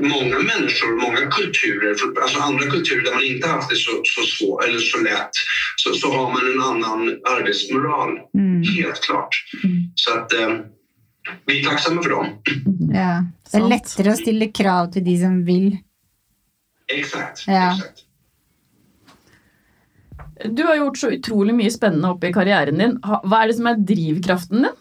många 0.00 0.38
människor, 0.38 1.00
många 1.00 1.26
kulturer, 1.30 1.94
för- 1.94 2.22
alltså 2.22 2.38
andra 2.40 2.66
kulturer 2.70 3.04
där 3.04 3.14
man 3.14 3.24
inte 3.24 3.48
haft 3.48 3.70
det 3.70 3.76
så, 3.76 3.90
så 4.04 4.22
svårt 4.22 4.64
eller 4.64 4.78
så 4.78 4.98
lätt, 4.98 5.30
så, 5.76 5.92
så 5.94 6.12
har 6.12 6.32
man 6.32 6.52
en 6.52 6.60
annan 6.70 7.08
arbetsmoral. 7.38 8.18
Mm. 8.38 8.62
Helt 8.62 9.00
klart. 9.00 9.34
Så 9.94 10.18
att 10.18 10.32
eh, 10.32 10.50
vi 11.46 11.60
är 11.60 11.64
tacksamma 11.64 12.02
för 12.02 12.10
dem. 12.10 12.26
Ja. 12.94 13.24
Det 13.44 13.50
Sant. 13.58 13.70
lettere 13.70 14.12
å 14.12 14.16
stille 14.18 14.50
krav 14.52 14.90
til 14.92 15.04
de 15.06 15.14
som 15.22 15.38
vil. 15.46 15.76
Exakt. 16.92 17.44
Ja. 17.46 17.72
exakt. 17.74 18.04
Du 20.44 20.62
har 20.62 20.76
gjort 20.76 20.98
så 20.98 21.10
utrolig 21.10 21.54
mye 21.54 21.70
spennende 21.70 22.08
oppe 22.08 22.28
i 22.28 22.32
karrieren 22.32 22.78
din. 22.78 22.98
Ha- 23.04 23.22
Hva 23.24 23.42
er 23.42 23.46
det 23.50 23.56
som 23.58 23.66
er 23.66 23.74
drivkraften 23.88 24.62
din? 24.62 24.74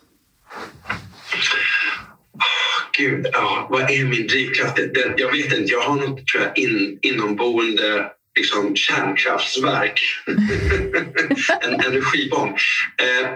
Gud, 2.97 3.27
ja, 3.33 3.67
vad 3.69 3.81
är 3.91 4.05
min 4.05 4.27
drivkraft? 4.27 4.75
Det- 4.75 5.13
Jag 5.17 5.31
vet 5.31 5.53
inte, 5.57 5.71
jag 5.71 5.81
har 5.81 5.95
något 5.95 6.27
tror 6.27 6.43
jag, 6.43 6.57
in, 6.57 6.99
inomboende 7.01 8.11
liksom, 8.37 8.75
kärnkraftsverk. 8.75 9.99
en 11.61 11.73
energibomb. 11.73 12.55
Eh, 13.01 13.29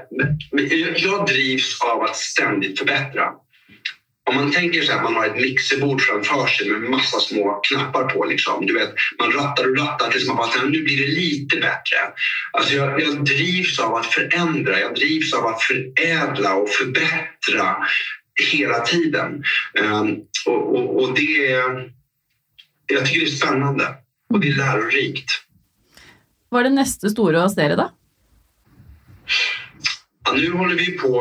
men 0.51 0.67
jag- 0.69 0.99
jag 0.99 1.25
drivs 1.27 1.81
av 1.81 2.01
att 2.03 2.15
ständigt 2.15 2.79
förbättra. 2.79 3.23
Om 4.31 4.37
man 4.37 4.51
tänker 4.51 4.81
sig 4.81 4.95
att 4.95 5.03
man 5.03 5.15
har 5.15 5.25
ett 5.25 5.35
mixerbord 5.35 6.01
framför 6.01 6.47
sig 6.47 6.69
med 6.69 6.89
massa 6.89 7.19
små 7.19 7.59
knappar 7.67 8.03
på. 8.03 8.25
Liksom. 8.25 8.65
Du 8.65 8.73
vet, 8.73 8.93
man 9.19 9.31
rattar 9.31 9.69
och 9.69 9.77
rattar 9.77 10.11
tills 10.11 10.27
man 10.27 10.37
bara 10.37 10.47
"Nej, 10.47 10.69
nu 10.71 10.83
blir 10.83 10.97
det 10.97 11.11
lite 11.11 11.55
bättre. 11.55 11.97
Alltså 12.51 12.73
jag, 12.75 13.01
jag 13.01 13.25
drivs 13.25 13.79
av 13.79 13.95
att 13.95 14.05
förändra, 14.05 14.79
jag 14.79 14.95
drivs 14.95 15.33
av 15.33 15.45
att 15.47 15.61
förädla 15.61 16.53
och 16.53 16.69
förbättra 16.69 17.77
hela 18.51 18.79
tiden. 18.79 19.43
Ehm, 19.79 20.15
och, 20.45 20.75
och, 20.75 21.01
och 21.01 21.15
det 21.15 21.51
är, 21.51 21.91
jag 22.87 23.05
tycker 23.05 23.19
det 23.19 23.25
är 23.31 23.35
spännande 23.35 23.95
och 24.33 24.39
det 24.39 24.47
är 24.47 24.55
lärorikt. 24.55 25.29
Hva 26.51 26.59
er 26.59 26.63
det 26.67 26.75
neste 26.75 27.09
store 27.09 27.39
hos 27.39 27.55
dere, 27.55 27.75
da? 27.79 27.91
Ja, 30.25 30.33
nu 30.33 30.51
håller 30.51 30.75
vi 30.75 30.91
på 30.97 31.11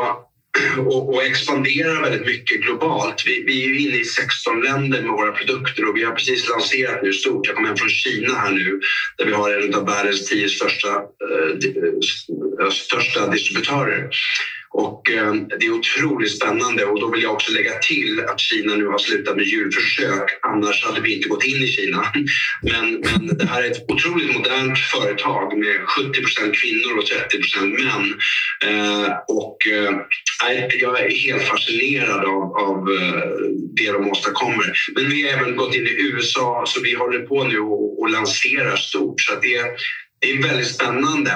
och, 0.78 1.14
och 1.14 1.22
expanderar 1.22 2.02
väldigt 2.02 2.26
mycket 2.26 2.60
globalt. 2.60 3.22
Vi, 3.26 3.44
vi 3.46 3.64
är 3.64 3.88
inne 3.88 3.98
i 3.98 4.04
16 4.04 4.62
länder 4.62 5.02
med 5.02 5.10
våra 5.10 5.32
produkter 5.32 5.88
och 5.88 5.96
vi 5.96 6.04
har 6.04 6.12
precis 6.12 6.48
lanserat 6.48 7.02
nu 7.02 7.12
stort. 7.12 7.46
Jag 7.46 7.56
kommer 7.56 7.68
hem 7.68 7.76
från 7.76 7.88
Kina 7.88 8.34
här 8.34 8.50
nu 8.52 8.80
där 9.18 9.24
vi 9.26 9.32
har 9.32 9.50
en 9.50 9.74
av 9.74 9.86
världens 9.86 10.28
tio 10.28 10.48
största, 10.48 10.88
eh, 10.88 11.56
eh 12.64 12.70
största 12.70 13.26
distributörer. 13.26 14.08
Och 14.72 15.10
eh, 15.10 15.34
det 15.34 15.66
är 15.66 15.70
otroligt 15.70 16.36
spännande 16.36 16.84
och 16.84 17.00
då 17.00 17.10
vill 17.10 17.22
jag 17.22 17.32
också 17.32 17.52
lägga 17.52 17.78
till 17.78 18.20
att 18.20 18.40
Kina 18.40 18.74
nu 18.74 18.86
har 18.86 18.98
slutat 18.98 19.36
med 19.36 19.44
djurförsök. 19.44 20.38
Annars 20.42 20.84
hade 20.84 21.00
vi 21.00 21.16
inte 21.16 21.28
gått 21.28 21.44
in 21.44 21.62
i 21.62 21.66
Kina. 21.66 22.12
Men, 22.62 23.00
men 23.00 23.38
det 23.38 23.46
här 23.46 23.62
är 23.62 23.70
ett 23.70 23.90
otroligt 23.90 24.36
modernt 24.36 24.78
företag 24.78 25.58
med 25.58 25.76
70% 25.76 26.52
kvinnor 26.52 26.98
och 26.98 27.04
30% 27.04 27.84
män. 27.84 28.18
Eh, 28.64 29.12
och 29.28 29.56
eh, 29.66 29.92
jag 30.80 31.00
är 31.00 31.10
helt 31.10 31.42
fascinerad 31.42 32.24
av, 32.24 32.56
av 32.56 32.88
det 33.76 33.92
de 33.92 34.10
åstadkommer. 34.10 34.72
Men 34.94 35.10
vi 35.10 35.22
har 35.22 35.38
även 35.38 35.56
gått 35.56 35.74
in 35.74 35.86
i 35.86 36.10
USA 36.12 36.64
så 36.66 36.80
vi 36.80 36.94
håller 36.94 37.20
på 37.20 37.44
nu 37.44 37.58
och, 37.58 38.00
och 38.00 38.10
lanserar 38.10 38.76
stort. 38.76 39.20
Så 39.20 39.32
att 39.32 39.42
det, 39.42 39.62
det 40.20 40.30
är 40.30 40.42
väldigt 40.42 40.74
spännande. 40.74 41.30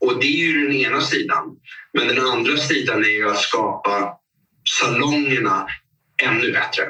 Och 0.00 0.20
det 0.20 0.26
är 0.26 0.46
ju 0.46 0.66
den 0.66 0.76
ena 0.76 1.00
sidan. 1.00 1.44
Men 1.92 2.08
den 2.08 2.20
andra 2.20 2.56
sidan 2.56 3.04
är 3.04 3.08
ju 3.08 3.28
att 3.28 3.40
skapa 3.40 4.12
salongerna 4.80 5.66
ännu 6.22 6.52
bättre. 6.52 6.84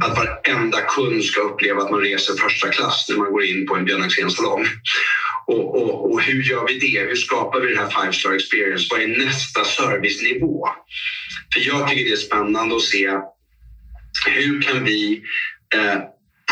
Att 0.00 0.16
varenda 0.16 0.80
kund 0.80 1.24
ska 1.24 1.40
uppleva 1.40 1.82
att 1.82 1.90
man 1.90 2.00
reser 2.00 2.34
första 2.34 2.68
klass 2.68 3.06
när 3.08 3.16
man 3.16 3.32
går 3.32 3.44
in 3.44 3.66
på 3.66 3.76
en 3.76 3.84
Björn 3.84 4.02
Axén-salong. 4.02 4.66
Och, 5.46 5.82
och, 5.82 6.10
och 6.10 6.20
hur 6.20 6.42
gör 6.42 6.66
vi 6.66 6.78
det? 6.78 7.00
Hur 7.00 7.16
skapar 7.16 7.60
vi 7.60 7.66
den 7.72 7.78
här 7.78 8.02
five 8.02 8.12
star 8.12 8.32
experience? 8.32 8.86
Vad 8.90 9.02
är 9.02 9.06
nästa 9.06 9.64
servicenivå? 9.64 10.68
För 11.54 11.60
jag 11.60 11.88
tycker 11.88 12.04
det 12.04 12.12
är 12.12 12.16
spännande 12.16 12.76
att 12.76 12.82
se 12.82 13.10
hur 14.26 14.62
kan 14.62 14.84
vi 14.84 15.22
eh, 15.74 15.98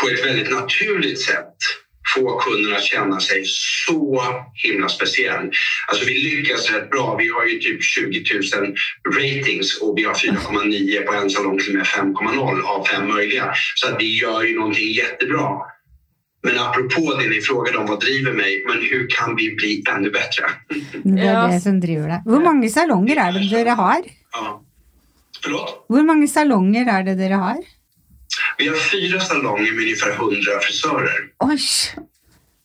på 0.01 0.09
ett 0.09 0.25
väldigt 0.25 0.51
naturligt 0.51 1.21
sätt 1.21 1.55
få 2.15 2.39
kunden 2.39 2.73
att 2.75 2.83
känna 2.83 3.19
sig 3.19 3.43
så 3.45 4.21
himla 4.53 4.89
speciell. 4.89 5.51
Alltså 5.87 6.05
vi 6.05 6.13
lyckas 6.13 6.71
rätt 6.71 6.89
bra. 6.89 7.15
Vi 7.15 7.27
har 7.29 7.45
ju 7.45 7.59
typ 7.59 7.83
20 7.83 8.23
000 8.59 8.75
ratings 9.19 9.81
och 9.81 9.97
vi 9.97 10.03
har 10.03 10.13
4,9 10.13 11.05
på 11.05 11.13
en 11.13 11.29
salong 11.29 11.59
till 11.59 11.69
och 11.69 11.75
med 11.75 11.85
5,0 11.85 12.61
av 12.61 12.85
fem 12.85 13.07
möjliga. 13.07 13.53
Så 13.75 13.87
att 13.89 14.01
vi 14.01 14.19
gör 14.21 14.43
ju 14.43 14.55
någonting 14.59 14.91
jättebra. 14.91 15.49
Men 16.43 16.59
apropå 16.59 17.13
det 17.19 17.29
ni 17.29 17.41
frågade 17.41 17.77
om 17.77 17.85
vad 17.85 17.99
driver 17.99 18.31
mig, 18.31 18.63
men 18.67 18.77
hur 18.81 19.07
kan 19.09 19.35
vi 19.35 19.55
bli 19.55 19.83
ännu 19.95 20.09
bättre? 20.11 20.43
Det 21.03 21.21
Ja. 21.21 21.47
det 21.47 21.59
som 21.59 21.79
driver 21.79 22.07
deg. 22.09 22.21
Hvor 22.25 22.43
mange 22.43 22.69
salonger 22.69 23.15
er 23.27 23.31
det 23.31 23.49
dere 23.49 23.69
har? 23.69 24.01
Ja. 24.31 24.61
Förlåt? 25.43 25.85
Hvor 25.89 26.03
mange 26.03 26.27
salonger 26.27 26.85
er 26.99 27.03
det 27.03 27.17
dere 27.17 27.33
har? 27.33 27.57
Vi 28.57 28.67
har 28.67 28.75
fyra 28.77 29.19
salonger 29.19 29.71
med 29.71 29.83
ungefär 29.83 30.11
100 30.11 30.59
frisörer. 30.61 31.19
Oi! 31.43 31.59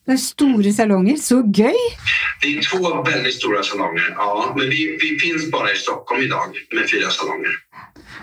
Det 0.07 0.13
er 0.13 0.17
store 0.17 0.73
salonger. 0.73 1.17
Så 1.17 1.37
gøy! 1.55 1.77
Det 2.43 2.49
är 2.59 2.63
två 2.63 3.03
väldigt 3.03 3.35
stora 3.35 3.63
salonger, 3.63 4.15
ja. 4.17 4.55
Men 4.59 4.71
vi, 4.71 4.99
vi 5.03 5.19
finns 5.19 5.51
bara 5.51 5.73
i 5.73 5.77
Stockholm 5.77 6.23
idag 6.23 6.49
med 6.75 6.91
fyra 6.91 7.11
salonger. 7.11 7.51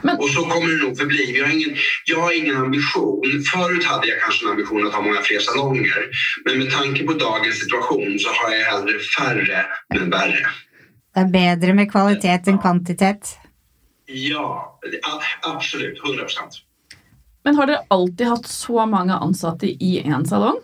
Men- 0.02 0.18
Och 0.18 0.30
så 0.30 0.42
kommer 0.44 0.72
det 0.72 0.84
nog 0.84 0.98
förbli. 0.98 1.32
Vi 1.32 1.40
har 1.40 1.50
ingen, 1.52 1.76
jag 2.06 2.20
har 2.22 2.32
ingen 2.38 2.58
ambition. 2.58 3.44
Förut 3.54 3.86
hade 3.86 4.08
jag 4.08 4.22
kanske 4.22 4.46
en 4.46 4.52
ambition 4.52 4.88
att 4.88 4.94
ha 4.94 5.02
många 5.02 5.22
fler 5.22 5.40
salonger. 5.40 6.04
Men 6.46 6.58
med 6.60 6.72
tanke 6.72 7.04
på 7.04 7.14
dagens 7.14 7.60
situation 7.60 8.20
så 8.20 8.30
har 8.30 8.52
jag 8.56 8.66
hellre 8.72 9.00
färre 9.18 9.66
men 9.90 10.10
värre. 10.10 10.48
Det 11.16 11.22
er 11.22 11.32
bedre 11.32 11.74
med 11.74 11.92
kvalitet 11.92 12.42
enn 12.48 12.60
kvantitet. 12.62 13.38
Ja, 14.06 14.80
absolut. 15.42 15.98
100 16.04 16.24
procent. 16.24 16.54
Men 17.48 17.56
har 17.56 17.68
dere 17.68 17.80
alltid 17.88 18.28
hatt 18.28 18.48
så 18.48 18.86
mange 18.86 19.14
ansatte 19.14 19.68
i 19.68 20.02
én 20.06 20.26
salong? 20.26 20.58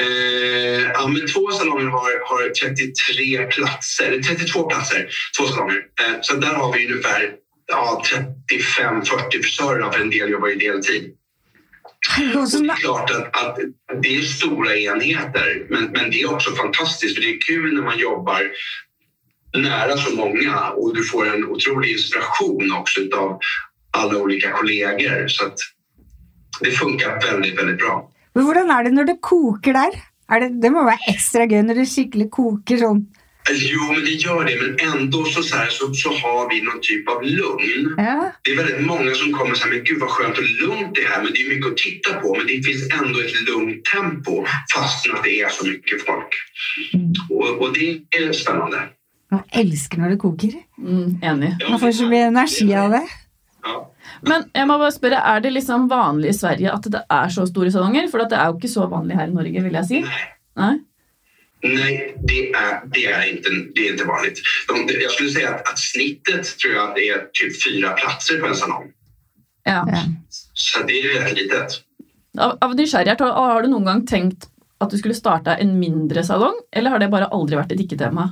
Eh, 0.00 0.82
ja, 0.94 1.06
men 1.06 1.26
två 1.26 1.50
salonger 1.50 1.86
har, 1.86 2.10
har 2.28 2.50
33 2.50 3.46
platser, 3.46 4.04
eller 4.04 4.22
32 4.22 4.62
platser, 4.62 5.08
två 5.38 5.46
salonger. 5.46 5.76
Eh, 5.76 6.16
så 6.20 6.36
där 6.36 6.54
har 6.54 6.72
vi 6.72 6.92
ungefär 6.92 7.32
ja, 7.66 8.02
35-40 8.50 9.42
frisörer, 9.42 9.90
för 9.90 10.00
en 10.00 10.10
del 10.10 10.30
jobbar 10.30 10.48
ju 10.48 10.54
deltid. 10.54 11.14
Och 12.36 12.48
så 12.48 12.58
det 12.58 12.70
är 12.70 12.76
klart 12.76 13.10
att, 13.10 13.36
att 13.42 13.58
det 14.02 14.16
är 14.16 14.22
stora 14.22 14.76
enheter, 14.76 15.66
men, 15.70 15.84
men 15.84 16.10
det 16.10 16.22
är 16.22 16.34
också 16.34 16.50
fantastiskt 16.50 17.14
för 17.14 17.22
det 17.22 17.30
är 17.30 17.40
kul 17.40 17.74
när 17.74 17.82
man 17.82 17.98
jobbar 17.98 18.42
nära 19.56 19.96
så 19.96 20.16
många 20.16 20.70
och 20.70 20.94
du 20.94 21.04
får 21.04 21.34
en 21.34 21.44
otrolig 21.44 21.92
inspiration 21.92 22.72
också 22.72 23.00
av 23.16 23.40
alla 23.90 24.18
olika 24.18 24.50
kollegor. 24.50 25.28
Så 25.28 25.46
att 25.46 25.58
det 26.60 26.70
funkar 26.70 27.20
väldigt, 27.32 27.58
väldigt 27.58 27.78
bra. 27.78 28.10
Men 28.34 28.44
hvordan 28.44 28.70
er 28.70 28.84
det 28.84 28.92
når 28.94 29.04
det 29.04 29.20
koker 29.22 29.72
der? 29.72 29.94
Er 30.28 30.40
det, 30.40 30.50
det 30.62 30.70
må 30.72 30.84
være 30.84 31.10
ekstra 31.10 31.46
gøy 31.48 31.62
når 31.64 31.80
det 31.80 31.88
skikkelig 31.90 32.28
koker 32.30 32.78
sånn. 32.82 33.06
Jo, 33.48 33.92
men 33.92 34.04
det 34.04 34.10
gör 34.10 34.44
det, 34.44 34.56
men 34.60 34.92
ändå 34.92 35.24
så, 35.24 35.42
så, 35.42 35.56
här, 35.56 35.68
så, 35.70 35.94
så 35.94 36.08
har 36.12 36.48
vi 36.50 36.60
någon 36.62 36.80
typ 36.82 37.08
av 37.08 37.22
lugn. 37.22 37.94
Ja. 37.96 38.32
Det 38.44 38.50
är 38.52 38.56
väldigt 38.56 38.86
många 38.86 39.14
som 39.14 39.32
kommer 39.32 39.50
och 39.50 39.58
säger 39.58 39.74
men 39.74 39.84
gud 39.84 40.00
vad 40.00 40.10
skönt 40.10 40.38
och 40.38 40.44
lugnt 40.44 40.94
det 40.94 41.02
är 41.02 41.08
här, 41.08 41.22
men 41.22 41.32
det 41.32 41.40
är 41.42 41.48
mycket 41.48 41.70
att 41.70 41.76
titta 41.76 42.14
på. 42.20 42.34
Men 42.38 42.46
det 42.46 42.62
finns 42.66 42.82
ändå 43.00 43.20
ett 43.20 43.48
lugnt 43.48 43.84
tempo 43.84 44.44
fastän 44.74 45.14
att 45.14 45.24
det 45.24 45.40
är 45.40 45.48
så 45.48 45.66
mycket 45.66 46.06
folk. 46.06 46.32
Mm. 46.94 47.12
Och, 47.30 47.48
och 47.62 47.72
det 47.74 48.00
är 48.18 48.32
spännande. 48.32 48.88
Jeg 49.28 49.44
elsker 49.60 50.00
når 50.00 50.14
det 50.14 50.20
koker. 50.22 50.52
Mm, 50.78 51.18
enig. 51.22 51.64
Man 51.70 51.80
får 51.80 51.92
så 51.92 52.06
mye 52.08 52.28
energi 52.30 52.68
av 52.74 52.90
det. 52.90 53.02
Men 54.26 54.48
jeg 54.54 54.66
må 54.66 54.78
bare 54.80 54.94
spørre, 54.94 55.22
er 55.30 55.40
det 55.44 55.52
liksom 55.54 55.86
vanlig 55.90 56.32
i 56.32 56.36
Sverige 56.38 56.72
at 56.72 56.90
det 56.92 57.02
er 57.10 57.32
så 57.34 57.46
store 57.46 57.70
salonger? 57.74 58.08
For 58.10 58.24
det 58.24 58.38
er 58.38 58.50
jo 58.50 58.58
ikke 58.58 58.72
så 58.72 58.86
vanlig 58.90 59.18
her 59.18 59.30
i 59.30 59.34
Norge, 59.34 59.64
vil 59.64 59.78
jeg 59.80 59.88
si. 59.90 60.00
Nej, 60.04 60.28
Nei? 60.58 60.74
nej 61.62 62.16
det, 62.28 62.50
är, 62.50 62.80
det, 62.94 63.06
är 63.06 63.22
inte, 63.30 63.48
det 63.74 63.88
är 63.88 63.92
inte 63.92 64.04
vanligt. 64.04 64.38
De, 64.68 65.00
jag 65.02 65.10
skulle 65.10 65.30
säga 65.30 65.54
att, 65.54 65.68
att 65.68 65.78
snittet 65.78 66.58
tror 66.58 66.74
jag 66.74 66.94
det 66.94 67.08
är 67.08 67.26
typ 67.32 67.64
fyra 67.64 67.90
platser 67.90 68.40
på 68.40 68.46
en 68.46 68.54
salong. 68.54 68.92
Ja. 69.64 69.84
Ja. 69.92 70.02
Så 70.52 70.82
det 70.82 70.92
är 70.92 71.20
rätt 71.20 71.38
litet. 71.38 71.82
Av, 72.38 72.58
av 72.60 72.74
nysgjerrighet, 72.76 73.20
har, 73.20 73.32
har 73.32 73.62
du 73.62 73.68
noen 73.68 73.84
gang 73.84 74.06
tenkt 74.06 74.48
at 74.78 74.90
du 74.90 74.98
skulle 74.98 75.14
starte 75.14 75.56
en 75.58 75.78
mindre 75.78 76.22
salong, 76.24 76.54
eller 76.72 76.90
har 76.90 77.02
det 77.02 77.10
bare 77.10 77.30
aldri 77.34 77.58
vært 77.58 77.72
et 77.74 77.82
ikke-tema? 77.82 78.28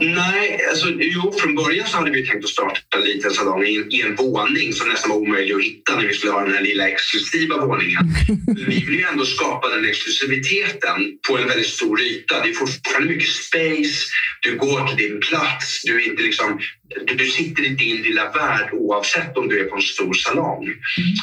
Nej, 0.00 0.66
alltså, 0.70 0.88
jo, 0.90 1.32
från 1.38 1.54
början 1.54 1.86
så 1.86 1.96
hade 1.96 2.10
vi 2.10 2.26
tänkt 2.26 2.44
att 2.44 2.50
starta 2.50 2.98
en 2.98 3.04
liten 3.04 3.30
salong 3.30 3.64
i, 3.64 3.86
i 3.90 4.02
en 4.02 4.14
våning 4.14 4.72
som 4.72 4.88
nästan 4.88 5.10
var 5.10 5.16
omöjlig 5.16 5.54
att 5.54 5.62
hitta 5.62 5.96
när 5.96 6.06
vi 6.06 6.14
skulle 6.14 6.32
ha 6.32 6.44
den 6.44 6.54
här 6.54 6.62
lilla 6.62 6.88
exklusiva 6.88 7.66
våningen. 7.66 8.04
Vi 8.66 8.84
vill 8.84 8.98
ju 8.98 9.04
ändå 9.04 9.24
skapa 9.24 9.68
den 9.68 9.84
exklusiviteten 9.84 11.18
på 11.28 11.38
en 11.38 11.48
väldigt 11.48 11.66
stor 11.66 12.00
yta. 12.00 12.42
Det 12.42 12.48
är 12.48 12.54
fortfarande 12.54 13.08
mycket 13.08 13.28
space, 13.28 14.06
du 14.42 14.56
går 14.56 14.86
till 14.86 14.96
din 14.96 15.20
plats, 15.20 15.82
du, 15.84 16.02
är 16.02 16.10
inte 16.10 16.22
liksom, 16.22 16.60
du, 17.06 17.14
du 17.14 17.26
sitter 17.26 17.62
i 17.66 17.68
din 17.68 18.02
lilla 18.02 18.32
värld 18.32 18.70
oavsett 18.72 19.36
om 19.36 19.48
du 19.48 19.60
är 19.60 19.64
på 19.64 19.76
en 19.76 19.82
stor 19.82 20.14
salong. 20.14 20.74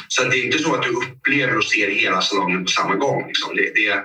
Så 0.08 0.22
att 0.22 0.30
det 0.30 0.38
är 0.38 0.44
inte 0.44 0.58
så 0.58 0.74
att 0.74 0.82
du 0.82 0.88
upplever 0.88 1.56
och 1.56 1.64
ser 1.64 1.90
hela 1.90 2.20
salongen 2.20 2.64
på 2.64 2.70
samma 2.70 2.94
gång. 2.94 3.26
Liksom. 3.26 3.56
Det, 3.56 3.62
det, 3.74 4.04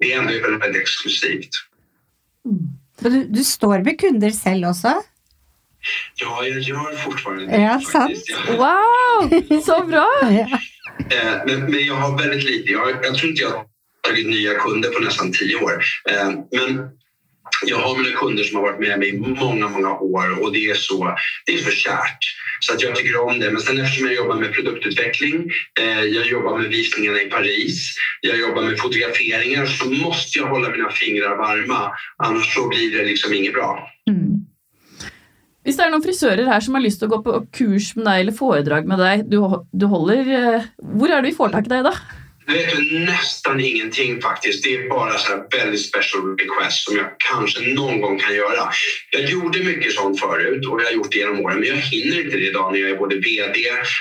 det 0.00 0.12
är 0.12 0.18
ändå 0.18 0.32
väldigt, 0.32 0.62
väldigt 0.62 0.82
exklusivt. 0.82 1.50
Og 2.46 2.85
du, 2.98 3.24
du 3.24 3.44
står 3.44 3.78
med 3.84 4.00
kunder 4.00 4.30
selv 4.30 4.66
også? 4.66 4.94
Ja, 6.14 6.44
jag 6.44 6.60
gör 6.60 6.96
fortfarande 6.96 7.46
det. 7.46 7.60
Ja, 7.62 7.80
faktiskt. 7.92 8.26
sant. 8.26 8.58
Wow, 8.58 9.60
så 9.62 9.86
bra! 9.86 10.08
Ja. 11.10 11.16
eh, 11.16 11.42
men, 11.46 11.60
men 11.70 11.84
jag 11.86 11.94
har 11.94 12.18
väldigt 12.18 12.44
lite. 12.44 12.72
Jag, 12.72 12.88
jag 12.88 13.14
tror 13.14 13.30
inte 13.30 13.42
jag 13.42 13.64
tagit 14.08 14.26
nya 14.26 14.54
kunder 14.54 14.88
på 14.90 15.00
nästan 15.00 15.32
tio 15.32 15.56
år. 15.56 15.82
Eh, 16.10 16.30
men 16.52 16.88
jag 17.66 17.78
har 17.78 17.96
mina 17.96 18.16
kunder 18.16 18.44
som 18.44 18.56
har 18.56 18.62
varit 18.62 18.80
med 18.80 18.98
mig 18.98 19.08
i 19.08 19.18
många, 19.18 19.68
många 19.68 19.92
år 19.98 20.42
och 20.42 20.52
det 20.52 20.70
är 20.70 20.74
så, 20.74 21.16
det 21.46 21.54
är 21.54 21.58
så 21.58 21.70
kärt. 21.70 22.18
Så 22.60 22.74
att 22.74 22.82
jag 22.82 22.96
tycker 22.96 23.20
om 23.20 23.38
det. 23.40 23.50
Men 23.50 23.60
sen 23.60 23.80
eftersom 23.80 24.06
jag 24.06 24.16
jobbar 24.16 24.36
med 24.36 24.52
produktutveckling, 24.52 25.50
eh, 25.80 26.00
jag 26.00 26.26
jobbar 26.26 26.58
med 26.58 26.68
visningarna 26.68 27.20
i 27.22 27.30
Paris, 27.30 27.94
jag 28.20 28.38
jobbar 28.38 28.62
med 28.62 28.78
fotograferingar 28.78 29.66
så 29.66 29.90
måste 29.90 30.38
jag 30.38 30.46
hålla 30.46 30.70
mina 30.70 30.90
fingrar 30.90 31.36
varma. 31.36 31.92
Annars 32.16 32.54
så 32.54 32.68
blir 32.68 32.98
det 32.98 33.04
liksom 33.04 33.34
inget 33.34 33.52
bra. 33.52 33.90
Mm. 34.10 34.46
Hvis 35.66 35.80
det 35.80 35.82
er 35.82 35.90
noen 35.90 36.04
frisører 36.04 36.46
her 36.46 36.62
som 36.62 36.76
har 36.78 36.84
lyst 36.84 37.00
til 37.02 37.08
å 37.08 37.16
gå 37.16 37.24
på 37.26 37.38
kurs 37.58 37.88
med 37.96 38.06
deg 38.06 38.20
eller 38.22 38.34
foredrag 38.38 38.86
med 38.86 39.00
deg, 39.02 39.24
du, 39.26 39.40
du 39.74 39.88
holder 39.90 40.28
eh, 40.30 40.68
Hvor 40.78 41.10
er 41.10 41.18
det 41.18 41.32
vi 41.32 41.38
får 41.38 41.58
i 41.58 41.62
deg, 41.66 41.88
da? 41.88 41.94
Vet 42.46 42.70
du, 42.70 42.98
nästan 43.00 43.60
ingenting 43.60 44.20
faktiskt. 44.20 44.64
Det 44.64 44.74
är 44.74 44.88
bara 44.88 45.18
så 45.18 45.32
här 45.32 45.44
väldigt 45.58 45.86
special 45.88 46.36
requests 46.36 46.84
som 46.84 46.96
jag 46.96 47.06
kanske 47.30 47.74
någon 47.74 48.00
gång 48.00 48.18
kan 48.18 48.34
göra. 48.34 48.70
Jag 49.10 49.30
gjorde 49.30 49.64
mycket 49.64 49.92
sånt 49.92 50.20
förut 50.20 50.66
och 50.66 50.80
jag 50.80 50.86
har 50.86 50.92
gjort 50.92 51.12
det 51.12 51.18
genom 51.18 51.40
åren 51.40 51.60
men 51.60 51.68
jag 51.68 51.76
hinner 51.76 52.24
inte 52.24 52.36
det 52.36 52.46
idag 52.46 52.72
när 52.72 52.80
jag 52.80 52.90
är 52.90 52.96
både 52.96 53.16
VD, 53.16 53.60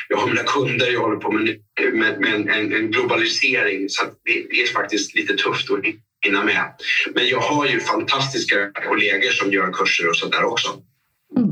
jag 0.10 0.18
har 0.18 0.28
mina 0.28 0.44
kunder, 0.44 0.92
jag 0.92 1.02
håller 1.02 1.18
på 1.18 1.32
med, 1.32 1.58
med, 1.94 2.20
med 2.20 2.34
en, 2.34 2.74
en, 2.74 2.92
globalisering 2.92 3.90
så 3.90 4.06
det, 4.06 4.46
det, 4.50 4.62
är 4.62 4.74
faktiskt 4.74 5.16
lite 5.16 5.34
tufft 5.34 5.72
att 5.72 5.80
hinna 6.26 6.44
med. 6.44 6.74
Men 7.16 7.28
jag 7.28 7.40
har 7.40 7.66
ju 7.66 7.80
fantastiska 7.80 8.72
kollegor 8.88 9.32
som 9.32 9.52
gör 9.52 9.72
kurser 9.72 10.10
och 10.10 10.18
sådär 10.18 10.44
också. 10.44 10.70
Mm. 11.38 11.50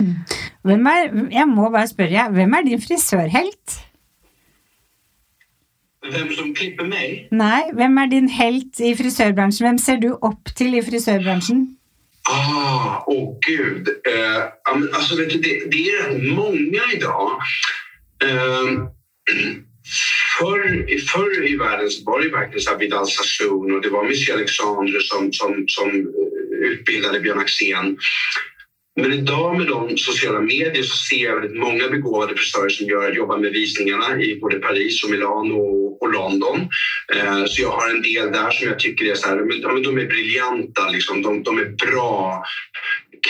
Mm. 0.00 0.14
Vem 0.62 0.86
är, 0.86 1.28
jag 1.30 1.48
må 1.48 1.70
bara 1.70 1.86
fråga, 1.86 2.28
vem 2.30 2.54
är 2.54 2.62
din 2.62 2.80
frisörhelt? 2.80 3.87
Vem 6.12 6.32
som 6.32 6.54
klipper 6.54 6.84
mig? 6.84 7.28
Nej, 7.30 7.70
vem 7.74 7.98
är 7.98 8.06
din 8.06 8.28
helt 8.28 8.80
i 8.80 8.96
frisörbranschen? 8.96 9.66
Vem 9.66 9.78
ser 9.78 9.96
du 9.96 10.08
upp 10.08 10.54
till 10.56 10.74
i 10.74 10.82
frisörbranschen? 10.82 11.76
Ah, 12.30 13.04
åh 13.06 13.16
oh, 13.16 13.38
gud. 13.46 13.88
Uh, 13.88 14.94
alltså, 14.94 15.16
vet 15.16 15.30
du, 15.30 15.38
det, 15.38 15.70
det 15.70 15.88
är 15.88 16.02
rätt 16.02 16.36
många 16.36 16.82
idag. 16.94 17.40
Uh, 18.24 18.88
förr, 20.38 20.86
förr 21.12 21.46
i 21.46 21.56
världen 21.56 21.90
så 21.90 22.04
var 22.04 22.20
det 22.20 22.28
verkligen 22.28 22.60
så 22.60 22.76
Vidal 22.76 23.06
Sassoon 23.06 23.74
och 23.74 23.82
det 23.82 23.88
var 23.88 24.04
Michel 24.04 24.36
Alexandre 24.36 25.00
som, 25.00 25.32
som, 25.32 25.64
som 25.68 25.88
eh, 25.88 26.68
utbildade 26.68 27.20
Björn 27.20 27.38
Axén. 27.38 27.98
Men 29.02 29.12
idag 29.12 29.58
med 29.58 29.66
de 29.66 29.96
sociala 29.96 30.40
medier 30.40 30.82
så 30.82 30.96
ser 30.96 31.24
jag 31.24 31.40
väldigt 31.40 31.60
många 31.60 31.88
begåvade 31.88 32.34
frisörer 32.36 32.68
som 32.68 32.86
gör, 32.86 33.12
jobbar 33.12 33.38
med 33.38 33.52
visningarna 33.52 34.20
i 34.20 34.38
både 34.40 34.58
Paris 34.58 35.04
och 35.04 35.10
Milano 35.10 35.54
och, 35.54 36.02
och 36.02 36.12
London. 36.12 36.68
Eh, 37.14 37.44
så 37.44 37.62
jag 37.62 37.70
har 37.70 37.90
en 37.90 38.02
del 38.02 38.32
där 38.32 38.50
som 38.50 38.68
jag 38.68 38.78
tycker 38.78 39.04
är 39.04 39.14
så 39.14 39.28
här, 39.28 39.36
men, 39.36 39.82
de 39.82 39.98
är 39.98 40.06
briljanta, 40.06 40.88
liksom. 40.88 41.22
de, 41.22 41.42
de 41.42 41.58
är 41.58 41.86
bra, 41.86 42.44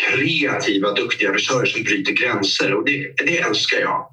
kreativa, 0.00 0.92
duktiga 0.92 1.32
frisörer 1.32 1.66
som 1.66 1.82
bryter 1.82 2.12
gränser 2.12 2.74
och 2.74 2.84
det, 2.84 3.12
det 3.26 3.38
älskar 3.38 3.80
jag. 3.80 4.06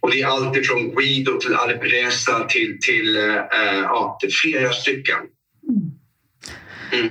Och 0.00 0.10
det 0.10 0.20
är 0.20 0.26
allt 0.26 0.56
ifrån 0.56 0.94
Guido 0.94 1.40
till 1.40 1.54
Alpresa 1.54 2.44
till, 2.44 2.78
till, 2.80 3.16
eh, 3.16 3.22
ja, 3.82 4.18
till 4.20 4.30
flera 4.32 4.72
stycken. 4.72 5.18
Mm. 6.92 7.10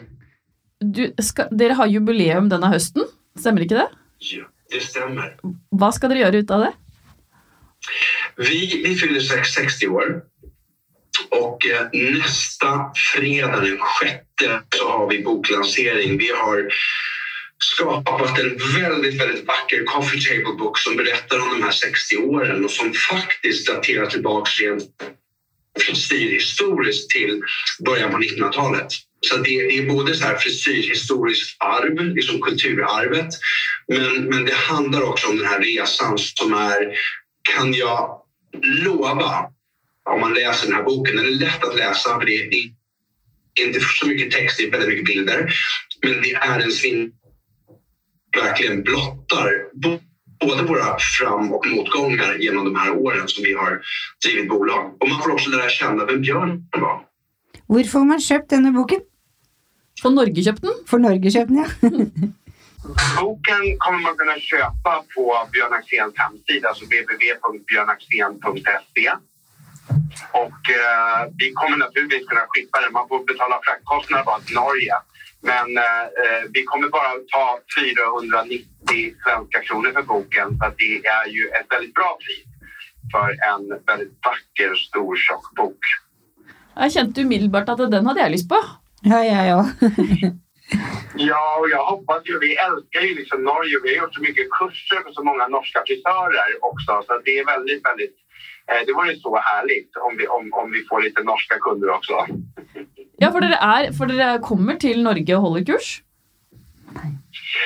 Du, 0.80 1.14
ska, 1.22 1.44
dere 1.50 1.74
har 1.74 1.88
jubileum 1.88 2.50
denne 2.50 2.68
hösten. 2.68 3.04
Stämmer 3.40 3.62
inte 3.62 3.76
det? 3.76 3.90
Ja, 4.18 4.44
det 4.70 4.80
stämmer. 4.80 5.40
Vad 5.70 5.96
ska 5.96 6.08
ni 6.08 6.20
göra 6.20 6.36
ut 6.36 6.52
av 6.52 6.60
det? 6.60 6.74
Vi, 8.36 8.82
vi 8.86 8.96
fyller 8.96 9.44
60 9.44 9.88
år 9.88 10.22
och 11.30 11.66
eh, 11.66 11.88
nästa 11.92 12.92
fredag 13.14 13.60
den 13.60 13.78
sjätte 13.80 14.62
så 14.76 14.90
har 14.90 15.10
vi 15.10 15.24
boklansering. 15.24 16.18
Vi 16.18 16.32
har 16.32 16.70
skapat 17.64 18.40
en 18.40 18.58
väldigt, 18.82 19.22
väldigt 19.22 19.48
vacker 19.48 19.84
coffee 19.84 20.22
table 20.22 20.58
book 20.58 20.78
som 20.78 20.96
berättar 20.96 21.40
om 21.40 21.50
de 21.50 21.64
här 21.64 21.72
60 21.72 22.18
åren 22.18 22.66
och 22.66 22.72
som 22.72 22.94
faktiskt 22.94 23.68
daterar 23.68 24.06
tillbaka 24.06 24.50
rent 24.62 24.84
frisyrhistoriskt 25.80 27.12
till 27.12 27.42
början 27.86 28.12
på 28.12 28.18
1900-talet. 28.18 28.88
Så 29.22 29.38
det, 29.38 29.68
det, 29.68 29.78
är 29.78 29.88
både 29.88 30.16
så 30.16 30.26
här 30.26 30.36
frisyrhistoriskt 30.36 31.58
arv, 31.60 32.16
liksom 32.16 32.42
kulturarvet, 32.42 33.28
men, 33.88 34.24
men 34.24 34.46
det 34.46 34.54
handlar 34.54 35.02
också 35.02 35.28
om 35.28 35.38
den 35.38 35.46
här 35.46 35.60
resan 35.60 36.18
som 36.18 36.54
är, 36.54 36.98
kan 37.54 37.74
jag 37.74 38.22
lova, 38.64 39.50
om 40.10 40.22
man 40.22 40.34
läser 40.34 40.68
den 40.68 40.76
här 40.76 40.84
boken, 40.84 41.16
den 41.16 41.26
är 41.26 41.30
lätt 41.30 41.64
att 41.64 41.76
läsa 41.76 42.20
för 42.20 42.26
det 42.26 42.54
är 43.62 43.66
inte 43.66 43.80
så 43.80 44.08
mycket 44.08 44.32
text, 44.32 44.58
det 44.58 44.64
är 44.64 44.72
väldigt 44.72 44.90
mycket 44.90 45.06
bilder, 45.06 45.54
men 46.02 46.22
det 46.22 46.34
är 46.34 46.60
en 46.60 46.72
svin... 46.72 47.12
verkligen 48.38 48.84
blottar 48.84 49.52
både 50.40 50.64
våra 50.64 50.98
fram 51.20 51.54
och 51.54 51.68
motgångar 51.68 52.38
genom 52.40 52.66
de 52.66 52.76
här 52.76 52.92
åren 52.92 53.28
som 53.28 53.44
vi 53.44 53.54
har 53.54 53.82
drivit 54.26 54.50
bolag. 54.50 54.96
Och 55.00 55.10
man 55.10 55.22
får 55.22 55.34
också 55.34 55.50
lära 55.50 55.70
känna 55.70 56.06
vem 56.06 56.22
Björn 56.22 56.68
var. 56.72 57.02
Var 57.66 57.84
får 57.84 58.00
man 58.00 58.20
köpt 58.20 58.50
denna 58.50 58.72
boken? 58.72 59.00
Får 60.02 60.10
Norge 60.10 60.44
köpt 60.44 60.62
den? 60.62 60.74
Får 60.88 61.00
Norge 61.00 61.32
köpt 61.32 61.48
den, 61.48 61.58
ja. 61.58 61.66
Boken 63.20 63.78
kommer 63.78 64.00
man 64.00 64.18
kunna 64.18 64.40
köpa 64.40 65.04
på 65.16 65.48
Björn 65.52 65.74
Axéns 65.74 66.14
hemsida, 66.16 66.70
alltså 66.70 66.86
www.björnaxén.se. 66.86 69.12
Och 70.44 70.62
eh, 70.80 71.20
vi 71.40 71.48
kommer 71.60 71.78
naturligtvis 71.78 72.28
kunna 72.28 72.46
skicka 72.50 72.82
den. 72.82 72.94
Man 72.94 73.08
får 73.08 73.26
betala 73.32 73.60
fraktkostnader 73.66 74.24
bara 74.24 74.40
till 74.40 74.56
Norge. 74.56 74.94
Men 75.42 75.78
eh, 75.78 76.04
eh 76.22 76.44
vi 76.54 76.64
kommer 76.64 76.90
bara 76.90 77.12
ta 77.34 77.60
490 77.82 78.66
svenska 79.24 79.60
kronor 79.62 79.92
för 79.92 80.02
boken 80.02 80.58
så 80.58 80.66
att 80.66 80.78
det 80.78 81.08
är 81.08 81.28
ju 81.28 81.44
ett 81.48 81.68
väldigt 81.70 81.94
bra 81.94 82.18
pris 82.24 82.50
för 83.12 83.30
en 83.52 83.64
väldigt 83.86 84.14
vacker, 84.26 84.76
stor, 84.76 85.16
tjock 85.16 85.56
bok. 85.56 85.80
Jag 86.76 86.92
kände 86.92 87.22
umiddelbart 87.22 87.70
att 87.70 87.78
den 87.78 88.06
hade 88.06 88.22
jag 88.22 88.32
lust 88.32 88.50
på. 88.50 88.60
Ja, 89.02 89.26
ja, 89.26 89.46
ja. 89.46 89.66
ja, 91.16 91.58
och 91.60 91.70
jag 91.70 91.86
hoppas 91.86 92.22
ju, 92.26 92.40
vi 92.40 92.56
älskar 92.56 93.02
ju 93.02 93.16
liksom 93.16 93.44
Norge. 93.44 93.76
Vi 93.84 93.90
har 93.90 94.04
gjort 94.04 94.16
så 94.16 94.22
mycket 94.22 94.52
kurser 94.60 95.00
för 95.04 95.12
så 95.12 95.24
många 95.24 95.48
norska 95.48 95.80
frisörer 95.88 96.52
också. 96.62 96.92
Så 97.08 97.22
det 97.26 97.40
är 97.40 97.46
väldigt, 97.46 97.86
väldigt, 97.86 98.16
eh, 98.70 98.82
det 98.86 98.94
vore 98.94 99.16
så 99.16 99.40
härligt 99.40 99.92
om 100.08 100.18
vi, 100.18 100.28
om, 100.28 100.54
om 100.54 100.72
vi 100.72 100.82
får 100.90 101.02
lite 101.02 101.24
norska 101.24 101.56
kunder 101.60 101.90
också. 101.90 102.14
Ja, 103.20 103.32
för 103.32 103.42
dere, 103.42 103.56
är, 103.56 103.92
för 103.92 104.06
dere 104.06 104.40
kommer 104.40 104.76
till 104.76 105.04
Norge 105.04 105.36
och 105.36 105.42
håller 105.42 105.66
kurs? 105.66 106.04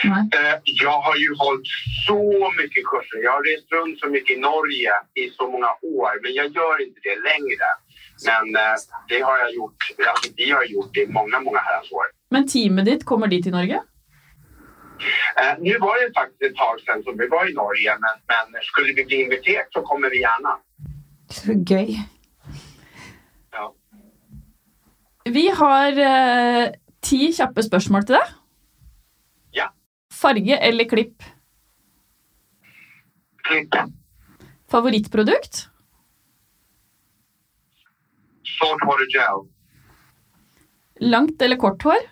Nej. 0.04 0.30
Eh, 0.36 0.56
jag 0.64 1.00
har 1.02 1.16
ju 1.16 1.36
hållit 1.38 1.68
så 2.08 2.52
mycket 2.62 2.84
kurser. 2.86 3.24
Jag 3.24 3.32
har 3.32 3.44
rest 3.52 3.72
runt 3.72 4.00
så 4.00 4.08
mycket 4.08 4.38
i 4.38 4.40
Norge 4.40 4.92
i 5.14 5.30
så 5.30 5.44
många 5.52 5.72
år, 5.82 6.22
men 6.24 6.34
jag 6.34 6.48
gör 6.58 6.82
inte 6.88 7.00
det 7.04 7.18
längre. 7.30 7.68
Men 8.28 8.56
eh, 8.56 8.76
det 9.08 9.20
har 9.22 9.38
jag 9.38 9.54
gjort, 9.54 9.78
alltså, 10.08 10.32
vi 10.36 10.52
har 10.52 10.64
gjort 10.64 10.94
det 10.94 11.02
i 11.02 11.08
många, 11.08 11.40
många 11.40 11.60
herrans 11.60 11.92
år. 11.92 12.06
Men 12.30 12.48
teamet 12.48 12.86
ditt, 12.86 13.06
kommer 13.06 13.28
de 13.28 13.44
till 13.44 13.52
Norge? 13.52 13.82
Eh, 15.40 15.54
nu 15.60 15.78
var 15.78 15.94
det 16.02 16.14
faktiskt 16.14 16.42
ett 16.42 16.56
tag 16.56 16.80
sedan 16.80 17.04
som 17.04 17.18
vi 17.18 17.28
var 17.28 17.50
i 17.50 17.54
Norge, 17.54 17.92
men, 18.04 18.16
men 18.28 18.62
skulle 18.62 18.94
vi 18.94 19.06
bli 19.06 19.24
inviterade 19.24 19.68
så 19.72 19.82
kommer 19.82 20.10
vi 20.10 20.22
gärna. 20.22 20.58
Så 21.30 21.52
gøy. 21.52 21.98
Ja. 23.52 23.76
Vi 25.26 25.48
har 25.56 26.00
eh, 26.04 26.72
ti 27.04 27.30
kjappe 27.32 27.64
spørsmål 27.64 28.04
til 28.08 28.18
deg. 28.18 28.32
Ja. 29.56 29.70
Farge 30.12 30.58
eller 30.60 30.88
klipp? 30.90 31.24
Klipp. 33.48 33.78
Favorittprodukt? 34.72 35.68
Saltwater 38.58 39.08
gel. 39.14 39.46
Langt 41.04 41.42
eller 41.42 41.60
kort 41.60 41.84
hår? 41.88 42.04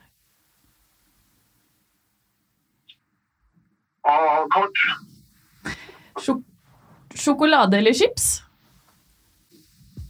Ja, 4.07 4.45
kort. 4.55 4.85
Sjok 6.21 6.47
sjokolade 7.21 7.77
eller 7.77 7.93
chips? 7.93 8.39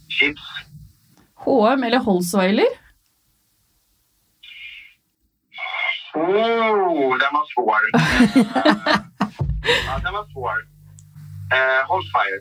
Chips. 0.08 0.46
HM 1.44 1.82
eller 1.84 1.98
Holsweiler? 2.06 2.78
Oh, 6.14 7.18
den 7.18 7.32
var 7.32 7.46
svår. 7.54 7.80
ja, 9.86 9.98
den 10.04 10.12
var 10.12 10.32
svår. 10.32 10.56
Eh, 11.52 11.86
Holsfire. 11.88 12.40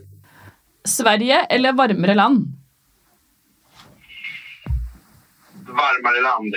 Sverige 0.86 1.43
eller 1.43 1.74
varmare 1.74 2.13
land? 2.13 2.47
varmare 5.72 6.22
land. 6.22 6.55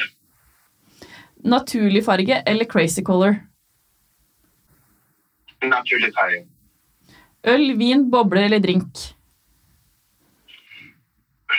Naturlig 1.36 2.04
farge 2.04 2.42
eller 2.46 2.64
crazy 2.64 3.02
color? 3.02 3.36
Naturlig 5.62 6.14
färg. 6.14 6.46
Öl, 7.42 7.76
vin, 7.76 8.10
bobler 8.10 8.42
eller 8.42 8.58
drink? 8.58 9.14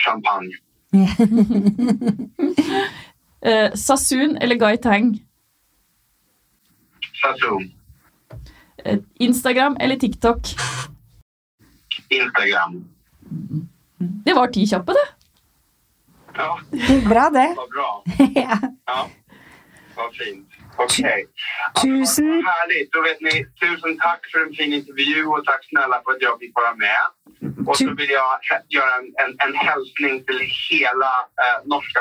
Champagne. 0.04 0.52
Eh, 3.40 3.72
Sasun 3.72 4.36
eller 4.36 4.54
Guy 4.54 4.76
Sasun. 7.32 7.72
Eh, 8.84 8.98
Instagram 9.14 9.76
eller 9.80 9.96
TikTok? 9.96 10.38
Instagram. 12.08 12.84
Det 13.98 14.34
var 14.34 14.46
ti 14.46 14.66
kjappe, 14.66 14.92
det. 14.92 15.08
Ja, 16.34 16.60
Bra, 17.08 17.30
det. 17.30 17.54
vad 17.56 17.68
bra. 17.70 18.04
Ja. 18.34 18.58
Ja, 18.86 19.08
vad 19.96 20.14
fint. 20.14 20.48
Okej. 20.78 21.26
Tusen- 21.82 22.42
Vad 22.44 22.54
härligt. 22.54 22.92
Då 22.92 23.02
vet 23.02 23.20
ni, 23.20 23.46
tusen 23.60 23.98
tack 23.98 24.20
för 24.32 24.38
en 24.46 24.52
fin 24.54 24.72
intervju 24.72 25.26
och 25.26 25.44
tack 25.44 25.64
snälla 25.68 26.02
för 26.04 26.10
att 26.12 26.22
jag 26.22 26.38
fick 26.38 26.52
vara 26.54 26.74
med. 26.74 27.04
Och 27.68 27.76
så 27.76 27.94
vill 27.94 28.10
jag 28.10 28.30
göra 28.68 28.90
en, 29.00 29.06
en, 29.22 29.30
en 29.48 29.54
hälsning 29.66 30.24
till 30.26 30.40
hela 30.70 31.12
eh, 31.44 31.58
norska 31.64 32.00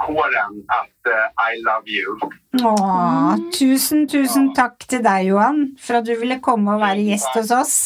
frisörkåren 0.00 0.64
att 0.66 1.06
eh, 1.06 1.52
I 1.52 1.62
love 1.62 1.86
you. 1.86 2.18
Åh, 2.64 3.36
tusen, 3.58 4.08
tusen 4.08 4.54
takk 4.54 4.86
til 4.88 5.02
deg, 5.04 5.26
Johan, 5.26 5.76
for 5.78 6.00
at 6.00 6.06
du 6.06 6.14
ville 6.18 6.40
komme 6.40 6.74
og 6.74 6.80
være 6.80 7.04
gjest 7.04 7.34
hos 7.34 7.50
oss. 7.50 7.76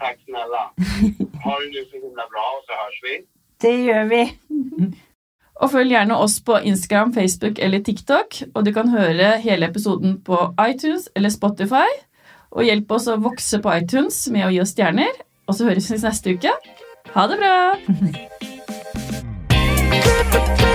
Tack 0.00 0.18
snälla. 0.24 0.70
Ha 1.44 1.60
det 1.60 1.68
nu 1.72 1.84
så 1.90 1.96
himla 1.96 2.26
bra 2.32 2.46
och 2.56 2.64
så 2.66 2.72
hörs 2.72 3.00
vi. 3.02 3.26
Det 3.60 3.84
gjør 3.84 4.04
vi. 4.04 4.22
Og 5.56 5.70
følg 5.72 5.90
gjerne 5.90 6.16
oss 6.20 6.40
på 6.44 6.58
Instagram, 6.58 7.14
Facebook 7.14 7.58
eller 7.58 7.80
TikTok. 7.80 8.42
Og 8.54 8.66
du 8.66 8.72
kan 8.76 8.88
høre 8.88 9.38
hele 9.40 9.66
episoden 9.66 10.18
på 10.20 10.36
iTunes 10.68 11.08
eller 11.16 11.32
Spotify. 11.32 11.88
Og 12.50 12.68
hjelp 12.68 12.92
oss 12.92 13.06
å 13.08 13.16
vokse 13.16 13.62
på 13.64 13.72
iTunes 13.72 14.18
med 14.28 14.44
å 14.44 14.50
gi 14.52 14.60
oss 14.60 14.74
stjerner. 14.76 15.16
Og 15.48 15.56
så 15.56 15.70
høres 15.70 15.88
vi 15.88 15.96
neste 16.02 16.36
uke. 16.36 16.52
Ha 17.14 17.26
det 17.32 17.40
bra! 17.40 17.56